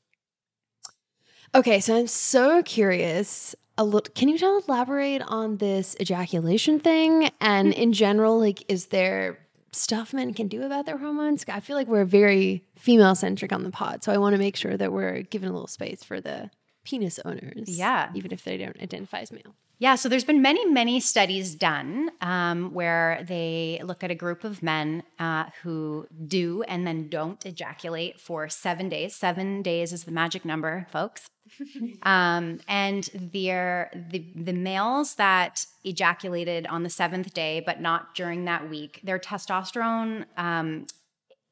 Okay, 1.56 1.80
so 1.80 1.98
I'm 1.98 2.08
so 2.08 2.64
curious. 2.64 3.56
A 3.78 3.84
little, 3.84 4.12
can 4.14 4.30
you 4.30 4.38
tell 4.38 4.62
elaborate 4.68 5.22
on 5.24 5.58
this 5.58 5.96
ejaculation 6.00 6.80
thing 6.80 7.32
and 7.42 7.74
in 7.74 7.92
general, 7.92 8.40
like, 8.40 8.64
is 8.72 8.88
there 8.88 9.40
stuff 9.72 10.14
men 10.14 10.34
can 10.36 10.48
do 10.48 10.62
about 10.64 10.86
their 10.86 10.98
hormones? 10.98 11.44
I 11.48 11.60
feel 11.60 11.76
like 11.76 11.88
we're 11.88 12.06
very 12.06 12.64
female 12.78 13.16
centric 13.16 13.52
on 13.52 13.64
the 13.64 13.72
pod, 13.72 14.04
so 14.04 14.12
I 14.12 14.18
want 14.18 14.34
to 14.36 14.40
make 14.40 14.56
sure 14.56 14.78
that 14.78 14.92
we're 14.92 15.22
giving 15.24 15.50
a 15.50 15.52
little 15.52 15.68
space 15.68 16.04
for 16.04 16.22
the 16.22 16.52
penis 16.84 17.20
owners. 17.26 17.68
Yeah. 17.68 18.12
even 18.14 18.32
if 18.32 18.44
they 18.44 18.58
don't 18.58 18.82
identify 18.82 19.20
as 19.20 19.32
male. 19.32 19.56
Yeah, 19.80 19.96
so 19.96 20.08
there's 20.08 20.24
been 20.24 20.42
many, 20.42 20.66
many 20.66 21.00
studies 21.00 21.56
done 21.56 22.12
um, 22.22 22.74
where 22.74 23.26
they 23.28 23.82
look 23.84 24.04
at 24.04 24.12
a 24.12 24.16
group 24.16 24.44
of 24.46 24.64
men 24.64 25.04
uh, 25.20 25.46
who 25.62 26.08
do 26.26 26.64
and 26.64 26.88
then 26.88 27.10
don't 27.10 27.46
ejaculate 27.46 28.18
for 28.20 28.48
seven 28.48 28.88
days. 28.88 29.16
Seven 29.16 29.62
days 29.62 29.92
is 29.92 30.06
the 30.06 30.12
magic 30.12 30.46
number, 30.46 30.88
folks. 30.92 31.28
um, 32.04 32.60
and 32.68 33.10
the 33.14 33.88
the 34.36 34.54
males 34.54 35.16
that 35.16 35.66
ejaculated 35.84 36.66
on 36.68 36.84
the 36.84 36.90
seventh 36.90 37.34
day, 37.34 37.62
but 37.66 37.82
not 37.82 38.16
during 38.16 38.46
that 38.46 38.70
week, 38.70 39.02
their 39.04 39.20
testosterone 39.20 40.26
um, 40.38 40.86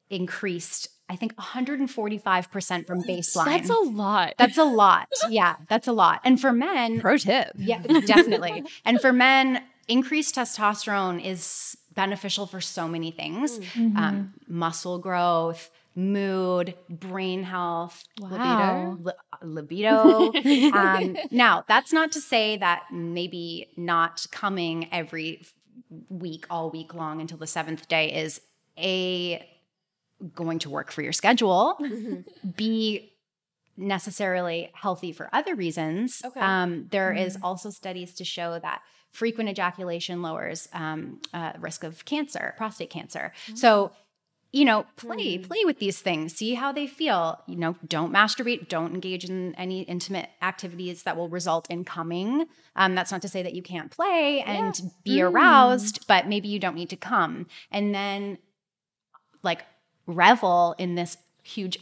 increased. 0.08 0.88
I 1.12 1.16
think 1.16 1.36
145% 1.36 2.86
from 2.86 3.02
baseline. 3.02 3.44
That's 3.44 3.68
a 3.70 3.74
lot. 3.74 4.34
That's 4.38 4.56
a 4.56 4.64
lot. 4.64 5.08
Yeah, 5.28 5.56
that's 5.68 5.86
a 5.86 5.92
lot. 5.92 6.20
And 6.24 6.40
for 6.40 6.52
men, 6.52 7.00
Pro 7.00 7.16
tip. 7.18 7.52
yeah, 7.56 7.80
definitely. 7.82 8.64
and 8.84 9.00
for 9.00 9.12
men, 9.12 9.62
increased 9.88 10.34
testosterone 10.36 11.22
is 11.24 11.76
beneficial 11.94 12.46
for 12.46 12.60
so 12.60 12.88
many 12.88 13.10
things 13.10 13.60
um, 13.76 14.32
muscle 14.48 14.98
growth, 14.98 15.70
mood, 15.94 16.74
brain 16.88 17.42
health, 17.44 18.02
Wow. 18.20 18.96
li- 19.00 19.12
libido. 19.42 20.32
um, 20.72 21.16
now, 21.30 21.64
that's 21.68 21.92
not 21.92 22.12
to 22.12 22.20
say 22.20 22.56
that 22.56 22.84
maybe 22.90 23.68
not 23.76 24.26
coming 24.32 24.88
every 24.92 25.44
week, 26.08 26.46
all 26.50 26.70
week 26.70 26.94
long 26.94 27.20
until 27.20 27.36
the 27.38 27.46
seventh 27.46 27.86
day 27.88 28.12
is 28.22 28.40
a 28.78 29.46
going 30.34 30.58
to 30.60 30.70
work 30.70 30.90
for 30.90 31.02
your 31.02 31.12
schedule. 31.12 31.78
be 32.56 33.12
necessarily 33.76 34.70
healthy 34.74 35.12
for 35.12 35.28
other 35.32 35.54
reasons. 35.54 36.22
Okay. 36.24 36.40
Um, 36.40 36.88
there 36.90 37.12
is 37.12 37.38
also 37.42 37.70
studies 37.70 38.14
to 38.14 38.24
show 38.24 38.58
that 38.58 38.82
frequent 39.12 39.48
ejaculation 39.48 40.22
lowers 40.22 40.68
um, 40.72 41.20
uh, 41.32 41.52
risk 41.58 41.84
of 41.84 42.04
cancer, 42.04 42.54
prostate 42.56 42.90
cancer. 42.90 43.32
So 43.54 43.92
you 44.52 44.66
know 44.66 44.84
play 44.96 45.38
play 45.38 45.64
with 45.64 45.78
these 45.78 46.00
things 46.00 46.34
see 46.34 46.54
how 46.54 46.72
they 46.72 46.86
feel 46.86 47.40
you 47.46 47.56
know 47.56 47.74
don't 47.88 48.12
masturbate 48.12 48.68
don't 48.68 48.94
engage 48.94 49.24
in 49.24 49.54
any 49.54 49.80
intimate 49.82 50.28
activities 50.42 51.04
that 51.04 51.16
will 51.16 51.28
result 51.28 51.68
in 51.70 51.84
coming 51.84 52.46
um, 52.76 52.94
that's 52.94 53.10
not 53.10 53.22
to 53.22 53.28
say 53.28 53.42
that 53.42 53.54
you 53.54 53.62
can't 53.62 53.90
play 53.90 54.42
and 54.42 54.78
be 55.04 55.22
aroused 55.22 56.06
but 56.06 56.28
maybe 56.28 56.48
you 56.48 56.58
don't 56.58 56.74
need 56.74 56.90
to 56.90 56.96
come 56.96 57.46
and 57.70 57.94
then 57.94 58.36
like 59.42 59.62
revel 60.06 60.74
in 60.78 60.94
this 60.94 61.16
huge 61.42 61.78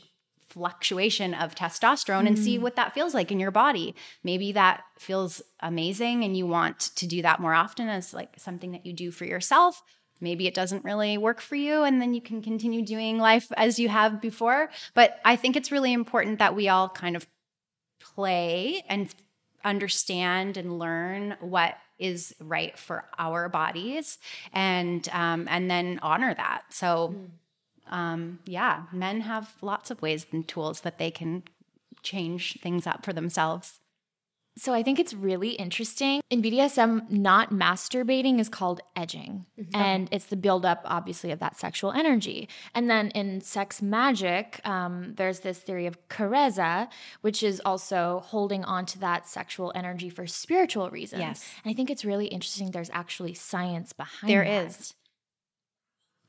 fluctuation 0.50 1.32
of 1.32 1.54
testosterone 1.54 2.26
and 2.26 2.36
see 2.36 2.58
what 2.58 2.74
that 2.74 2.92
feels 2.92 3.14
like 3.14 3.30
in 3.30 3.38
your 3.38 3.52
body. 3.52 3.94
Maybe 4.24 4.50
that 4.52 4.82
feels 4.98 5.40
amazing 5.60 6.24
and 6.24 6.36
you 6.36 6.44
want 6.44 6.80
to 6.96 7.06
do 7.06 7.22
that 7.22 7.38
more 7.38 7.54
often 7.54 7.88
as 7.88 8.12
like 8.12 8.34
something 8.36 8.72
that 8.72 8.84
you 8.84 8.92
do 8.92 9.12
for 9.12 9.24
yourself. 9.24 9.80
Maybe 10.20 10.48
it 10.48 10.54
doesn't 10.54 10.84
really 10.84 11.16
work 11.18 11.40
for 11.40 11.54
you 11.54 11.84
and 11.84 12.02
then 12.02 12.14
you 12.14 12.20
can 12.20 12.42
continue 12.42 12.84
doing 12.84 13.18
life 13.18 13.46
as 13.56 13.78
you 13.78 13.88
have 13.88 14.20
before. 14.20 14.70
But 14.92 15.20
i 15.24 15.36
think 15.36 15.56
it's 15.56 15.70
really 15.70 15.92
important 15.92 16.40
that 16.40 16.56
we 16.56 16.68
all 16.68 16.88
kind 16.88 17.14
of 17.14 17.26
play 18.00 18.82
and 18.88 19.14
understand 19.64 20.56
and 20.56 20.78
learn 20.78 21.36
what 21.40 21.76
is 21.98 22.34
right 22.40 22.76
for 22.78 23.04
our 23.18 23.48
bodies 23.48 24.18
and 24.52 25.08
um, 25.12 25.46
and 25.48 25.70
then 25.70 26.00
honor 26.02 26.34
that. 26.34 26.62
So 26.70 27.14
um, 27.90 28.38
yeah 28.46 28.84
men 28.92 29.20
have 29.20 29.54
lots 29.62 29.90
of 29.90 30.00
ways 30.02 30.26
and 30.32 30.46
tools 30.48 30.80
that 30.80 30.98
they 30.98 31.10
can 31.10 31.42
change 32.02 32.58
things 32.62 32.86
up 32.86 33.04
for 33.04 33.12
themselves 33.12 33.80
So 34.58 34.74
I 34.74 34.82
think 34.82 34.98
it's 34.98 35.14
really 35.14 35.50
interesting. 35.52 36.20
In 36.28 36.42
BDSM, 36.42 37.08
not 37.08 37.50
masturbating 37.50 38.40
is 38.40 38.48
called 38.50 38.80
edging. 38.94 39.46
And 39.72 40.08
it's 40.10 40.26
the 40.26 40.36
buildup, 40.36 40.82
obviously, 40.84 41.30
of 41.30 41.38
that 41.38 41.56
sexual 41.56 41.92
energy. 41.92 42.48
And 42.74 42.90
then 42.90 43.10
in 43.14 43.40
sex 43.40 43.80
magic, 43.80 44.60
um, 44.64 45.14
there's 45.16 45.40
this 45.40 45.58
theory 45.60 45.86
of 45.86 45.96
karezza, 46.08 46.88
which 47.22 47.42
is 47.42 47.62
also 47.64 48.22
holding 48.26 48.64
on 48.64 48.84
to 48.86 48.98
that 48.98 49.26
sexual 49.28 49.72
energy 49.74 50.10
for 50.10 50.26
spiritual 50.26 50.90
reasons. 50.90 51.20
Yes. 51.20 51.38
And 51.64 51.70
I 51.70 51.74
think 51.74 51.88
it's 51.88 52.04
really 52.04 52.26
interesting. 52.26 52.70
There's 52.72 52.90
actually 52.92 53.34
science 53.34 53.92
behind 53.94 54.28
There 54.30 54.44
that. 54.44 54.66
is. 54.66 54.94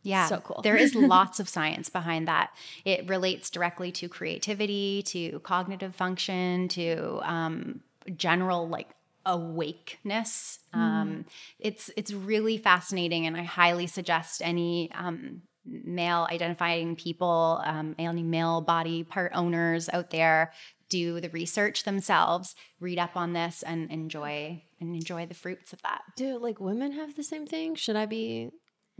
Yeah. 0.03 0.27
So 0.27 0.39
cool. 0.39 0.61
there 0.61 0.75
is 0.75 0.95
lots 0.95 1.39
of 1.39 1.47
science 1.47 1.89
behind 1.89 2.27
that. 2.27 2.51
It 2.85 3.07
relates 3.07 3.49
directly 3.49 3.91
to 3.93 4.09
creativity, 4.09 5.03
to 5.07 5.39
cognitive 5.39 5.95
function, 5.95 6.67
to 6.69 7.19
um, 7.23 7.81
general 8.15 8.67
like 8.67 8.89
awakeness. 9.25 10.59
Um, 10.73 11.25
it's 11.59 11.91
it's 11.95 12.11
really 12.11 12.57
fascinating, 12.57 13.27
and 13.27 13.37
I 13.37 13.43
highly 13.43 13.87
suggest 13.87 14.41
any 14.43 14.91
um, 14.93 15.43
male 15.65 16.27
identifying 16.29 16.95
people, 16.95 17.61
um, 17.63 17.95
any 17.99 18.23
male 18.23 18.61
body 18.61 19.03
part 19.03 19.31
owners 19.35 19.89
out 19.89 20.09
there 20.09 20.51
do 20.91 21.21
the 21.21 21.29
research 21.29 21.83
themselves, 21.83 22.53
read 22.81 22.99
up 22.99 23.15
on 23.15 23.33
this, 23.33 23.63
and 23.63 23.89
enjoy 23.89 24.61
and 24.79 24.93
enjoy 24.93 25.25
the 25.25 25.33
fruits 25.33 25.73
of 25.73 25.81
that. 25.83 26.01
Do 26.17 26.37
like 26.37 26.59
women 26.59 26.91
have 26.91 27.15
the 27.15 27.23
same 27.23 27.47
thing? 27.47 27.75
Should 27.75 27.95
I 27.95 28.05
be 28.05 28.51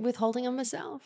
withholding 0.02 0.48
on 0.48 0.56
myself? 0.56 1.02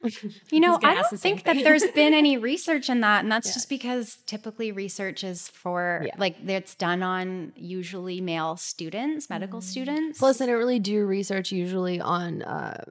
You 0.52 0.60
know, 0.60 0.78
gonna 0.78 0.92
I 0.92 0.94
don't 0.94 1.10
the 1.10 1.18
same 1.18 1.38
think 1.38 1.44
that 1.44 1.64
there's 1.64 1.84
been 1.90 2.14
any 2.14 2.36
research 2.52 2.88
in 2.88 3.00
that, 3.00 3.24
and 3.24 3.32
that's 3.32 3.52
just 3.52 3.68
because 3.68 4.16
typically 4.26 4.70
research 4.70 5.24
is 5.24 5.48
for 5.48 6.02
Yeah. 6.06 6.14
like 6.18 6.36
it's 6.46 6.76
done 6.76 7.02
on 7.02 7.52
usually 7.56 8.20
male 8.20 8.56
students, 8.56 9.28
medical 9.28 9.60
students. 9.60 10.20
Plus, 10.20 10.40
I 10.40 10.46
don't 10.46 10.56
really 10.56 10.78
do 10.78 11.04
research 11.04 11.50
usually 11.50 12.00
on 12.00 12.42
uh, 12.42 12.84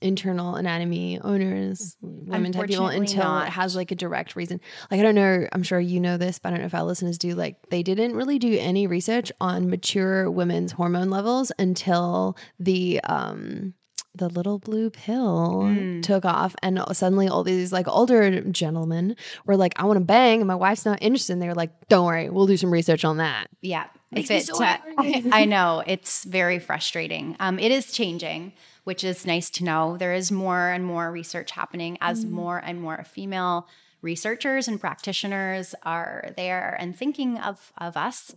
internal 0.00 0.54
anatomy 0.56 1.20
owners, 1.20 1.96
women 2.00 2.50
type 2.50 2.66
people, 2.66 2.86
Unfortunately 2.86 2.96
until 2.96 3.24
not. 3.24 3.48
it 3.48 3.50
has 3.50 3.76
like 3.76 3.90
a 3.90 3.94
direct 3.94 4.34
reason. 4.34 4.58
Like, 4.90 5.00
I 5.00 5.02
don't 5.02 5.14
know, 5.14 5.46
I'm 5.52 5.62
sure 5.62 5.78
you 5.80 6.00
know 6.00 6.16
this, 6.16 6.38
but 6.38 6.48
I 6.48 6.50
don't 6.52 6.60
know 6.60 6.66
if 6.66 6.74
our 6.74 6.82
listeners 6.82 7.18
do. 7.18 7.34
Like, 7.34 7.56
they 7.68 7.82
didn't 7.82 8.16
really 8.16 8.38
do 8.38 8.56
any 8.58 8.86
research 8.86 9.30
on 9.38 9.68
mature 9.68 10.30
women's 10.30 10.72
hormone 10.72 11.10
levels 11.10 11.52
until 11.58 12.38
the, 12.58 13.00
um, 13.04 13.74
the 14.14 14.28
little 14.28 14.58
blue 14.58 14.90
pill 14.90 15.62
Mm. 15.64 16.02
took 16.02 16.24
off, 16.24 16.54
and 16.62 16.80
suddenly 16.92 17.28
all 17.28 17.42
these 17.44 17.72
like 17.72 17.88
older 17.88 18.40
gentlemen 18.42 19.16
were 19.46 19.56
like, 19.56 19.72
"I 19.80 19.84
want 19.84 19.98
to 19.98 20.04
bang," 20.04 20.40
and 20.40 20.48
my 20.48 20.54
wife's 20.54 20.84
not 20.84 20.98
interested. 21.00 21.32
And 21.34 21.42
they 21.42 21.48
were 21.48 21.54
like, 21.54 21.70
"Don't 21.88 22.04
worry, 22.06 22.28
we'll 22.28 22.46
do 22.46 22.56
some 22.56 22.70
research 22.70 23.04
on 23.04 23.16
that." 23.16 23.48
yeah, 23.62 23.86
Makes 24.10 24.30
it, 24.30 24.44
so 24.46 24.62
uh. 24.62 24.76
I 25.32 25.46
know 25.46 25.82
it's 25.86 26.24
very 26.24 26.58
frustrating. 26.58 27.36
Um, 27.40 27.58
it 27.58 27.72
is 27.72 27.92
changing, 27.92 28.52
which 28.84 29.02
is 29.04 29.24
nice 29.24 29.48
to 29.50 29.64
know. 29.64 29.96
There 29.96 30.12
is 30.12 30.30
more 30.30 30.68
and 30.68 30.84
more 30.84 31.10
research 31.10 31.52
happening 31.52 31.96
as 32.02 32.24
Mm. 32.26 32.30
more 32.30 32.58
and 32.58 32.80
more 32.82 33.04
female 33.04 33.66
researchers 34.02 34.68
and 34.68 34.80
practitioners 34.80 35.74
are 35.84 36.30
there 36.36 36.76
and 36.78 36.96
thinking 36.96 37.38
of 37.38 37.72
of 37.78 37.96
us. 37.96 38.34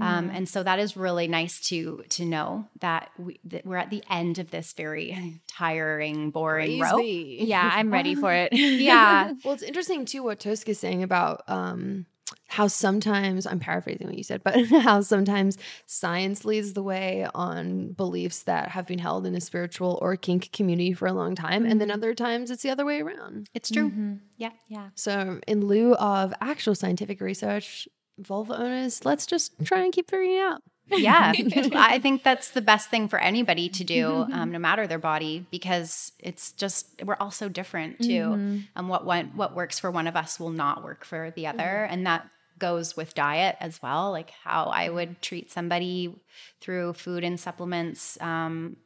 Um, 0.00 0.30
and 0.32 0.48
so 0.48 0.62
that 0.62 0.78
is 0.78 0.96
really 0.96 1.28
nice 1.28 1.60
to 1.68 2.04
to 2.10 2.24
know 2.24 2.66
that, 2.80 3.10
we, 3.18 3.40
that 3.44 3.66
we're 3.66 3.76
at 3.76 3.90
the 3.90 4.02
end 4.08 4.38
of 4.38 4.50
this 4.50 4.72
very 4.72 5.40
tiring, 5.48 6.30
boring 6.30 6.78
road. 6.80 6.94
Crazy. 6.94 7.38
Yeah, 7.48 7.70
I'm 7.72 7.92
ready 7.92 8.14
for 8.14 8.32
it. 8.32 8.52
Yeah. 8.52 9.32
Well, 9.44 9.54
it's 9.54 9.62
interesting 9.62 10.04
too 10.04 10.22
what 10.22 10.40
Tosk 10.40 10.68
is 10.68 10.78
saying 10.78 11.02
about 11.02 11.42
um, 11.48 12.06
how 12.48 12.66
sometimes 12.66 13.46
I'm 13.46 13.60
paraphrasing 13.60 14.06
what 14.06 14.16
you 14.16 14.24
said, 14.24 14.42
but 14.42 14.66
how 14.66 15.00
sometimes 15.00 15.58
science 15.86 16.44
leads 16.44 16.72
the 16.72 16.82
way 16.82 17.26
on 17.34 17.92
beliefs 17.92 18.42
that 18.44 18.70
have 18.70 18.86
been 18.86 18.98
held 18.98 19.26
in 19.26 19.34
a 19.34 19.40
spiritual 19.40 19.98
or 20.02 20.16
kink 20.16 20.50
community 20.52 20.92
for 20.92 21.06
a 21.06 21.12
long 21.12 21.34
time, 21.34 21.64
and 21.64 21.80
then 21.80 21.90
other 21.90 22.14
times 22.14 22.50
it's 22.50 22.62
the 22.62 22.70
other 22.70 22.84
way 22.84 23.00
around. 23.00 23.48
It's 23.54 23.70
true. 23.70 23.90
Mm-hmm. 23.90 24.14
Yeah. 24.36 24.50
Yeah. 24.68 24.88
So, 24.94 25.40
in 25.46 25.66
lieu 25.66 25.94
of 25.94 26.34
actual 26.40 26.74
scientific 26.74 27.20
research, 27.20 27.88
vulva 28.18 28.58
owners, 28.58 29.04
let's 29.04 29.26
just 29.26 29.52
try 29.64 29.82
and 29.82 29.92
keep 29.92 30.10
figuring 30.10 30.34
it 30.34 30.40
out. 30.40 30.62
Yeah. 30.90 31.32
I 31.74 31.98
think 31.98 32.22
that's 32.22 32.50
the 32.50 32.60
best 32.60 32.90
thing 32.90 33.08
for 33.08 33.18
anybody 33.18 33.68
to 33.70 33.84
do 33.84 34.26
um, 34.32 34.52
no 34.52 34.58
matter 34.58 34.86
their 34.86 34.98
body 34.98 35.46
because 35.50 36.12
it's 36.18 36.52
just 36.52 36.86
we're 37.04 37.16
all 37.20 37.30
so 37.30 37.48
different 37.48 37.98
too. 37.98 38.06
Mm-hmm. 38.06 38.58
um, 38.76 38.88
what 38.88 39.04
one 39.04 39.32
what 39.34 39.54
works 39.54 39.78
for 39.78 39.90
one 39.90 40.06
of 40.06 40.16
us 40.16 40.38
will 40.40 40.50
not 40.50 40.82
work 40.82 41.04
for 41.04 41.32
the 41.34 41.46
other. 41.46 41.84
And 41.84 42.06
that 42.06 42.28
goes 42.58 42.96
with 42.96 43.14
diet 43.14 43.56
as 43.60 43.80
well 43.80 44.10
like 44.10 44.30
how 44.30 44.64
i 44.64 44.88
would 44.88 45.20
treat 45.22 45.50
somebody 45.50 46.14
through 46.60 46.92
food 46.92 47.24
and 47.24 47.38
supplements 47.38 48.20
um, 48.20 48.76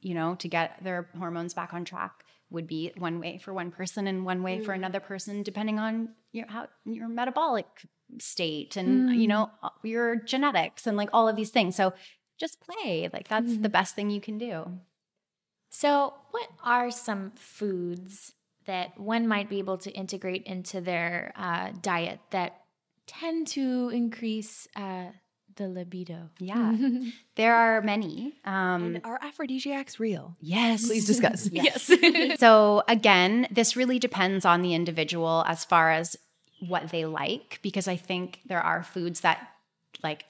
you 0.00 0.14
know 0.14 0.34
to 0.36 0.48
get 0.48 0.82
their 0.82 1.08
hormones 1.18 1.54
back 1.54 1.74
on 1.74 1.84
track 1.84 2.24
would 2.50 2.66
be 2.66 2.92
one 2.96 3.20
way 3.20 3.38
for 3.38 3.52
one 3.52 3.70
person 3.70 4.06
and 4.06 4.24
one 4.24 4.42
way 4.42 4.60
for 4.60 4.72
another 4.72 5.00
person 5.00 5.42
depending 5.42 5.78
on 5.78 6.08
your 6.32 6.46
how 6.46 6.66
your 6.84 7.08
metabolic 7.08 7.66
state 8.18 8.76
and 8.76 9.10
you 9.20 9.26
know 9.26 9.50
your 9.82 10.16
genetics 10.16 10.86
and 10.86 10.96
like 10.96 11.08
all 11.12 11.28
of 11.28 11.36
these 11.36 11.50
things 11.50 11.74
so 11.76 11.92
just 12.38 12.60
play 12.60 13.08
like 13.12 13.28
that's 13.28 13.56
the 13.58 13.68
best 13.68 13.94
thing 13.94 14.10
you 14.10 14.20
can 14.20 14.38
do 14.38 14.64
So, 15.70 16.14
what 16.30 16.48
are 16.64 16.90
some 16.90 17.32
foods 17.34 18.32
that 18.66 18.98
one 18.98 19.28
might 19.28 19.48
be 19.50 19.58
able 19.58 19.78
to 19.78 19.90
integrate 19.90 20.44
into 20.44 20.80
their 20.80 21.32
uh, 21.36 21.72
diet 21.82 22.20
that 22.30 22.60
tend 23.06 23.46
to 23.48 23.90
increase 23.90 24.66
uh, 24.76 25.06
the 25.56 25.68
libido? 25.68 26.30
yeah 26.38 26.74
there 27.36 27.54
are 27.54 27.82
many 27.82 28.34
um 28.44 28.98
Are 29.04 29.18
aphrodisiacs 29.22 29.98
real? 30.00 30.36
yes 30.40 30.86
Please 30.86 31.06
discuss. 31.06 31.48
Yes. 31.52 31.90
so 32.38 32.82
again, 32.88 33.46
this 33.50 33.76
really 33.76 33.98
depends 33.98 34.44
on 34.44 34.62
the 34.62 34.74
individual 34.74 35.44
as 35.46 35.64
far 35.64 35.90
as 35.90 36.16
what 36.68 36.90
they 36.90 37.04
like 37.04 37.58
because 37.62 37.88
I 37.88 37.96
think 37.96 38.40
there 38.46 38.60
are 38.60 38.82
foods 38.82 39.20
that 39.20 39.48
like 40.02 40.24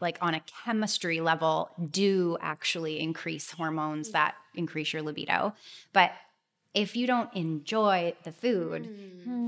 like 0.00 0.18
on 0.20 0.34
a 0.34 0.42
chemistry 0.64 1.20
level 1.20 1.70
do 1.90 2.36
actually 2.40 3.00
increase 3.00 3.50
hormones 3.50 4.10
that 4.10 4.34
increase 4.54 4.92
your 4.92 5.02
libido. 5.02 5.54
But 5.92 6.12
if 6.74 6.94
you 6.94 7.06
don't 7.06 7.32
enjoy 7.34 8.14
the 8.24 8.32
food, 8.32 8.84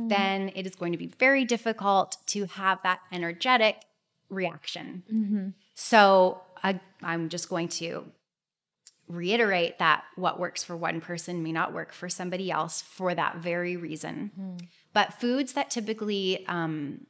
then 0.09 0.51
it 0.55 0.67
is 0.67 0.75
going 0.75 0.93
to 0.93 0.99
be 0.99 1.09
very 1.19 1.45
difficult 1.45 2.17
to 2.29 2.47
have 2.47 2.83
that 2.83 3.01
energetic 3.13 3.83
reaction. 4.31 5.03
Mm-hmm. 5.13 5.49
So 5.75 6.41
I, 6.63 6.81
I'm 7.03 7.29
just 7.29 7.51
going 7.51 7.69
to 7.69 8.07
reiterate 9.09 9.79
that 9.79 10.05
what 10.17 10.39
works 10.39 10.65
for 10.65 10.77
one 10.77 11.01
person 11.01 11.43
may 11.43 11.53
not 11.53 11.73
work 11.73 11.93
for 11.93 12.09
somebody 12.09 12.51
else 12.51 12.83
for 12.83 13.15
that 13.15 13.37
very 13.37 13.77
reason. 13.77 14.31
But 14.99 15.13
foods 15.13 15.53
that 15.53 15.71
typically 15.71 16.45
um, 16.49 17.07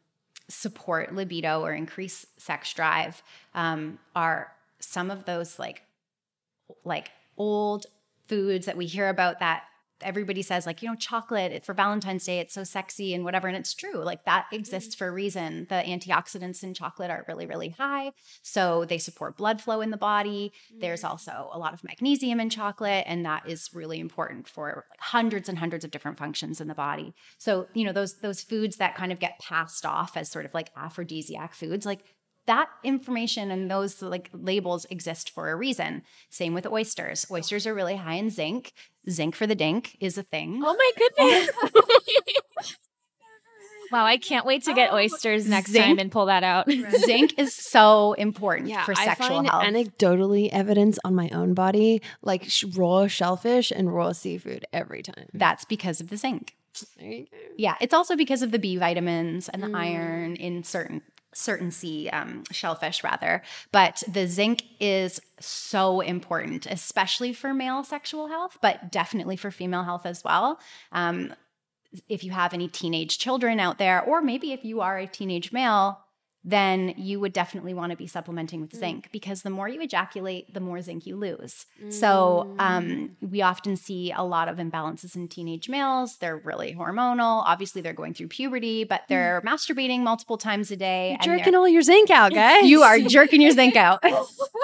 support 0.47 1.15
libido 1.15 1.63
or 1.63 1.73
increase 1.73 2.27
sex 2.37 2.75
drive 2.75 3.23
um, 3.55 3.99
are 4.15 4.53
some 4.79 5.11
of 5.11 5.25
those 5.25 5.59
like 5.59 5.81
like 6.85 7.11
old 7.39 7.87
foods 8.27 8.67
that 8.67 8.77
we 8.77 8.85
hear 8.85 9.09
about 9.09 9.39
that 9.39 9.63
everybody 10.03 10.43
says 10.43 10.67
like 10.67 10.83
you 10.83 10.89
know 10.89 10.95
chocolate 10.95 11.65
for 11.65 11.75
valentine's 11.75 12.25
day 12.25 12.39
it's 12.39 12.55
so 12.55 12.65
sexy 12.65 13.15
and 13.15 13.25
whatever 13.25 13.49
and 13.49 13.57
it's 13.57 13.75
true 13.75 13.97
like 13.97 14.25
that 14.25 14.47
exists 14.53 14.95
mm-hmm. 14.95 15.05
for 15.05 15.09
a 15.09 15.13
reason. 15.13 15.67
The 15.69 15.77
antioxidants 15.77 16.63
in 16.63 16.75
chocolate 16.75 17.11
are 17.11 17.25
really 17.29 17.47
really 17.47 17.71
high 17.71 18.13
so 18.43 18.85
they 18.85 18.99
support 18.99 19.37
blood 19.37 19.61
flow 19.61 19.81
in 19.81 19.91
the 19.91 19.97
body. 19.97 20.53
There's 20.81 21.03
mm. 21.03 21.11
also 21.11 21.51
a 21.53 21.59
lot 21.59 21.75
of 21.75 21.85
magnesium 21.85 22.41
in 22.41 22.51
chocolate 22.51 23.05
and 23.07 23.25
that 23.25 23.49
is 23.49 23.71
really 23.73 24.01
important 24.01 24.49
for 24.49 24.85
like 24.91 25.01
hundreds 25.01 25.49
and 25.49 25.59
hundreds 25.59 25.85
of 25.85 25.91
different 25.91 26.19
functions 26.19 26.61
in 26.61 26.69
the 26.69 26.75
body. 26.75 27.15
So 27.39 27.67
you 27.75 27.85
know 27.85 27.93
those 27.93 28.21
those 28.21 28.43
foods 28.43 28.77
that 28.77 28.95
kind 28.95 29.13
of 29.13 29.19
get 29.19 29.39
passed 29.41 29.85
off 29.85 30.17
as 30.17 30.31
sort 30.31 30.45
of 30.45 30.55
like 30.55 30.71
aphrodisiac 30.77 31.55
foods 31.55 31.87
like 31.87 32.01
that 32.49 32.69
information 32.83 33.51
and 33.51 33.71
those 33.71 34.03
like 34.03 34.29
labels 34.33 34.85
exist 34.91 35.31
for 35.31 35.51
a 35.51 35.57
reason. 35.57 36.03
Same 36.31 36.53
with 36.55 36.67
oysters. 36.67 37.25
Oysters 37.31 37.67
are 37.67 37.75
really 37.75 37.97
high 37.97 38.15
in 38.15 38.31
zinc. 38.31 38.73
Zinc 39.09 39.35
for 39.37 39.47
the 39.47 39.55
dink 39.55 39.97
is 40.01 40.19
a 40.19 40.23
thing. 40.23 40.61
Oh 40.65 40.75
my 40.77 40.91
goodness. 40.99 41.51
wow, 43.93 44.05
I 44.05 44.17
can't 44.19 44.45
wait 44.45 44.65
to 44.65 44.75
get 44.75 44.93
oysters 44.93 45.47
next 45.49 45.71
Zinc. 45.71 45.85
time 45.85 45.99
and 45.99 46.11
pull 46.13 46.27
that 46.27 46.43
out. 46.43 46.71
zinc 47.07 47.39
is 47.39 47.55
so 47.55 48.13
important 48.15 48.69
Yeah, 48.69 48.85
for 48.85 48.93
I 48.93 49.05
sexual 49.07 49.29
find 49.29 49.47
health. 49.47 49.65
anecdotally 49.65 50.49
evidence 50.51 50.99
on 51.05 51.15
my 51.15 51.29
own 51.31 51.55
body, 51.55 52.03
like 52.23 52.45
sh- 52.45 52.65
raw 52.77 53.07
shellfish 53.07 53.71
and 53.71 53.95
raw 53.95 54.13
seafood 54.13 54.65
every 54.73 55.03
time. 55.03 55.29
That's 55.33 55.65
because 55.65 56.01
of 56.01 56.09
the 56.11 56.17
zinc. 56.17 56.55
There 56.99 57.11
you 57.11 57.25
go. 57.31 57.37
Yeah, 57.57 57.75
it's 57.81 57.95
also 57.95 58.15
because 58.15 58.43
of 58.43 58.53
the 58.53 58.59
B 58.59 58.77
vitamins 58.77 59.49
and 59.49 59.63
the 59.63 59.67
Mm. 59.69 59.77
iron 59.77 60.37
in 60.37 60.63
certain 60.65 61.03
certain 61.33 61.71
sea 61.71 62.09
um, 62.11 62.45
shellfish 62.51 63.05
rather. 63.05 63.43
But 63.73 64.03
the 64.09 64.27
zinc 64.27 64.65
is 64.81 65.21
so 65.41 66.01
important 66.01 66.67
especially 66.67 67.33
for 67.33 67.55
male 67.55 67.85
sexual 67.85 68.27
health 68.27 68.59
but 68.61 68.91
definitely 68.91 69.37
for 69.37 69.51
female 69.51 69.85
health 69.85 70.05
as 70.05 70.25
well. 70.25 70.59
Um, 70.93 71.33
if 72.09 72.23
you 72.25 72.33
have 72.33 72.53
any 72.53 72.69
teenage 72.69 73.19
children 73.19 73.61
out 73.61 73.79
there 73.79 74.03
or 74.03 74.21
maybe 74.21 74.53
if 74.53 74.65
you 74.65 74.81
are 74.81 74.99
a 74.99 75.07
teenage 75.07 75.53
male 75.53 76.01
then 76.49 76.95
you 76.97 77.21
would 77.21 77.33
definitely 77.35 77.75
want 77.75 77.91
to 77.91 77.97
be 77.97 78.07
supplementing 78.07 78.63
with 78.63 78.75
zinc 78.75 79.09
because 79.13 79.43
the 79.43 79.51
more 79.51 79.69
you 79.69 79.81
ejaculate 79.83 80.53
the 80.55 80.61
more 80.61 80.81
zinc 80.81 81.07
you 81.07 81.15
lose. 81.17 81.67
So 81.91 82.55
um, 82.59 83.17
we 83.21 83.43
often 83.43 83.77
see 83.77 84.13
a 84.13 84.23
lot 84.25 84.49
of 84.49 84.57
imbalances 84.57 85.15
in 85.15 85.29
teenage 85.29 85.69
males. 85.69 86.17
They're 86.17 86.39
really 86.39 86.75
hormonal. 86.75 87.43
Obviously 87.47 87.83
they're 87.83 87.93
going 87.93 88.15
through 88.15 88.29
puberty 88.29 88.85
but 88.85 89.03
they're 89.09 89.43
masturbating 89.45 90.01
multiple 90.01 90.39
times 90.39 90.71
a 90.71 90.77
day 90.77 91.11
and 91.21 91.23
Jerking 91.23 91.55
all 91.55 91.69
your 91.69 91.83
zinc 91.83 92.11
out, 92.11 92.33
guys. 92.33 92.65
you 92.65 92.83
are 92.83 92.99
jerking 92.99 93.43
your 93.43 93.53
zinc 93.53 93.77
out. 93.77 94.03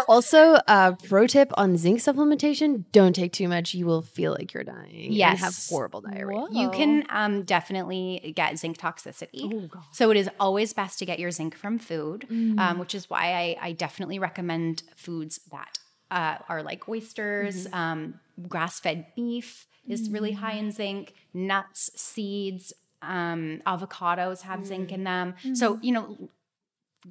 Also, 0.09 0.55
uh, 0.66 0.93
pro 1.09 1.26
tip 1.26 1.53
on 1.57 1.76
zinc 1.76 2.01
supplementation: 2.01 2.85
don't 2.93 3.14
take 3.14 3.32
too 3.32 3.49
much; 3.49 3.74
you 3.74 3.87
will 3.87 4.03
feel 4.03 4.32
like 4.32 4.53
you're 4.53 4.64
dying. 4.64 5.12
and 5.20 5.39
have 5.39 5.55
horrible 5.70 6.01
diarrhea. 6.01 6.47
you 6.51 6.68
can 6.70 7.05
um, 7.11 7.43
definitely 7.45 8.32
get 8.37 8.59
zinc 8.59 8.76
toxicity. 8.76 9.70
so 9.93 10.11
it 10.11 10.16
is 10.16 10.28
always 10.41 10.72
best 10.72 10.99
to 10.99 11.07
get 11.07 11.18
your 11.18 11.30
zinc 11.30 11.55
from 11.55 11.74
food, 11.79 12.27
um, 12.59 12.79
which 12.79 12.95
is 12.95 13.09
why 13.11 13.33
I, 13.33 13.57
I 13.68 13.72
definitely 13.72 14.18
recommend 14.18 14.83
foods 14.97 15.41
that 15.51 15.79
uh, 16.11 16.37
are 16.49 16.62
like 16.62 16.89
oysters, 16.89 17.66
um, 17.72 18.20
grass 18.49 18.81
fed 18.81 19.07
beef 19.16 19.66
is 19.89 20.09
really 20.11 20.33
high 20.33 20.55
in 20.55 20.70
zinc, 20.70 21.12
nuts, 21.35 21.91
seeds, 21.95 22.72
um, 23.03 23.61
avocados 23.66 24.41
have 24.43 24.64
zinc 24.64 24.93
in 24.93 25.05
them. 25.05 25.35
So, 25.55 25.79
you 25.83 25.93
know, 25.93 26.31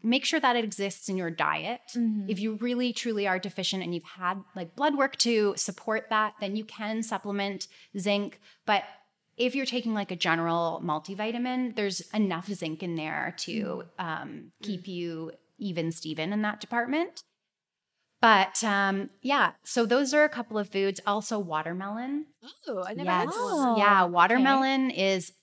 make 0.01 0.25
sure 0.25 0.39
that 0.39 0.55
it 0.55 0.63
exists 0.63 1.07
in 1.07 1.17
your 1.17 1.29
diet. 1.29 1.81
If 2.27 2.39
you 2.39 2.55
really 2.55 2.93
truly 2.93 3.27
are 3.27 3.37
deficient 3.37 3.83
and 3.83 3.93
you've 3.93 4.03
had 4.03 4.41
like 4.55 4.75
blood 4.75 4.95
work 4.97 5.17
to 5.17 5.53
support 5.55 6.09
that, 6.09 6.33
then 6.39 6.55
you 6.55 6.65
can 6.65 7.03
supplement 7.03 7.67
zinc. 7.99 8.39
But 8.65 8.83
if 9.37 9.55
you're 9.55 9.65
taking 9.65 9.93
like 9.93 10.11
a 10.11 10.15
general 10.15 10.81
multivitamin, 10.83 11.75
there's 11.75 12.01
enough 12.13 12.47
zinc 12.47 12.83
in 12.83 12.95
there 12.95 13.33
to 13.39 13.83
um, 13.97 14.51
keep 14.61 14.87
you 14.87 15.31
even 15.57 15.91
Steven 15.91 16.33
in 16.33 16.41
that 16.43 16.59
department. 16.59 17.23
But 18.21 18.63
um, 18.63 19.09
yeah, 19.21 19.51
so 19.65 19.85
those 19.85 20.13
are 20.13 20.23
a 20.23 20.29
couple 20.29 20.57
of 20.57 20.69
foods. 20.69 21.01
Also, 21.05 21.39
watermelon. 21.39 22.27
Oh, 22.67 22.83
I 22.87 22.93
never 22.93 23.09
Yes. 23.09 23.19
had 23.19 23.25
one. 23.25 23.35
Oh, 23.37 23.77
yeah, 23.77 24.03
okay. 24.03 24.11
watermelon 24.13 24.91
is 24.91 25.33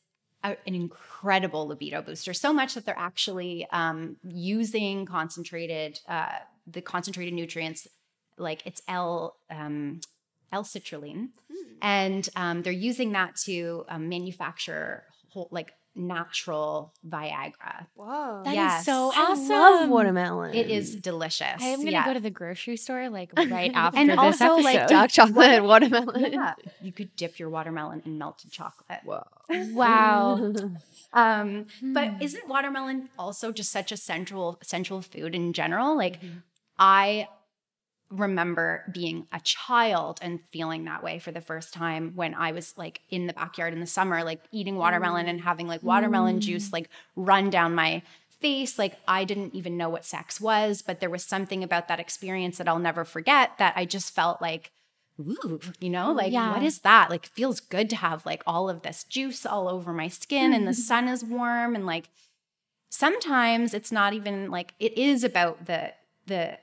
a, 0.43 0.57
an 0.67 0.75
incredible 0.75 1.67
libido 1.67 2.01
booster. 2.01 2.33
So 2.33 2.53
much 2.53 2.75
that 2.75 2.87
they're 2.87 2.99
actually 2.99 3.67
um, 3.71 4.17
using 4.23 5.05
concentrated, 5.05 6.01
uh, 6.09 6.39
the 6.67 6.81
concentrated 6.81 7.35
nutrients, 7.35 7.87
like 8.39 8.67
it's 8.67 8.81
L 8.89 9.37
um, 9.51 10.01
L 10.53 10.65
citrulline, 10.65 11.29
and 11.83 12.29
um, 12.37 12.63
they're 12.63 12.73
using 12.73 13.13
that 13.13 13.37
to 13.45 13.85
um, 13.89 14.09
manufacture 14.09 15.05
whole, 15.31 15.49
like 15.51 15.73
natural 15.97 16.93
Viagra. 17.09 17.87
Whoa. 17.95 18.43
That 18.45 18.51
is 18.51 18.55
Yes. 18.55 18.85
so 18.85 19.13
awesome! 19.15 19.53
I 19.53 19.59
love 19.81 19.91
watermelon. 19.91 20.55
It 20.55 20.71
is 20.71 20.95
delicious. 20.97 21.61
I 21.61 21.67
am 21.67 21.81
gonna 21.81 21.91
yeah. 21.93 22.05
go 22.07 22.15
to 22.15 22.21
the 22.21 22.31
grocery 22.31 22.77
store 22.77 23.09
like 23.11 23.31
right 23.51 23.71
after 23.75 23.99
And 23.99 24.11
this 24.11 24.19
also, 24.19 24.57
like, 24.57 24.77
episode. 24.77 24.95
dark 24.95 25.11
chocolate 25.11 25.51
and 25.51 25.65
watermelon. 25.67 26.33
Yeah, 26.33 26.55
you 26.81 26.93
could 26.93 27.15
dip 27.17 27.39
your 27.39 27.51
watermelon 27.51 28.03
in 28.05 28.19
melted 28.19 28.51
chocolate. 28.51 29.01
Whoa. 29.05 29.25
wow. 29.73 30.53
Um, 31.13 31.67
but 31.83 32.09
Hmm. 32.09 32.23
isn't 32.23 32.49
watermelon 32.49 33.09
also 33.19 33.51
just 33.51 33.73
such 33.73 33.91
a 33.91 33.97
central 33.97 34.59
central 34.63 35.03
food 35.03 35.35
in 35.35 35.53
general? 35.53 35.97
Like 35.97 36.21
Mm-hmm. 36.21 36.39
I 36.79 37.29
remember 38.11 38.85
being 38.93 39.27
a 39.33 39.41
child 39.41 40.19
and 40.21 40.41
feeling 40.53 40.85
that 40.85 41.03
way 41.03 41.19
for 41.21 41.31
the 41.31 41.41
first 41.41 41.73
time 41.73 42.13
when 42.17 42.35
I 42.35 42.51
was 42.53 42.77
like 42.77 43.01
in 43.09 43.27
the 43.27 43.33
backyard 43.33 43.73
in 43.73 43.81
the 43.81 43.87
summer, 43.87 44.25
like 44.25 44.43
eating 44.51 44.77
watermelon 44.77 45.29
and 45.29 45.41
having 45.41 45.69
like 45.69 45.83
watermelon 45.83 46.37
Mm. 46.37 46.41
juice 46.41 46.73
like 46.73 46.89
run 47.15 47.51
down 47.51 47.75
my 47.75 48.03
face. 48.41 48.79
Like 48.79 48.97
I 49.07 49.25
didn't 49.25 49.55
even 49.55 49.77
know 49.77 49.89
what 49.89 50.05
sex 50.05 50.41
was, 50.41 50.83
but 50.83 50.99
there 50.99 51.11
was 51.11 51.25
something 51.25 51.63
about 51.63 51.87
that 51.89 52.01
experience 52.01 52.59
that 52.59 52.67
I'll 52.69 52.79
never 52.81 53.05
forget 53.05 53.59
that 53.59 53.75
I 53.77 53.85
just 53.85 54.13
felt 54.13 54.43
like, 54.43 54.73
ooh, 55.21 55.61
you 55.79 55.91
know, 55.91 56.11
like 56.13 56.33
Yeah. 56.33 56.51
what 56.51 56.63
is 56.65 56.81
that? 56.81 57.11
Like 57.11 57.27
it 57.27 57.33
feels 57.33 57.61
good 57.61 57.89
to 57.91 57.97
have 57.97 58.27
like 58.27 58.43
all 58.47 58.69
of 58.69 58.83
this 58.83 59.05
juice 59.05 59.47
all 59.47 59.69
over 59.69 59.93
my 59.93 60.09
skin 60.09 60.53
and 60.53 60.67
the 60.67 60.75
sun 60.75 61.07
is 61.07 61.23
warm 61.25 61.77
and 61.77 61.87
like 61.87 62.09
sometimes 62.89 63.73
it's 63.75 63.93
not 63.93 64.15
even 64.15 64.51
like 64.51 64.75
it 64.81 64.97
is 64.99 65.23
about 65.23 65.67
the 65.67 65.93
the 66.27 66.59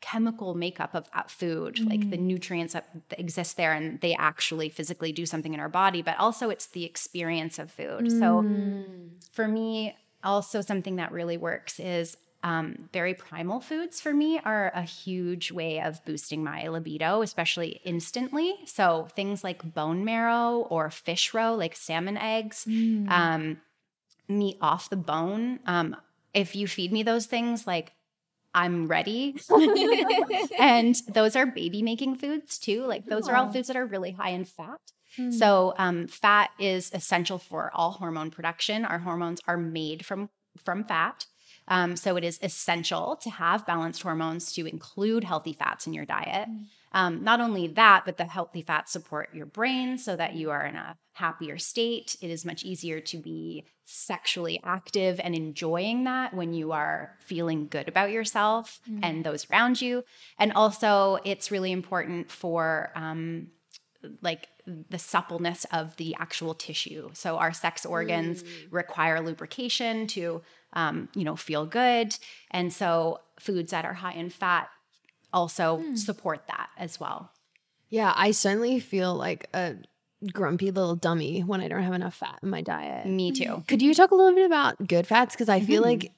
chemical 0.00 0.54
makeup 0.54 0.94
of 0.94 1.08
that 1.14 1.30
food 1.30 1.78
like 1.86 2.10
the 2.10 2.16
nutrients 2.16 2.72
that, 2.74 2.88
that 3.08 3.18
exist 3.18 3.56
there 3.56 3.72
and 3.72 4.00
they 4.00 4.14
actually 4.14 4.68
physically 4.68 5.12
do 5.12 5.24
something 5.24 5.54
in 5.54 5.60
our 5.60 5.68
body 5.68 6.02
but 6.02 6.18
also 6.18 6.50
it's 6.50 6.66
the 6.66 6.84
experience 6.84 7.58
of 7.58 7.70
food. 7.70 8.10
So 8.10 8.44
for 9.30 9.48
me 9.48 9.96
also 10.22 10.60
something 10.60 10.96
that 10.96 11.12
really 11.12 11.36
works 11.36 11.80
is 11.80 12.16
um, 12.42 12.88
very 12.92 13.14
primal 13.14 13.60
foods 13.60 14.00
for 14.00 14.12
me 14.12 14.40
are 14.44 14.72
a 14.74 14.82
huge 14.82 15.52
way 15.52 15.80
of 15.80 16.04
boosting 16.04 16.42
my 16.42 16.68
libido 16.68 17.22
especially 17.22 17.80
instantly. 17.84 18.56
So 18.66 19.08
things 19.14 19.44
like 19.44 19.74
bone 19.74 20.04
marrow 20.04 20.66
or 20.70 20.90
fish 20.90 21.32
roe 21.32 21.54
like 21.54 21.76
salmon 21.76 22.16
eggs 22.16 22.66
um, 23.08 23.58
meat 24.28 24.56
off 24.60 24.90
the 24.90 24.96
bone. 24.96 25.60
Um, 25.66 25.96
if 26.32 26.54
you 26.54 26.66
feed 26.66 26.92
me 26.92 27.02
those 27.02 27.26
things, 27.26 27.66
like 27.66 27.92
I'm 28.54 28.88
ready. 28.88 29.36
and 30.58 30.94
those 31.08 31.36
are 31.36 31.46
baby 31.46 31.82
making 31.82 32.16
foods 32.16 32.58
too. 32.58 32.84
Like 32.84 33.06
those 33.06 33.28
are 33.28 33.36
all 33.36 33.52
foods 33.52 33.68
that 33.68 33.76
are 33.76 33.86
really 33.86 34.12
high 34.12 34.30
in 34.30 34.44
fat. 34.44 34.80
So 35.32 35.74
um, 35.76 36.06
fat 36.06 36.50
is 36.58 36.90
essential 36.94 37.38
for 37.38 37.70
all 37.74 37.92
hormone 37.92 38.30
production. 38.30 38.84
Our 38.84 38.98
hormones 39.00 39.40
are 39.46 39.56
made 39.56 40.04
from 40.06 40.30
from 40.64 40.84
fat. 40.84 41.26
Um, 41.68 41.96
so 41.96 42.16
it 42.16 42.24
is 42.24 42.38
essential 42.42 43.16
to 43.22 43.30
have 43.30 43.66
balanced 43.66 44.02
hormones 44.02 44.52
to 44.54 44.66
include 44.66 45.24
healthy 45.24 45.52
fats 45.52 45.86
in 45.86 45.92
your 45.92 46.04
diet. 46.04 46.48
Um, 46.92 47.22
not 47.22 47.40
only 47.40 47.68
that, 47.68 48.02
but 48.04 48.16
the 48.16 48.24
healthy 48.24 48.62
fats 48.62 48.92
support 48.92 49.34
your 49.34 49.46
brain 49.46 49.96
so 49.96 50.16
that 50.16 50.34
you 50.34 50.50
are 50.50 50.66
in 50.66 50.76
a 50.76 50.96
happier 51.12 51.58
state. 51.58 52.16
It 52.20 52.30
is 52.30 52.44
much 52.44 52.64
easier 52.64 53.00
to 53.00 53.18
be 53.18 53.64
sexually 53.84 54.60
active 54.64 55.20
and 55.22 55.34
enjoying 55.34 56.04
that 56.04 56.34
when 56.34 56.52
you 56.52 56.72
are 56.72 57.16
feeling 57.20 57.68
good 57.68 57.88
about 57.88 58.10
yourself 58.10 58.80
and 59.02 59.24
those 59.24 59.48
around 59.50 59.80
you. 59.80 60.04
And 60.38 60.52
also, 60.52 61.18
it's 61.24 61.50
really 61.50 61.72
important 61.72 62.30
for 62.30 62.90
um, 62.94 63.48
like 64.22 64.48
the 64.88 64.98
suppleness 64.98 65.66
of 65.72 65.96
the 65.96 66.14
actual 66.18 66.54
tissue. 66.54 67.10
So 67.12 67.36
our 67.36 67.52
sex 67.52 67.84
organs 67.84 68.42
require 68.70 69.20
lubrication 69.20 70.06
to 70.08 70.42
um, 70.72 71.08
you 71.14 71.24
know 71.24 71.36
feel 71.36 71.66
good, 71.66 72.16
and 72.50 72.72
so 72.72 73.20
foods 73.38 73.72
that 73.72 73.84
are 73.84 73.94
high 73.94 74.12
in 74.12 74.30
fat 74.30 74.70
also 75.32 75.82
support 75.94 76.46
that 76.48 76.68
as 76.76 76.98
well. 77.00 77.30
Yeah, 77.88 78.12
I 78.16 78.30
certainly 78.30 78.78
feel 78.80 79.14
like 79.14 79.48
a 79.54 79.74
grumpy 80.32 80.70
little 80.70 80.96
dummy 80.96 81.40
when 81.40 81.60
I 81.60 81.68
don't 81.68 81.82
have 81.82 81.94
enough 81.94 82.14
fat 82.14 82.38
in 82.42 82.50
my 82.50 82.60
diet. 82.60 83.06
Me 83.06 83.32
too. 83.32 83.64
Could 83.66 83.82
you 83.82 83.94
talk 83.94 84.10
a 84.10 84.14
little 84.14 84.34
bit 84.34 84.46
about 84.46 84.86
good 84.86 85.06
fats? 85.06 85.34
Because 85.34 85.48
I 85.48 85.60
feel 85.60 85.82
Mhm. 85.82 85.86
like 85.86 86.12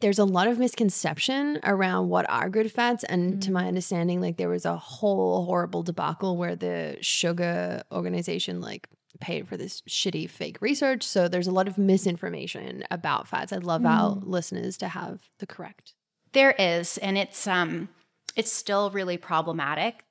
there's 0.00 0.18
a 0.18 0.24
lot 0.24 0.48
of 0.48 0.58
misconception 0.58 1.60
around 1.62 2.08
what 2.08 2.28
are 2.28 2.50
good 2.50 2.72
fats. 2.72 3.04
And 3.04 3.34
Mm. 3.34 3.40
to 3.42 3.52
my 3.52 3.66
understanding, 3.68 4.20
like 4.20 4.36
there 4.36 4.48
was 4.48 4.64
a 4.64 4.76
whole 4.76 5.44
horrible 5.44 5.82
debacle 5.82 6.36
where 6.36 6.56
the 6.56 6.96
sugar 7.00 7.82
organization 7.92 8.60
like 8.60 8.88
paid 9.20 9.46
for 9.46 9.56
this 9.56 9.82
shitty 9.82 10.28
fake 10.28 10.58
research. 10.60 11.02
So 11.04 11.28
there's 11.28 11.46
a 11.46 11.52
lot 11.52 11.68
of 11.68 11.78
misinformation 11.78 12.84
about 12.90 13.28
fats. 13.28 13.52
I'd 13.52 13.64
love 13.64 13.84
our 13.86 14.16
Mm. 14.16 14.22
listeners 14.26 14.76
to 14.78 14.88
have 14.88 15.20
the 15.38 15.46
correct. 15.46 15.94
There 16.32 16.52
is, 16.58 16.96
and 16.98 17.16
it's 17.18 17.46
um 17.46 17.88
it's 18.36 18.52
still 18.52 18.90
really 18.90 19.16
problematic. 19.16 20.04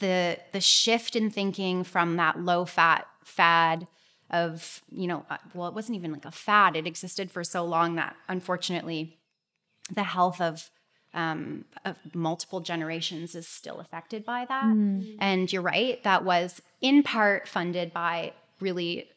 The 0.00 0.38
the 0.52 0.60
shift 0.60 1.16
in 1.16 1.30
thinking 1.30 1.84
from 1.84 2.16
that 2.16 2.40
low 2.40 2.64
fat 2.64 3.06
fad 3.24 3.86
of, 4.30 4.80
you 4.90 5.06
know, 5.06 5.24
uh, 5.28 5.36
well, 5.54 5.68
it 5.68 5.74
wasn't 5.74 5.96
even 5.96 6.12
like 6.12 6.24
a 6.24 6.30
fad. 6.30 6.76
It 6.76 6.86
existed 6.86 7.30
for 7.30 7.44
so 7.44 7.64
long 7.64 7.96
that 7.96 8.16
unfortunately 8.28 9.18
the 9.92 10.04
health 10.04 10.40
of 10.40 10.70
um, 11.14 11.66
of 11.84 11.96
multiple 12.14 12.60
generations 12.60 13.34
is 13.34 13.46
still 13.46 13.80
affected 13.80 14.24
by 14.24 14.46
that. 14.46 14.64
And 15.18 15.52
you're 15.52 15.60
right, 15.62 16.02
that 16.04 16.24
was 16.24 16.62
in 16.80 17.02
part 17.02 17.46
funded 17.46 17.92
by 17.92 18.32
really 18.60 19.08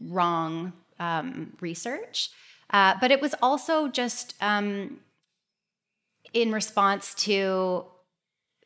wrong 0.00 0.72
um, 0.98 1.56
research. 1.60 2.30
Uh, 2.70 2.94
but 3.00 3.10
it 3.10 3.22
was 3.22 3.34
also 3.40 3.88
just 3.88 4.34
um, 4.40 4.98
in 6.36 6.52
response 6.52 7.14
to 7.14 7.86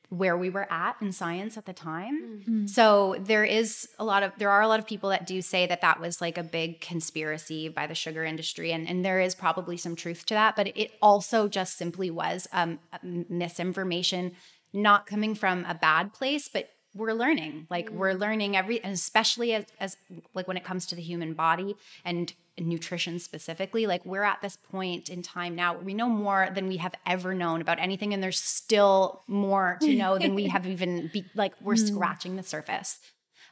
where 0.09 0.37
we 0.37 0.51
were 0.51 0.67
at 0.73 0.97
in 1.01 1.13
science 1.13 1.57
at 1.57 1.67
the 1.67 1.73
time. 1.73 2.43
So 2.67 3.15
there 3.21 3.45
is 3.45 3.89
a 3.97 4.05
lot 4.05 4.25
of 4.25 4.33
there 4.39 4.51
are 4.51 4.61
a 4.61 4.67
lot 4.67 4.81
of 4.81 4.87
people 4.89 5.11
that 5.11 5.25
do 5.25 5.41
say 5.41 5.67
that 5.69 5.81
that 5.83 6.01
was 6.01 6.21
like 6.21 6.37
a 6.37 6.43
big 6.43 6.81
conspiracy 6.81 7.69
by 7.69 7.87
the 7.87 7.95
sugar 7.95 8.25
industry, 8.25 8.73
and 8.73 8.89
and 8.89 9.05
there 9.05 9.21
is 9.21 9.37
probably 9.37 9.77
some 9.77 9.95
truth 9.95 10.27
to 10.27 10.35
that. 10.35 10.57
But 10.57 10.77
it 10.77 10.91
also 11.01 11.47
just 11.47 11.79
simply 11.79 12.11
was 12.11 12.49
um, 12.53 12.81
misinformation, 13.03 14.33
not 14.73 15.07
coming 15.07 15.37
from 15.37 15.65
a 15.67 15.75
bad 15.75 16.13
place, 16.13 16.49
but 16.53 16.71
we're 16.93 17.13
learning. 17.13 17.69
Like 17.71 17.89
we're 17.91 18.15
learning 18.15 18.57
every, 18.57 18.83
and 18.83 18.93
especially 18.93 19.55
as, 19.55 19.65
as 19.79 19.97
like 20.35 20.49
when 20.49 20.57
it 20.57 20.65
comes 20.65 20.87
to 20.87 20.97
the 20.97 21.03
human 21.03 21.35
body 21.35 21.77
and 22.05 22.33
nutrition 22.65 23.19
specifically 23.19 23.87
like 23.87 24.05
we're 24.05 24.23
at 24.23 24.41
this 24.43 24.57
point 24.57 25.09
in 25.09 25.23
time 25.23 25.55
now 25.55 25.77
we 25.77 25.95
know 25.95 26.09
more 26.09 26.49
than 26.55 26.69
we 26.69 26.77
have 26.77 26.95
ever 27.07 27.35
known 27.35 27.61
about 27.61 27.79
anything 27.79 28.13
and 28.13 28.23
there's 28.23 28.41
still 28.41 29.23
more 29.27 29.79
to 29.81 29.95
know 29.97 30.19
than 30.19 30.35
we 30.35 30.47
have 30.47 30.67
even 30.67 31.11
be, 31.13 31.25
like 31.35 31.55
we're 31.61 31.77
scratching 31.77 32.37
the 32.37 32.43
surface. 32.43 32.99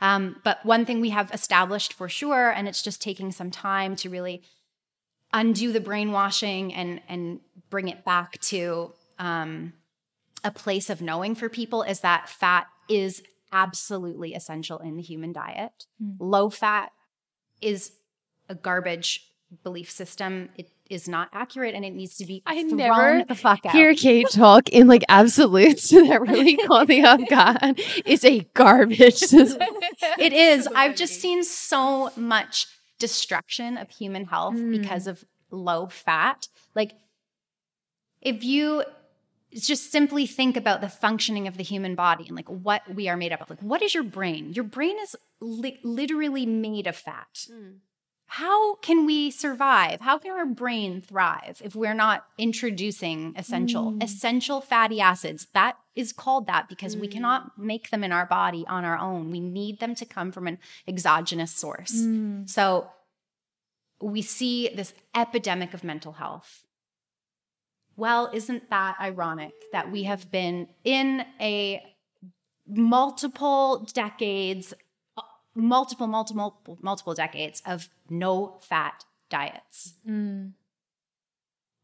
Um, 0.01 0.37
but 0.45 0.65
one 0.65 0.85
thing 0.85 1.01
we 1.01 1.11
have 1.11 1.33
established 1.33 1.93
for 1.93 2.09
sure 2.09 2.51
and 2.51 2.69
it's 2.69 2.83
just 2.83 3.03
taking 3.03 3.33
some 3.33 3.51
time 3.51 3.97
to 3.97 4.11
really 4.11 4.43
undo 5.33 5.73
the 5.73 5.81
brainwashing 5.81 6.73
and 6.73 7.01
and 7.09 7.41
bring 7.71 7.89
it 7.89 8.05
back 8.05 8.39
to 8.41 8.93
um, 9.19 9.73
a 10.45 10.51
place 10.51 10.89
of 10.89 11.03
knowing 11.03 11.35
for 11.35 11.49
people 11.49 11.83
is 11.83 12.01
that 12.01 12.29
fat 12.29 12.67
is 12.89 13.23
absolutely 13.53 14.35
essential 14.35 14.79
in 14.79 14.97
the 14.97 15.03
human 15.03 15.33
diet. 15.33 15.87
Low 16.21 16.51
fat 16.51 16.93
is 17.61 17.93
a 18.49 18.55
garbage 18.55 19.25
belief 19.65 19.91
system. 19.91 20.51
It 20.57 20.69
is 20.91 21.09
not 21.09 21.29
accurate 21.33 21.75
and 21.75 21.85
it 21.85 21.93
needs 21.95 22.17
to 22.17 22.27
be 22.27 22.43
I 22.47 22.63
thrown 22.63 22.77
never 22.77 23.25
the 23.29 23.35
fuck 23.35 23.65
out. 23.67 23.73
Hear 23.73 23.95
Kate 23.95 24.29
talk 24.31 24.69
in 24.71 24.87
like 24.89 25.05
absolutes 25.09 25.89
that 25.91 26.21
really 26.21 26.57
caught 26.67 26.89
me 26.89 27.05
off 27.05 27.21
guard. 27.29 27.75
It's 28.05 28.25
a 28.25 28.41
garbage 28.55 29.15
system. 29.17 29.67
it 30.19 30.33
is. 30.33 30.67
I've 30.75 30.97
just 30.97 31.21
seen 31.21 31.45
so 31.45 32.11
much 32.17 32.67
destruction 32.99 33.77
of 33.79 33.89
human 33.91 34.25
health 34.27 34.55
Mm. 34.57 34.71
because 34.81 35.07
of 35.07 35.25
low 35.51 35.87
fat. 35.87 36.49
Like 36.75 36.93
if 38.21 38.45
you 38.45 38.85
just 39.55 39.91
simply 39.91 40.27
think 40.27 40.57
about 40.59 40.83
the 40.83 40.89
functioning 40.91 41.49
of 41.49 41.57
the 41.57 41.63
human 41.63 41.95
body 41.95 42.25
and 42.27 42.37
like 42.37 42.49
what 42.49 42.83
we 42.95 43.09
are 43.09 43.17
made 43.17 43.33
up 43.33 43.41
of. 43.41 43.49
Like 43.49 43.61
what 43.63 43.81
is 43.83 43.95
your 43.95 44.03
brain? 44.03 44.53
Your 44.53 44.65
brain 44.65 44.97
is 45.01 45.17
li- 45.41 45.81
literally 45.83 46.45
made 46.45 46.87
of 46.87 46.97
fat. 46.97 47.47
How 48.31 48.75
can 48.77 49.07
we 49.07 49.31
survive? 49.31 50.03
How 50.03 50.19
can 50.19 50.33
our 50.33 50.45
brain 50.45 51.01
thrive 51.01 51.63
if 51.65 51.75
we're 51.75 51.95
not 51.95 52.27
introducing 52.37 53.33
essential 53.37 53.93
mm. 53.93 54.03
essential 54.03 54.61
fatty 54.61 55.01
acids? 55.01 55.47
That 55.55 55.79
is 55.97 56.13
called 56.13 56.47
that 56.47 56.69
because 56.69 56.95
we 56.95 57.09
mm. 57.09 57.13
cannot 57.13 57.59
make 57.59 57.89
them 57.89 58.05
in 58.05 58.13
our 58.13 58.27
body 58.27 58.67
on 58.69 58.85
our 58.85 58.99
own. 58.99 59.31
We 59.31 59.41
need 59.41 59.81
them 59.81 59.95
to 59.95 60.05
come 60.05 60.31
from 60.31 60.47
an 60.47 60.59
exogenous 60.87 61.53
source. 61.53 61.95
Mm. 61.95 62.49
So 62.49 62.91
we 64.03 64.21
see 64.21 64.69
this 64.75 64.93
epidemic 65.17 65.73
of 65.73 65.83
mental 65.83 66.13
health. 66.13 66.67
Well, 67.97 68.31
isn't 68.35 68.69
that 68.69 68.97
ironic 69.01 69.55
that 69.73 69.91
we 69.91 70.03
have 70.03 70.31
been 70.31 70.69
in 70.85 71.25
a 71.41 71.83
multiple 72.67 73.89
decades 73.95 74.75
multiple, 75.59 76.07
multiple, 76.07 76.79
multiple 76.81 77.15
decades 77.15 77.63
of 77.67 77.89
no 78.09 78.59
fat 78.63 79.05
diets. 79.29 79.95
Mm. 80.09 80.53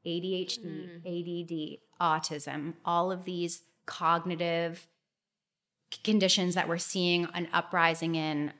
ADHD, 0.07 0.99
ADD, 1.05 1.79
autism, 2.01 2.75
all 2.85 3.11
of 3.11 3.25
these 3.25 3.63
cognitive 3.87 4.87
conditions 6.03 6.55
that 6.55 6.69
we're 6.69 6.79
seeing 6.79 7.27
an 7.35 7.49
uprising 7.53 8.15
in 8.15 8.53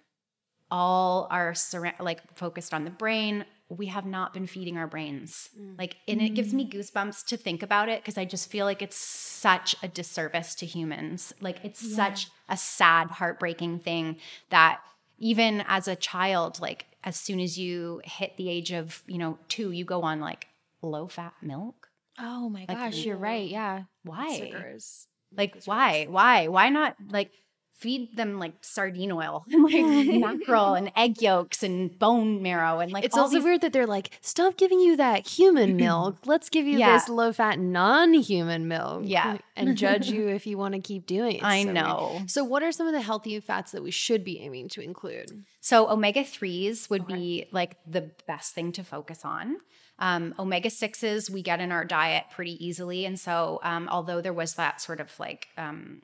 all 0.71 1.29
are 1.31 1.53
surra- 1.53 1.99
like 2.01 2.21
focused 2.35 2.73
on 2.73 2.85
the 2.85 2.91
brain. 2.91 3.45
We 3.69 3.87
have 3.87 4.07
not 4.07 4.33
been 4.33 4.47
feeding 4.47 4.77
our 4.79 4.87
brains. 4.87 5.49
Like 5.79 5.97
and 6.09 6.21
it 6.23 6.31
gives 6.31 6.55
me 6.55 6.69
goosebumps 6.69 7.27
to 7.27 7.37
think 7.37 7.63
about 7.63 7.89
it 7.89 8.03
because 8.03 8.19
i 8.19 8.25
just 8.25 8.51
feel 8.51 8.67
like 8.67 8.83
it's 8.83 8.97
such 8.97 9.75
a 9.83 9.89
disservice 9.89 10.55
to 10.57 10.67
humans. 10.67 11.35
Like 11.41 11.59
it's 11.65 11.95
such 11.95 12.29
a 12.49 12.57
sad 12.57 13.11
heartbreaking 13.11 13.81
thing 13.81 14.17
that 14.51 14.81
even 15.19 15.63
as 15.69 15.89
a 15.89 15.97
child 15.97 16.61
like 16.61 16.87
as 17.03 17.17
soon 17.17 17.41
as 17.41 17.59
you 17.59 18.01
hit 18.05 18.37
the 18.37 18.49
age 18.49 18.73
of 18.73 19.03
you 19.07 19.19
know 19.19 19.39
two 19.49 19.71
you 19.71 19.85
go 19.85 20.03
on 20.03 20.21
like 20.21 20.49
low 20.83 21.07
fat 21.09 21.35
milk 21.43 21.89
Oh 22.17 22.49
my 22.49 22.65
Like, 22.69 22.79
gosh, 22.79 23.05
you're 23.05 23.17
right. 23.17 23.49
Yeah. 23.51 23.85
why 24.05 24.37
Sugars. 24.39 25.09
like 25.37 25.63
why 25.65 26.07
why 26.09 26.47
why 26.47 26.69
not 26.69 26.95
like 27.11 27.33
feed 27.77 28.17
them 28.17 28.39
like 28.39 28.53
sardine 28.63 29.13
oil 29.13 29.45
and 29.51 29.65
like 29.65 30.21
mackerel 30.21 30.75
and 30.75 30.91
egg 30.97 31.21
yolks 31.21 31.63
and 31.63 31.99
bone 31.99 32.41
marrow 32.43 32.79
and 32.81 32.93
like 32.93 33.05
It's 33.05 33.17
also 33.17 33.35
these- 33.37 33.45
weird 33.45 33.61
that 33.63 33.73
they're 33.73 33.87
like, 33.87 34.11
stop 34.23 34.57
giving 34.57 34.81
you 34.81 34.97
that 34.97 35.27
human 35.27 35.77
milk. 35.87 36.19
Let's 36.25 36.49
give 36.49 36.67
you 36.67 36.79
Yeah. 36.79 36.93
this 36.95 37.09
low 37.09 37.33
fat, 37.33 37.59
non 37.59 38.15
human 38.15 38.69
milk. 38.69 39.03
Yeah. 39.07 39.39
And 39.57 39.77
judge 39.85 40.09
you 40.09 40.29
if 40.29 40.47
you 40.47 40.57
want 40.57 40.75
to 40.75 40.81
keep 40.81 41.07
doing 41.07 41.37
it. 41.37 41.45
I 41.45 41.61
so 41.63 41.65
weird. 41.67 41.75
know. 41.75 42.21
So, 42.27 42.45
what 42.45 42.63
are 42.63 42.73
some 42.73 42.87
of 42.87 42.93
the 42.93 43.03
healthy 43.03 43.39
fats 43.41 43.73
that 43.73 43.83
we 43.83 43.91
should 43.91 44.25
be 44.25 44.41
aiming 44.41 44.69
to 44.71 44.81
include? 44.81 45.45
So 45.61 45.89
omega 45.91 46.21
3s 46.25 46.91
would 46.91 47.07
be 47.07 47.47
like 47.53 47.77
the 47.87 48.11
best 48.27 48.55
thing 48.55 48.73
to 48.73 48.85
focus 48.85 49.25
on. 49.25 49.57
Um, 49.99 50.35
omega 50.39 50.69
6s 50.69 51.31
we 51.31 51.41
get 51.43 51.61
in 51.61 51.71
our 51.73 51.85
diet 51.85 52.25
pretty 52.33 52.63
easily. 52.65 53.05
And 53.05 53.19
so, 53.19 53.61
um, 53.63 53.89
although 53.91 54.21
there 54.21 54.33
was 54.33 54.55
that 54.55 54.81
sort 54.81 55.01
of 55.01 55.11
like 55.19 55.49
um, 55.57 56.03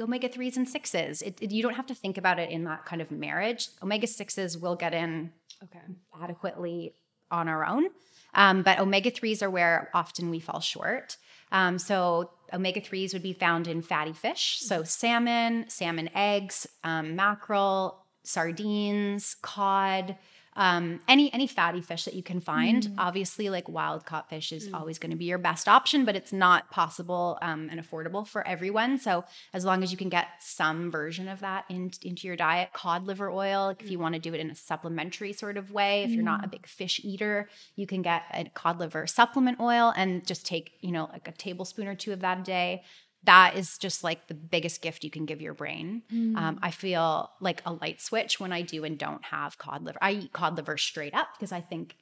omega 0.00 0.28
3s 0.28 0.56
and 0.56 0.66
6s, 0.66 1.22
it, 1.22 1.38
it- 1.40 1.50
you 1.52 1.62
don't 1.62 1.74
have 1.74 1.86
to 1.86 1.94
think 1.94 2.18
about 2.18 2.38
it 2.38 2.50
in 2.50 2.64
that 2.64 2.84
kind 2.84 3.00
of 3.02 3.10
marriage. 3.10 3.68
Omega 3.82 4.06
6s 4.06 4.60
will 4.60 4.76
get 4.76 4.92
in 4.94 5.32
Okay. 5.62 5.80
adequately 6.22 6.94
on 7.30 7.48
our 7.48 7.64
own. 7.66 7.86
Um, 8.34 8.62
but 8.62 8.78
omega 8.80 9.10
3s 9.10 9.42
are 9.42 9.50
where 9.50 9.90
often 9.94 10.30
we 10.30 10.40
fall 10.40 10.60
short. 10.60 11.16
Um, 11.52 11.78
so, 11.78 12.30
omega 12.52 12.80
3s 12.80 13.12
would 13.12 13.22
be 13.22 13.32
found 13.32 13.68
in 13.68 13.80
fatty 13.82 14.12
fish. 14.12 14.58
So, 14.60 14.82
salmon, 14.82 15.66
salmon 15.68 16.10
eggs, 16.14 16.66
um, 16.82 17.14
mackerel, 17.16 18.04
sardines, 18.24 19.36
cod. 19.42 20.16
Um, 20.56 21.00
any 21.08 21.32
any 21.32 21.46
fatty 21.46 21.80
fish 21.80 22.04
that 22.04 22.14
you 22.14 22.22
can 22.22 22.40
find. 22.40 22.84
Obviously, 22.98 23.50
like 23.50 23.68
wild 23.68 24.06
caught 24.06 24.28
fish 24.28 24.52
is 24.52 24.68
always 24.72 24.98
going 24.98 25.10
to 25.10 25.16
be 25.16 25.24
your 25.24 25.38
best 25.38 25.68
option, 25.68 26.04
but 26.04 26.14
it's 26.14 26.32
not 26.32 26.70
possible 26.70 27.38
um, 27.42 27.68
and 27.70 27.80
affordable 27.80 28.26
for 28.26 28.46
everyone. 28.46 28.98
So 28.98 29.24
as 29.52 29.64
long 29.64 29.82
as 29.82 29.90
you 29.90 29.98
can 29.98 30.08
get 30.08 30.28
some 30.40 30.90
version 30.90 31.28
of 31.28 31.40
that 31.40 31.64
in, 31.68 31.90
into 32.02 32.26
your 32.26 32.36
diet, 32.36 32.72
cod 32.72 33.04
liver 33.04 33.30
oil, 33.30 33.66
like 33.66 33.82
if 33.82 33.90
you 33.90 33.98
want 33.98 34.14
to 34.14 34.20
do 34.20 34.32
it 34.32 34.40
in 34.40 34.50
a 34.50 34.54
supplementary 34.54 35.32
sort 35.32 35.56
of 35.56 35.72
way, 35.72 36.04
if 36.04 36.10
you're 36.10 36.22
not 36.22 36.44
a 36.44 36.48
big 36.48 36.66
fish 36.66 37.00
eater, 37.02 37.48
you 37.74 37.86
can 37.86 38.02
get 38.02 38.22
a 38.32 38.44
cod 38.54 38.78
liver 38.78 39.06
supplement 39.06 39.58
oil 39.60 39.92
and 39.96 40.26
just 40.26 40.46
take 40.46 40.72
you 40.80 40.92
know 40.92 41.08
like 41.12 41.26
a 41.28 41.32
tablespoon 41.32 41.88
or 41.88 41.94
two 41.94 42.12
of 42.12 42.20
that 42.20 42.38
a 42.38 42.42
day 42.42 42.82
that 43.24 43.56
is 43.56 43.78
just 43.78 44.04
like 44.04 44.26
the 44.26 44.34
biggest 44.34 44.82
gift 44.82 45.04
you 45.04 45.10
can 45.10 45.24
give 45.26 45.40
your 45.40 45.54
brain. 45.54 46.02
Um, 46.36 46.58
I 46.62 46.70
feel 46.70 47.30
like 47.40 47.62
a 47.64 47.72
light 47.72 48.00
switch 48.00 48.38
when 48.38 48.52
I 48.52 48.62
do 48.62 48.84
and 48.84 48.98
don't 48.98 49.24
have 49.24 49.58
cod 49.58 49.82
liver. 49.82 49.98
I 50.00 50.12
eat 50.12 50.32
cod 50.32 50.56
liver 50.56 50.76
straight 50.76 51.14
up 51.14 51.28
because 51.36 51.52
I 51.52 51.60
think 51.60 51.96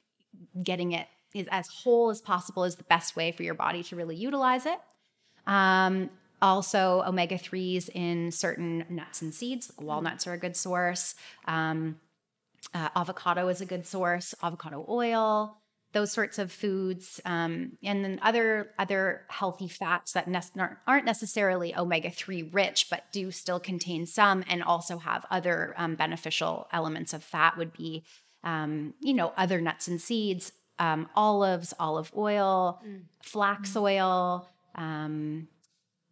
getting 0.61 0.91
it 0.91 1.07
is 1.33 1.47
as 1.51 1.67
whole 1.67 2.09
as 2.09 2.21
possible 2.21 2.63
is 2.63 2.75
the 2.75 2.83
best 2.83 3.15
way 3.15 3.31
for 3.31 3.43
your 3.43 3.53
body 3.53 3.83
to 3.83 3.95
really 3.95 4.15
utilize 4.15 4.65
it. 4.65 4.79
Um, 5.47 6.09
also, 6.41 7.03
omega 7.07 7.37
3s 7.37 7.89
in 7.93 8.31
certain 8.31 8.85
nuts 8.89 9.21
and 9.21 9.33
seeds, 9.33 9.71
like 9.77 9.87
walnuts 9.87 10.27
are 10.27 10.33
a 10.33 10.37
good 10.37 10.57
source. 10.57 11.15
Um, 11.45 11.99
uh, 12.73 12.89
avocado 12.95 13.47
is 13.47 13.61
a 13.61 13.65
good 13.65 13.85
source, 13.85 14.35
avocado 14.43 14.85
oil, 14.89 15.57
those 15.93 16.11
sorts 16.11 16.39
of 16.39 16.51
foods, 16.51 17.21
um, 17.25 17.77
and 17.83 18.03
then 18.03 18.19
other 18.21 18.71
other 18.77 19.21
healthy 19.29 19.67
fats 19.67 20.11
that 20.13 20.27
nec- 20.27 20.77
aren't- 20.87 21.05
necessarily 21.05 21.75
omega 21.75 22.09
three 22.09 22.43
rich, 22.43 22.87
but 22.89 23.03
do 23.11 23.31
still 23.31 23.59
contain 23.59 24.05
some, 24.05 24.43
and 24.47 24.63
also 24.63 24.97
have 24.97 25.25
other 25.31 25.73
um, 25.77 25.95
beneficial 25.95 26.67
elements 26.73 27.13
of 27.13 27.23
fat. 27.23 27.57
Would 27.57 27.73
be, 27.73 28.03
um, 28.43 28.93
you 28.99 29.13
know, 29.13 29.33
other 29.37 29.61
nuts 29.61 29.87
and 29.87 30.01
seeds, 30.01 30.51
um, 30.79 31.07
olives, 31.15 31.73
olive 31.79 32.11
oil, 32.17 32.81
flax 33.21 33.75
oil. 33.75 34.47
Um, 34.75 35.47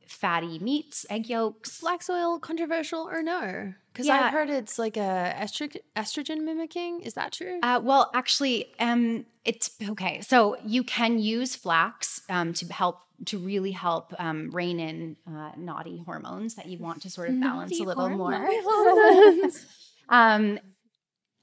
fatty 0.06 0.60
meats 0.60 1.06
egg 1.10 1.30
yolks 1.30 1.78
Flax 1.78 2.10
oil, 2.10 2.38
controversial 2.38 3.08
or 3.10 3.24
no? 3.24 3.74
Because 3.92 4.08
Yeah. 4.08 4.26
I've 4.26 4.32
heard 4.34 4.50
it's 4.50 4.80
like 4.80 4.96
a 4.96 5.36
estrogen, 5.38 5.82
estrogen 5.96 6.44
mimicking. 6.44 7.02
Is 7.02 7.16
that 7.16 7.34
true? 7.34 7.60
Uh, 7.62 7.80
well, 7.84 8.10
actually, 8.14 8.74
um, 8.80 9.26
it's 9.44 9.72
okay. 9.89 10.22
So 10.22 10.58
you 10.66 10.84
can 10.84 11.20
use 11.20 11.56
flax 11.56 12.22
um, 12.30 12.54
to 12.54 12.72
help 12.72 13.02
to 13.26 13.38
really 13.38 13.72
help 13.72 14.14
um, 14.18 14.50
rein 14.52 14.80
in 14.80 15.18
uh, 15.28 15.52
naughty 15.56 16.02
hormones 16.06 16.56
that 16.56 16.66
you 16.68 16.80
want 16.80 17.04
to 17.04 17.10
sort 17.10 17.30
of 17.30 17.39
balance 17.39 17.80
a 17.80 17.84
little 17.84 18.10
more. 18.10 18.34
um, 20.10 20.60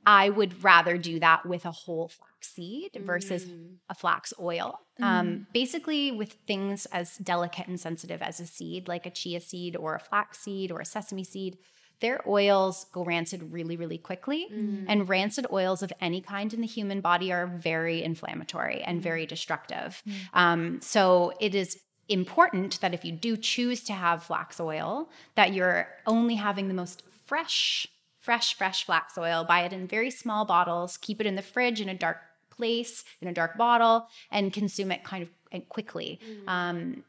I 0.05 0.31
would 0.31 0.65
rather 0.65 0.99
do 0.99 1.21
that 1.21 1.47
with 1.47 1.67
a 1.67 1.71
whole 1.71 2.09
flax 2.09 2.49
seed 2.49 3.01
versus 3.05 3.47
a 3.89 3.95
flax 3.95 4.33
oil. 4.41 4.81
Um, 5.01 5.47
basically, 5.53 6.11
with 6.11 6.33
things 6.47 6.87
as 6.87 7.17
delicate 7.19 7.69
and 7.69 7.79
sensitive 7.79 8.23
as 8.23 8.41
a 8.41 8.47
seed, 8.47 8.89
like 8.89 9.07
a 9.07 9.11
chia 9.11 9.41
seed 9.41 9.77
or 9.77 9.95
a 9.95 10.01
flax 10.01 10.39
seed 10.39 10.73
or 10.73 10.81
a 10.81 10.85
sesame 10.85 11.25
seed, 11.25 11.59
their 12.01 12.21
oils 12.29 12.87
go 12.93 13.05
rancid 13.05 13.53
really, 13.53 13.77
really 13.77 13.99
quickly. 13.99 14.47
And 14.89 15.09
rancid 15.09 15.47
oils 15.53 15.83
of 15.83 15.93
any 16.01 16.21
kind 16.21 16.53
in 16.55 16.61
the 16.61 16.67
human 16.67 17.01
body 17.01 17.33
are 17.33 17.47
very 17.47 18.03
inflammatory 18.03 18.83
and 18.83 19.03
very 19.03 19.27
destructive. 19.27 20.03
Um, 20.33 20.81
so 20.81 21.33
it 21.41 21.55
is 21.55 21.81
important 22.09 22.81
that 22.81 22.95
if 22.95 23.05
you 23.05 23.13
do 23.13 23.37
choose 23.37 23.85
to 23.85 23.93
have 23.93 24.23
flax 24.23 24.61
oil, 24.61 25.09
that 25.35 25.53
you're 25.53 25.89
only 26.07 26.37
having 26.37 26.69
the 26.69 26.75
most 26.75 27.03
fresh, 27.27 27.87
fresh, 28.19 28.55
fresh 28.55 28.85
flax 28.85 29.19
oil. 29.19 29.45
Buy 29.45 29.63
it 29.65 29.73
in 29.73 29.87
very 29.87 30.11
small 30.11 30.45
bottles, 30.45 30.97
keep 30.97 31.21
it 31.21 31.27
in 31.27 31.35
the 31.35 31.43
fridge 31.43 31.81
in 31.81 31.89
a 31.89 31.95
dark 31.95 32.19
place, 32.51 33.05
in 33.21 33.29
a 33.29 33.33
dark 33.33 33.57
bottle, 33.59 34.09
and 34.31 34.53
consume 34.53 34.91
it 34.91 35.05
kind 35.05 35.23
of 35.23 35.69
quickly. 35.69 36.19
Um, 36.47 37.05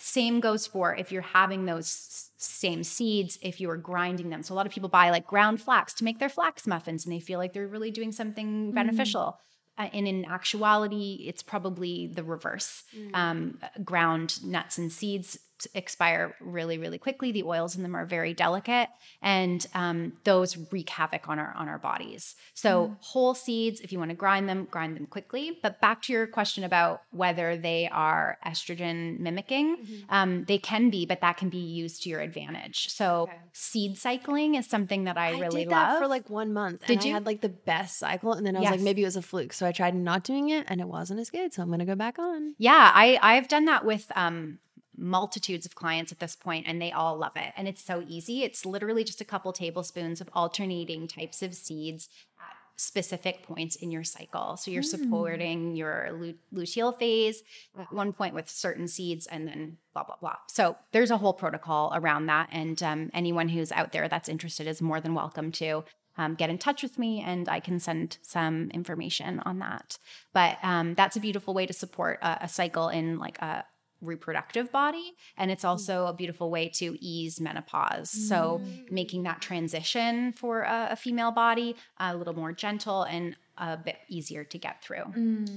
same 0.00 0.40
goes 0.40 0.66
for 0.66 0.94
if 0.96 1.12
you're 1.12 1.22
having 1.22 1.66
those 1.66 2.30
same 2.36 2.82
seeds, 2.82 3.38
if 3.42 3.60
you 3.60 3.70
are 3.70 3.76
grinding 3.76 4.30
them. 4.30 4.42
So 4.42 4.54
a 4.54 4.56
lot 4.56 4.66
of 4.66 4.72
people 4.72 4.88
buy 4.88 5.10
like 5.10 5.26
ground 5.26 5.60
flax 5.60 5.94
to 5.94 6.04
make 6.04 6.18
their 6.18 6.28
flax 6.28 6.66
muffins 6.66 7.04
and 7.04 7.14
they 7.14 7.20
feel 7.20 7.38
like 7.38 7.52
they're 7.52 7.68
really 7.68 7.90
doing 7.90 8.12
something 8.12 8.72
beneficial. 8.72 9.38
Uh, 9.78 9.88
and 9.92 10.06
in 10.06 10.24
actuality, 10.24 11.24
it's 11.26 11.42
probably 11.42 12.08
the 12.12 12.24
reverse. 12.24 12.82
Um, 13.14 13.58
ground 13.84 14.44
nuts 14.44 14.78
and 14.78 14.92
seeds 14.92 15.38
expire 15.74 16.34
really, 16.40 16.78
really 16.78 16.98
quickly. 16.98 17.32
The 17.32 17.44
oils 17.44 17.76
in 17.76 17.82
them 17.82 17.94
are 17.94 18.06
very 18.06 18.34
delicate, 18.34 18.88
and 19.22 19.64
um, 19.74 20.14
those 20.24 20.56
wreak 20.72 20.88
havoc 20.90 21.28
on 21.28 21.38
our 21.38 21.52
on 21.56 21.68
our 21.68 21.78
bodies. 21.78 22.34
So 22.54 22.96
whole 23.00 23.34
seeds, 23.34 23.80
if 23.80 23.92
you 23.92 23.98
want 23.98 24.10
to 24.10 24.16
grind 24.16 24.48
them, 24.48 24.66
grind 24.70 24.96
them 24.96 25.06
quickly. 25.06 25.58
But 25.62 25.80
back 25.80 26.02
to 26.02 26.12
your 26.12 26.26
question 26.26 26.64
about 26.64 27.02
whether 27.10 27.56
they 27.56 27.88
are 27.92 28.38
estrogen 28.46 29.18
mimicking, 29.18 29.76
um, 30.08 30.44
they 30.44 30.58
can 30.58 30.90
be, 30.90 31.06
but 31.06 31.20
that 31.20 31.36
can 31.36 31.48
be 31.48 31.58
used 31.58 32.02
to 32.02 32.08
your 32.08 32.20
advantage. 32.20 32.88
So 32.90 33.22
Okay. 33.22 33.36
seed 33.52 33.98
cycling 33.98 34.54
is 34.54 34.66
something 34.66 35.04
that 35.04 35.16
I, 35.16 35.34
I 35.34 35.38
really 35.38 35.64
did 35.64 35.70
that 35.70 35.90
love. 35.90 35.98
for 35.98 36.06
like 36.06 36.30
one 36.30 36.52
month. 36.52 36.86
Did 36.86 36.98
and 36.98 37.04
you? 37.04 37.10
I 37.10 37.14
had 37.14 37.26
like 37.26 37.40
the 37.40 37.48
best 37.48 37.98
cycle, 37.98 38.32
and 38.32 38.46
then 38.46 38.56
I 38.56 38.60
was 38.60 38.70
like, 38.70 38.80
maybe 38.80 39.02
it 39.02 39.06
was 39.06 39.16
a 39.16 39.22
fluke. 39.22 39.52
So 39.52 39.66
I 39.66 39.72
tried 39.72 39.94
not 39.94 40.24
doing 40.24 40.48
it, 40.50 40.66
and 40.68 40.80
it 40.80 40.88
wasn't 40.88 41.20
as 41.20 41.30
good. 41.30 41.52
So 41.52 41.62
I'm 41.62 41.70
gonna 41.70 41.84
go 41.84 41.94
back 41.94 42.18
on. 42.18 42.54
Yeah, 42.58 42.90
I 42.94 43.18
I've 43.22 43.48
done 43.48 43.66
that 43.66 43.84
with 43.84 44.10
um 44.16 44.58
multitudes 45.00 45.66
of 45.66 45.74
clients 45.74 46.12
at 46.12 46.20
this 46.20 46.36
point 46.36 46.66
and 46.68 46.80
they 46.80 46.92
all 46.92 47.16
love 47.16 47.32
it. 47.36 47.52
And 47.56 47.66
it's 47.66 47.82
so 47.82 48.04
easy. 48.06 48.44
It's 48.44 48.66
literally 48.66 49.02
just 49.02 49.20
a 49.20 49.24
couple 49.24 49.52
tablespoons 49.52 50.20
of 50.20 50.28
alternating 50.34 51.08
types 51.08 51.42
of 51.42 51.54
seeds 51.54 52.08
at 52.38 52.56
specific 52.76 53.42
points 53.42 53.76
in 53.76 53.90
your 53.90 54.04
cycle. 54.04 54.56
So 54.56 54.70
you're 54.70 54.82
supporting 54.82 55.74
your 55.76 56.10
lu- 56.12 56.62
luteal 56.62 56.96
phase 56.98 57.42
at 57.78 57.92
one 57.92 58.12
point 58.12 58.34
with 58.34 58.48
certain 58.48 58.86
seeds 58.86 59.26
and 59.26 59.48
then 59.48 59.78
blah 59.94 60.04
blah 60.04 60.16
blah. 60.20 60.36
So 60.48 60.76
there's 60.92 61.10
a 61.10 61.18
whole 61.18 61.34
protocol 61.34 61.92
around 61.94 62.26
that 62.26 62.48
and 62.52 62.82
um, 62.82 63.10
anyone 63.14 63.48
who's 63.48 63.72
out 63.72 63.92
there 63.92 64.08
that's 64.08 64.28
interested 64.28 64.66
is 64.66 64.82
more 64.82 65.00
than 65.00 65.14
welcome 65.14 65.50
to 65.52 65.84
um, 66.16 66.34
get 66.34 66.50
in 66.50 66.58
touch 66.58 66.82
with 66.82 66.98
me 66.98 67.22
and 67.22 67.48
I 67.48 67.60
can 67.60 67.80
send 67.80 68.18
some 68.20 68.70
information 68.72 69.40
on 69.40 69.58
that. 69.60 69.98
But 70.34 70.58
um, 70.62 70.94
that's 70.94 71.16
a 71.16 71.20
beautiful 71.20 71.54
way 71.54 71.64
to 71.66 71.72
support 71.72 72.18
a, 72.20 72.40
a 72.42 72.48
cycle 72.48 72.88
in 72.88 73.18
like 73.18 73.38
a 73.40 73.64
reproductive 74.00 74.70
body 74.72 75.12
and 75.36 75.50
it's 75.50 75.64
also 75.64 76.06
a 76.06 76.12
beautiful 76.12 76.50
way 76.50 76.68
to 76.68 76.96
ease 77.00 77.40
menopause 77.40 78.10
so 78.10 78.60
Mm. 78.64 78.90
making 78.90 79.22
that 79.24 79.40
transition 79.40 80.32
for 80.32 80.62
a, 80.62 80.88
a 80.92 80.96
female 80.96 81.30
body 81.32 81.76
a 81.98 82.16
little 82.16 82.34
more 82.34 82.52
gentle 82.52 83.02
and 83.02 83.36
a 83.58 83.76
bit 83.76 83.96
easier 84.08 84.44
to 84.44 84.58
get 84.58 84.82
through 84.82 85.04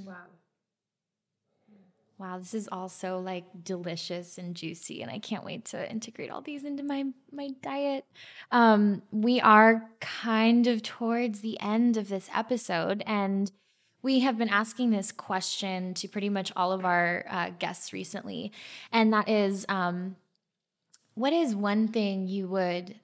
Wow. 0.05 0.15
Wow, 2.19 2.37
this 2.37 2.53
is 2.53 2.69
also 2.71 3.19
like 3.19 3.43
delicious 3.63 4.37
and 4.37 4.55
juicy, 4.55 5.01
and 5.01 5.11
I 5.11 5.19
can't 5.19 5.43
wait 5.43 5.65
to 5.65 5.91
integrate 5.91 6.29
all 6.29 6.41
these 6.41 6.63
into 6.63 6.83
my 6.83 7.05
my 7.31 7.49
diet. 7.61 8.05
Um, 8.51 9.01
we 9.11 9.41
are 9.41 9.89
kind 9.99 10.67
of 10.67 10.83
towards 10.83 11.41
the 11.41 11.59
end 11.59 11.97
of 11.97 12.07
this 12.09 12.29
episode, 12.33 13.03
and 13.07 13.51
we 14.03 14.19
have 14.19 14.37
been 14.37 14.49
asking 14.49 14.91
this 14.91 15.11
question 15.11 15.93
to 15.95 16.07
pretty 16.09 16.29
much 16.29 16.51
all 16.55 16.73
of 16.73 16.83
our 16.85 17.25
uh, 17.29 17.49
guests 17.57 17.93
recently, 17.93 18.51
and 18.91 19.13
that 19.13 19.29
is, 19.29 19.65
um, 19.69 20.17
what 21.15 21.31
is 21.31 21.55
one 21.55 21.87
thing 21.87 22.27
you 22.27 22.47
would 22.47 22.95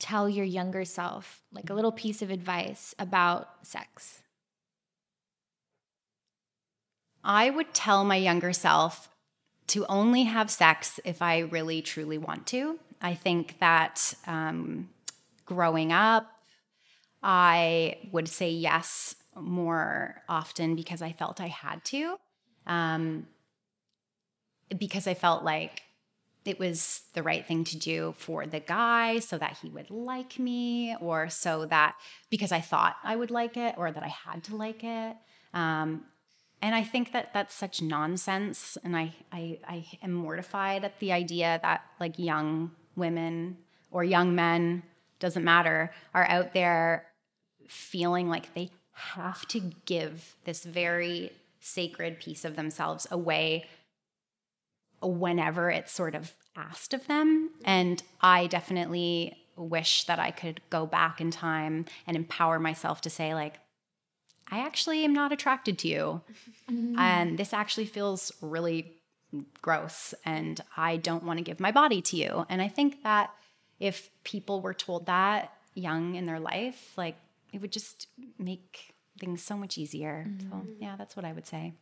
tell 0.00 0.28
your 0.28 0.44
younger 0.44 0.84
self, 0.84 1.42
like 1.52 1.70
a 1.70 1.74
little 1.74 1.92
piece 1.92 2.20
of 2.20 2.30
advice 2.30 2.94
about 2.98 3.48
sex? 3.62 4.22
I 7.22 7.50
would 7.50 7.72
tell 7.72 8.02
my 8.02 8.16
younger 8.16 8.52
self 8.52 9.08
to 9.68 9.86
only 9.86 10.24
have 10.24 10.50
sex 10.50 10.98
if 11.04 11.22
I 11.22 11.40
really 11.40 11.80
truly 11.80 12.18
want 12.18 12.46
to. 12.48 12.80
I 13.00 13.14
think 13.14 13.60
that 13.60 14.14
um, 14.26 14.88
growing 15.46 15.92
up, 15.92 16.26
I 17.22 17.98
would 18.10 18.28
say 18.28 18.50
yes 18.50 19.14
more 19.42 20.22
often 20.28 20.76
because 20.76 21.02
I 21.02 21.12
felt 21.12 21.40
I 21.40 21.48
had 21.48 21.84
to, 21.86 22.16
um, 22.66 23.26
because 24.78 25.06
I 25.06 25.14
felt 25.14 25.44
like 25.44 25.82
it 26.44 26.58
was 26.58 27.02
the 27.12 27.22
right 27.22 27.46
thing 27.46 27.64
to 27.64 27.78
do 27.78 28.14
for 28.16 28.46
the 28.46 28.60
guy 28.60 29.18
so 29.18 29.36
that 29.36 29.58
he 29.62 29.68
would 29.68 29.90
like 29.90 30.38
me, 30.38 30.96
or 31.00 31.28
so 31.28 31.66
that 31.66 31.96
because 32.30 32.50
I 32.50 32.60
thought 32.60 32.96
I 33.04 33.16
would 33.16 33.30
like 33.30 33.56
it, 33.56 33.74
or 33.76 33.92
that 33.92 34.02
I 34.02 34.08
had 34.08 34.44
to 34.44 34.56
like 34.56 34.82
it. 34.82 35.16
Um, 35.52 36.04
and 36.62 36.74
I 36.74 36.82
think 36.82 37.12
that 37.12 37.32
that's 37.34 37.54
such 37.54 37.82
nonsense. 37.82 38.78
And 38.84 38.96
I, 38.96 39.14
I, 39.32 39.58
I 39.66 39.86
am 40.02 40.12
mortified 40.12 40.84
at 40.84 40.98
the 40.98 41.12
idea 41.12 41.58
that 41.62 41.82
like 41.98 42.18
young 42.18 42.72
women 42.96 43.58
or 43.90 44.04
young 44.04 44.34
men, 44.34 44.82
doesn't 45.18 45.44
matter, 45.44 45.90
are 46.14 46.26
out 46.28 46.54
there 46.54 47.06
feeling 47.68 48.28
like 48.28 48.54
they 48.54 48.70
have 49.00 49.46
to 49.48 49.60
give 49.86 50.36
this 50.44 50.64
very 50.64 51.32
sacred 51.60 52.18
piece 52.18 52.44
of 52.44 52.56
themselves 52.56 53.06
away 53.10 53.66
whenever 55.02 55.70
it's 55.70 55.92
sort 55.92 56.14
of 56.14 56.32
asked 56.56 56.94
of 56.94 57.06
them. 57.06 57.50
And 57.64 58.02
I 58.20 58.46
definitely 58.46 59.36
wish 59.56 60.04
that 60.04 60.18
I 60.18 60.30
could 60.30 60.60
go 60.70 60.86
back 60.86 61.20
in 61.20 61.30
time 61.30 61.86
and 62.06 62.16
empower 62.16 62.58
myself 62.58 63.00
to 63.02 63.10
say, 63.10 63.34
like, 63.34 63.58
I 64.50 64.60
actually 64.60 65.04
am 65.04 65.12
not 65.12 65.32
attracted 65.32 65.78
to 65.80 65.88
you. 65.88 66.20
Mm-hmm. 66.70 66.98
And 66.98 67.38
this 67.38 67.52
actually 67.52 67.86
feels 67.86 68.32
really 68.40 68.92
gross. 69.62 70.12
And 70.24 70.60
I 70.76 70.96
don't 70.96 71.24
want 71.24 71.38
to 71.38 71.44
give 71.44 71.60
my 71.60 71.72
body 71.72 72.02
to 72.02 72.16
you. 72.16 72.46
And 72.48 72.60
I 72.60 72.68
think 72.68 73.02
that 73.02 73.30
if 73.78 74.10
people 74.24 74.60
were 74.60 74.74
told 74.74 75.06
that 75.06 75.52
young 75.74 76.14
in 76.16 76.26
their 76.26 76.40
life, 76.40 76.92
like 76.96 77.16
it 77.52 77.60
would 77.60 77.72
just 77.72 78.08
make 78.38 78.89
things 79.20 79.42
so 79.42 79.56
much 79.56 79.78
easier. 79.78 80.26
So, 80.40 80.46
mm-hmm. 80.46 80.72
yeah, 80.80 80.96
that's 80.96 81.14
what 81.14 81.24
I 81.24 81.32
would 81.32 81.46
say. 81.46 81.74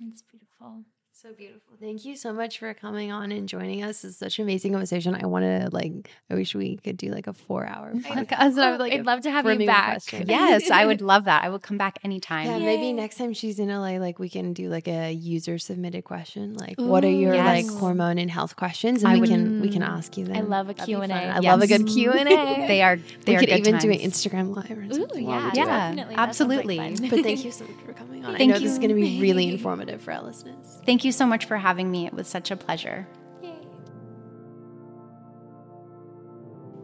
It's 0.00 0.22
beautiful. 0.22 0.84
So 1.20 1.32
beautiful. 1.32 1.76
Thank 1.80 2.04
you 2.04 2.14
so 2.14 2.32
much 2.32 2.60
for 2.60 2.72
coming 2.74 3.10
on 3.10 3.32
and 3.32 3.48
joining 3.48 3.82
us. 3.82 4.04
It's 4.04 4.18
such 4.18 4.38
an 4.38 4.44
amazing 4.44 4.70
conversation. 4.70 5.16
I 5.20 5.26
want 5.26 5.42
to 5.42 5.68
like. 5.72 6.08
I 6.30 6.36
wish 6.36 6.54
we 6.54 6.76
could 6.76 6.96
do 6.96 7.10
like 7.10 7.26
a 7.26 7.32
four-hour 7.32 7.94
podcast. 7.94 8.38
and 8.38 8.60
I 8.60 8.70
would, 8.70 8.78
like, 8.78 8.92
I'd 8.92 9.04
love 9.04 9.22
to 9.22 9.30
have 9.32 9.44
you 9.44 9.66
back. 9.66 9.94
questions. 9.94 10.26
Yes, 10.28 10.70
I 10.70 10.86
would 10.86 11.00
love 11.02 11.24
that. 11.24 11.42
I 11.42 11.48
would 11.48 11.62
come 11.62 11.76
back 11.76 11.98
anytime. 12.04 12.46
Yeah, 12.46 12.58
Yay. 12.58 12.64
maybe 12.66 12.92
next 12.92 13.16
time 13.16 13.32
she's 13.34 13.58
in 13.58 13.68
LA, 13.68 13.98
like 13.98 14.20
we 14.20 14.28
can 14.28 14.52
do 14.52 14.68
like 14.68 14.86
a 14.86 15.10
user 15.10 15.58
submitted 15.58 16.04
question, 16.04 16.54
like 16.54 16.76
what 16.78 17.04
are 17.04 17.10
your 17.10 17.34
yes. 17.34 17.66
like 17.66 17.78
hormone 17.80 18.18
and 18.18 18.30
health 18.30 18.54
questions, 18.54 19.02
and 19.02 19.10
I 19.10 19.14
we 19.14 19.20
would- 19.22 19.30
can 19.30 19.60
we 19.60 19.70
mm, 19.70 19.72
can 19.72 19.82
ask 19.82 20.16
you 20.16 20.24
them. 20.24 20.36
I 20.36 20.40
love 20.42 20.68
a 20.68 20.74
Q&A. 20.74 21.00
fun. 21.00 21.10
I 21.10 21.40
love 21.40 21.62
a 21.62 21.66
good 21.66 21.88
Q 21.88 22.12
and 22.12 22.28
A. 22.28 22.66
They 22.68 22.80
are. 22.80 22.96
They 23.24 23.32
we 23.32 23.36
are 23.36 23.40
could 23.40 23.48
good 23.48 23.58
even 23.58 23.78
do 23.78 23.90
an. 23.90 23.98
Instagram 23.98 24.54
live 24.54 24.70
or 24.70 24.94
something. 24.94 25.26
while 25.26 25.40
we 25.40 25.46
yeah. 25.46 25.50
Yeah, 25.54 25.64
definitely. 25.64 26.14
That 26.14 26.36
sounds 26.36 26.50
like 26.50 26.68
absolutely. 26.68 27.08
But 27.08 27.24
thank 27.24 27.44
you 27.44 27.50
so 27.50 27.64
much 27.64 27.84
for 27.84 27.92
coming 27.92 28.24
on. 28.24 28.36
I 28.36 28.38
Thank 28.38 28.52
know 28.52 28.58
this 28.60 28.70
is 28.70 28.78
going 28.78 28.90
to 28.90 28.94
be 28.94 29.20
really 29.20 29.48
informative 29.48 30.00
for 30.00 30.12
our 30.12 30.22
listeners. 30.22 30.78
Thank 30.86 31.04
you 31.04 31.07
so 31.12 31.26
much 31.26 31.46
for 31.46 31.56
having 31.56 31.90
me. 31.90 32.06
It 32.06 32.14
was 32.14 32.28
such 32.28 32.50
a 32.50 32.56
pleasure. 32.56 33.06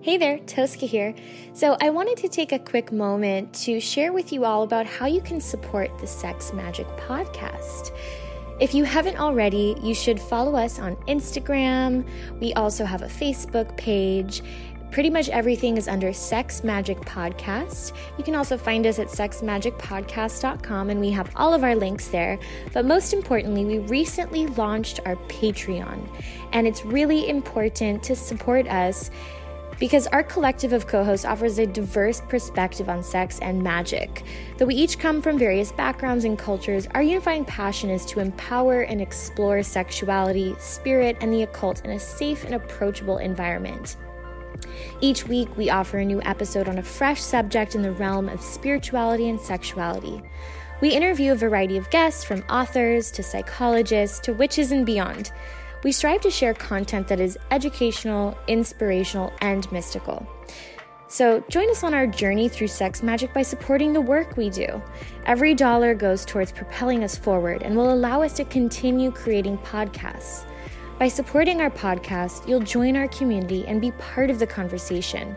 Hey 0.05 0.19
there, 0.19 0.39
Tosca 0.41 0.85
here. 0.85 1.15
So, 1.55 1.79
I 1.81 1.89
wanted 1.89 2.19
to 2.19 2.29
take 2.29 2.53
a 2.53 2.59
quick 2.59 2.93
moment 2.93 3.55
to 3.65 3.81
share 3.81 4.13
with 4.13 4.35
you 4.35 4.45
all 4.45 4.63
about 4.63 4.85
how 4.85 5.07
you 5.07 5.23
can 5.23 5.41
support 5.41 5.99
the 5.99 6.07
Sex 6.07 6.53
Magic 6.53 6.87
podcast. 6.99 7.91
If 8.61 8.75
you 8.75 8.85
haven't 8.85 9.19
already, 9.19 9.77
you 9.83 9.95
should 9.95 10.21
follow 10.21 10.57
us 10.57 10.79
on 10.79 10.97
Instagram. 11.09 12.07
We 12.39 12.53
also 12.53 12.85
have 12.85 13.01
a 13.01 13.07
Facebook 13.07 13.75
page. 13.79 14.43
Pretty 14.95 15.11
much 15.11 15.29
everything 15.31 15.77
is 15.77 15.89
under 15.89 16.13
Sex 16.13 16.63
Magic 16.63 17.01
Podcast. 17.01 17.95
You 18.17 18.23
can 18.23 18.37
also 18.37 18.57
find 18.57 18.87
us 18.87 19.01
at 19.01 19.09
sexmagicpodcast.com 19.09 20.89
and 20.89 21.01
we 21.01 21.11
have 21.11 21.33
all 21.35 21.53
of 21.53 21.65
our 21.65 21.75
links 21.75 22.07
there. 22.07 22.39
But 22.73 22.85
most 22.85 23.13
importantly, 23.13 23.65
we 23.65 23.81
recently 23.81 24.47
launched 24.47 25.01
our 25.05 25.17
Patreon, 25.17 26.09
and 26.53 26.69
it's 26.69 26.85
really 26.85 27.29
important 27.29 28.05
to 28.05 28.15
support 28.15 28.69
us 28.69 29.11
because 29.81 30.07
our 30.07 30.23
collective 30.23 30.73
of 30.73 30.87
co 30.87 31.03
hosts 31.03 31.27
offers 31.27 31.59
a 31.59 31.67
diverse 31.67 32.21
perspective 32.29 32.89
on 32.89 33.03
sex 33.03 33.41
and 33.41 33.61
magic. 33.61 34.23
Though 34.59 34.67
we 34.67 34.77
each 34.77 35.01
come 35.01 35.21
from 35.21 35.41
various 35.41 35.73
backgrounds 35.73 36.25
and 36.25 36.39
cultures, 36.39 36.87
our 36.95 37.03
unifying 37.03 37.45
passion 37.45 37.91
is 37.91 38.07
to 38.07 38.21
empower 38.21 38.83
and 38.83 39.01
explore 39.01 39.61
sexuality, 39.65 40.55
spirit, 40.61 41.17
and 41.21 41.33
the 41.33 41.43
occult 41.43 41.85
in 41.85 41.91
a 41.91 41.99
safe 41.99 42.45
and 42.45 42.55
approachable 42.55 43.19
environment. 43.19 43.97
Each 45.01 45.27
week, 45.27 45.57
we 45.57 45.71
offer 45.71 45.99
a 45.99 46.05
new 46.05 46.21
episode 46.23 46.69
on 46.69 46.79
a 46.79 46.83
fresh 46.83 47.21
subject 47.21 47.75
in 47.75 47.83
the 47.83 47.93
realm 47.93 48.29
of 48.29 48.41
spirituality 48.41 49.29
and 49.29 49.41
sexuality. 49.41 50.23
We 50.81 50.91
interview 50.91 51.33
a 51.33 51.37
variety 51.37 51.77
of 51.77 51.91
guests, 51.91 52.25
from 52.25 52.43
authors 52.51 53.11
to 53.13 53.23
psychologists 53.23 54.19
to 54.21 54.33
witches 54.33 54.73
and 54.73 54.85
beyond. 54.85 55.33
We 55.83 55.93
strive 55.93 56.23
to 56.23 56.31
share 56.31 56.55
content 56.55 57.09
that 57.09 57.21
is 57.21 57.39
educational, 57.51 58.37
inspirational, 58.49 59.33
and 59.41 59.71
mystical. 59.71 60.27
So, 61.09 61.45
join 61.49 61.71
us 61.71 61.85
on 61.85 61.95
our 61.95 62.07
journey 62.07 62.49
through 62.49 62.69
sex 62.69 63.03
magic 63.03 63.33
by 63.33 63.43
supporting 63.43 63.93
the 63.93 64.01
work 64.01 64.37
we 64.37 64.51
do. 64.51 64.83
Every 65.27 65.55
dollar 65.55 65.95
goes 65.95 66.25
towards 66.25 66.51
propelling 66.51 67.05
us 67.05 67.17
forward 67.17 67.63
and 67.63 67.77
will 67.77 67.93
allow 67.93 68.23
us 68.23 68.33
to 68.35 68.45
continue 68.45 69.13
creating 69.13 69.59
podcasts. 69.59 70.45
By 70.99 71.09
supporting 71.09 71.61
our 71.61 71.71
podcast, 71.71 72.47
you'll 72.47 72.61
join 72.61 72.97
our 72.97 73.09
community 73.09 73.67
and 73.67 73.81
be 73.81 73.91
part 73.93 74.31
of 74.31 74.39
the 74.39 74.47
conversation. 74.47 75.37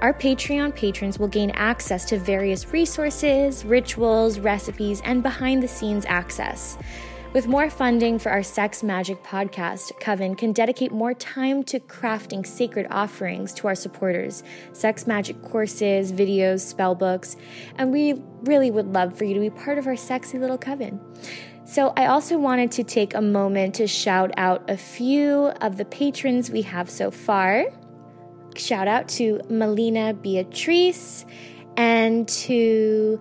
Our 0.00 0.12
Patreon 0.12 0.76
patrons 0.76 1.18
will 1.18 1.28
gain 1.28 1.50
access 1.52 2.04
to 2.06 2.18
various 2.18 2.72
resources, 2.74 3.64
rituals, 3.64 4.38
recipes, 4.38 5.00
and 5.04 5.22
behind 5.22 5.62
the 5.62 5.68
scenes 5.68 6.04
access. 6.06 6.76
With 7.32 7.46
more 7.46 7.70
funding 7.70 8.18
for 8.18 8.30
our 8.30 8.42
Sex 8.42 8.82
Magic 8.82 9.22
podcast, 9.22 9.98
Coven 9.98 10.34
can 10.34 10.52
dedicate 10.52 10.92
more 10.92 11.14
time 11.14 11.62
to 11.64 11.80
crafting 11.80 12.46
sacred 12.46 12.86
offerings 12.90 13.54
to 13.54 13.66
our 13.66 13.74
supporters 13.74 14.42
sex 14.72 15.06
magic 15.06 15.42
courses, 15.42 16.12
videos, 16.12 16.60
spell 16.60 16.94
books, 16.94 17.36
and 17.76 17.92
we 17.92 18.22
really 18.42 18.70
would 18.70 18.92
love 18.92 19.16
for 19.16 19.24
you 19.24 19.34
to 19.34 19.40
be 19.40 19.50
part 19.50 19.78
of 19.78 19.86
our 19.86 19.96
sexy 19.96 20.38
little 20.38 20.58
coven. 20.58 21.00
So, 21.70 21.92
I 21.98 22.06
also 22.06 22.38
wanted 22.38 22.72
to 22.72 22.82
take 22.82 23.12
a 23.12 23.20
moment 23.20 23.74
to 23.74 23.86
shout 23.86 24.30
out 24.38 24.70
a 24.70 24.76
few 24.78 25.48
of 25.60 25.76
the 25.76 25.84
patrons 25.84 26.50
we 26.50 26.62
have 26.62 26.88
so 26.88 27.10
far. 27.10 27.66
Shout 28.56 28.88
out 28.88 29.06
to 29.10 29.42
Melina 29.50 30.14
Beatrice 30.14 31.26
and 31.76 32.26
to 32.26 33.20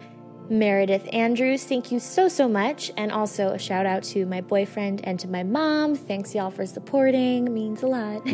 Meredith 0.50 1.10
Andrews. 1.12 1.66
Thank 1.66 1.91
you 1.91 2.00
so, 2.00 2.30
so 2.30 2.48
much. 2.48 2.89
And 2.95 3.12
also 3.12 3.50
a 3.50 3.60
shout 3.60 3.86
out 3.86 4.04
to 4.04 4.26
my 4.26 4.39
boyfriend 4.39 5.02
and 5.04 5.20
to 5.20 5.28
my 5.28 5.43
mom. 5.43 5.95
Thanks, 5.95 6.34
y'all, 6.34 6.50
for 6.50 6.66
supporting. 6.66 7.54
Means 7.54 7.84
a 7.84 7.88
lot. 7.88 8.26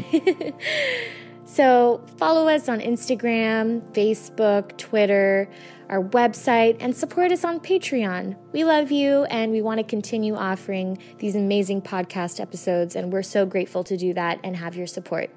so, 1.45 2.03
follow 2.17 2.47
us 2.49 2.69
on 2.69 2.81
Instagram, 2.81 3.81
Facebook, 3.93 4.77
Twitter, 4.77 5.49
our 5.93 6.03
website, 6.03 6.75
and 6.79 6.97
support 6.97 7.31
us 7.31 7.45
on 7.45 7.59
Patreon. 7.59 8.35
We 8.51 8.63
love 8.63 8.91
you 8.91 9.25
and 9.25 9.51
we 9.51 9.61
want 9.61 9.77
to 9.77 9.83
continue 9.83 10.33
offering 10.33 10.97
these 11.19 11.35
amazing 11.35 11.83
podcast 11.83 12.39
episodes, 12.39 12.95
and 12.95 13.13
we're 13.13 13.21
so 13.21 13.45
grateful 13.45 13.83
to 13.83 13.95
do 13.95 14.11
that 14.15 14.39
and 14.43 14.57
have 14.57 14.75
your 14.75 14.87
support. 14.87 15.29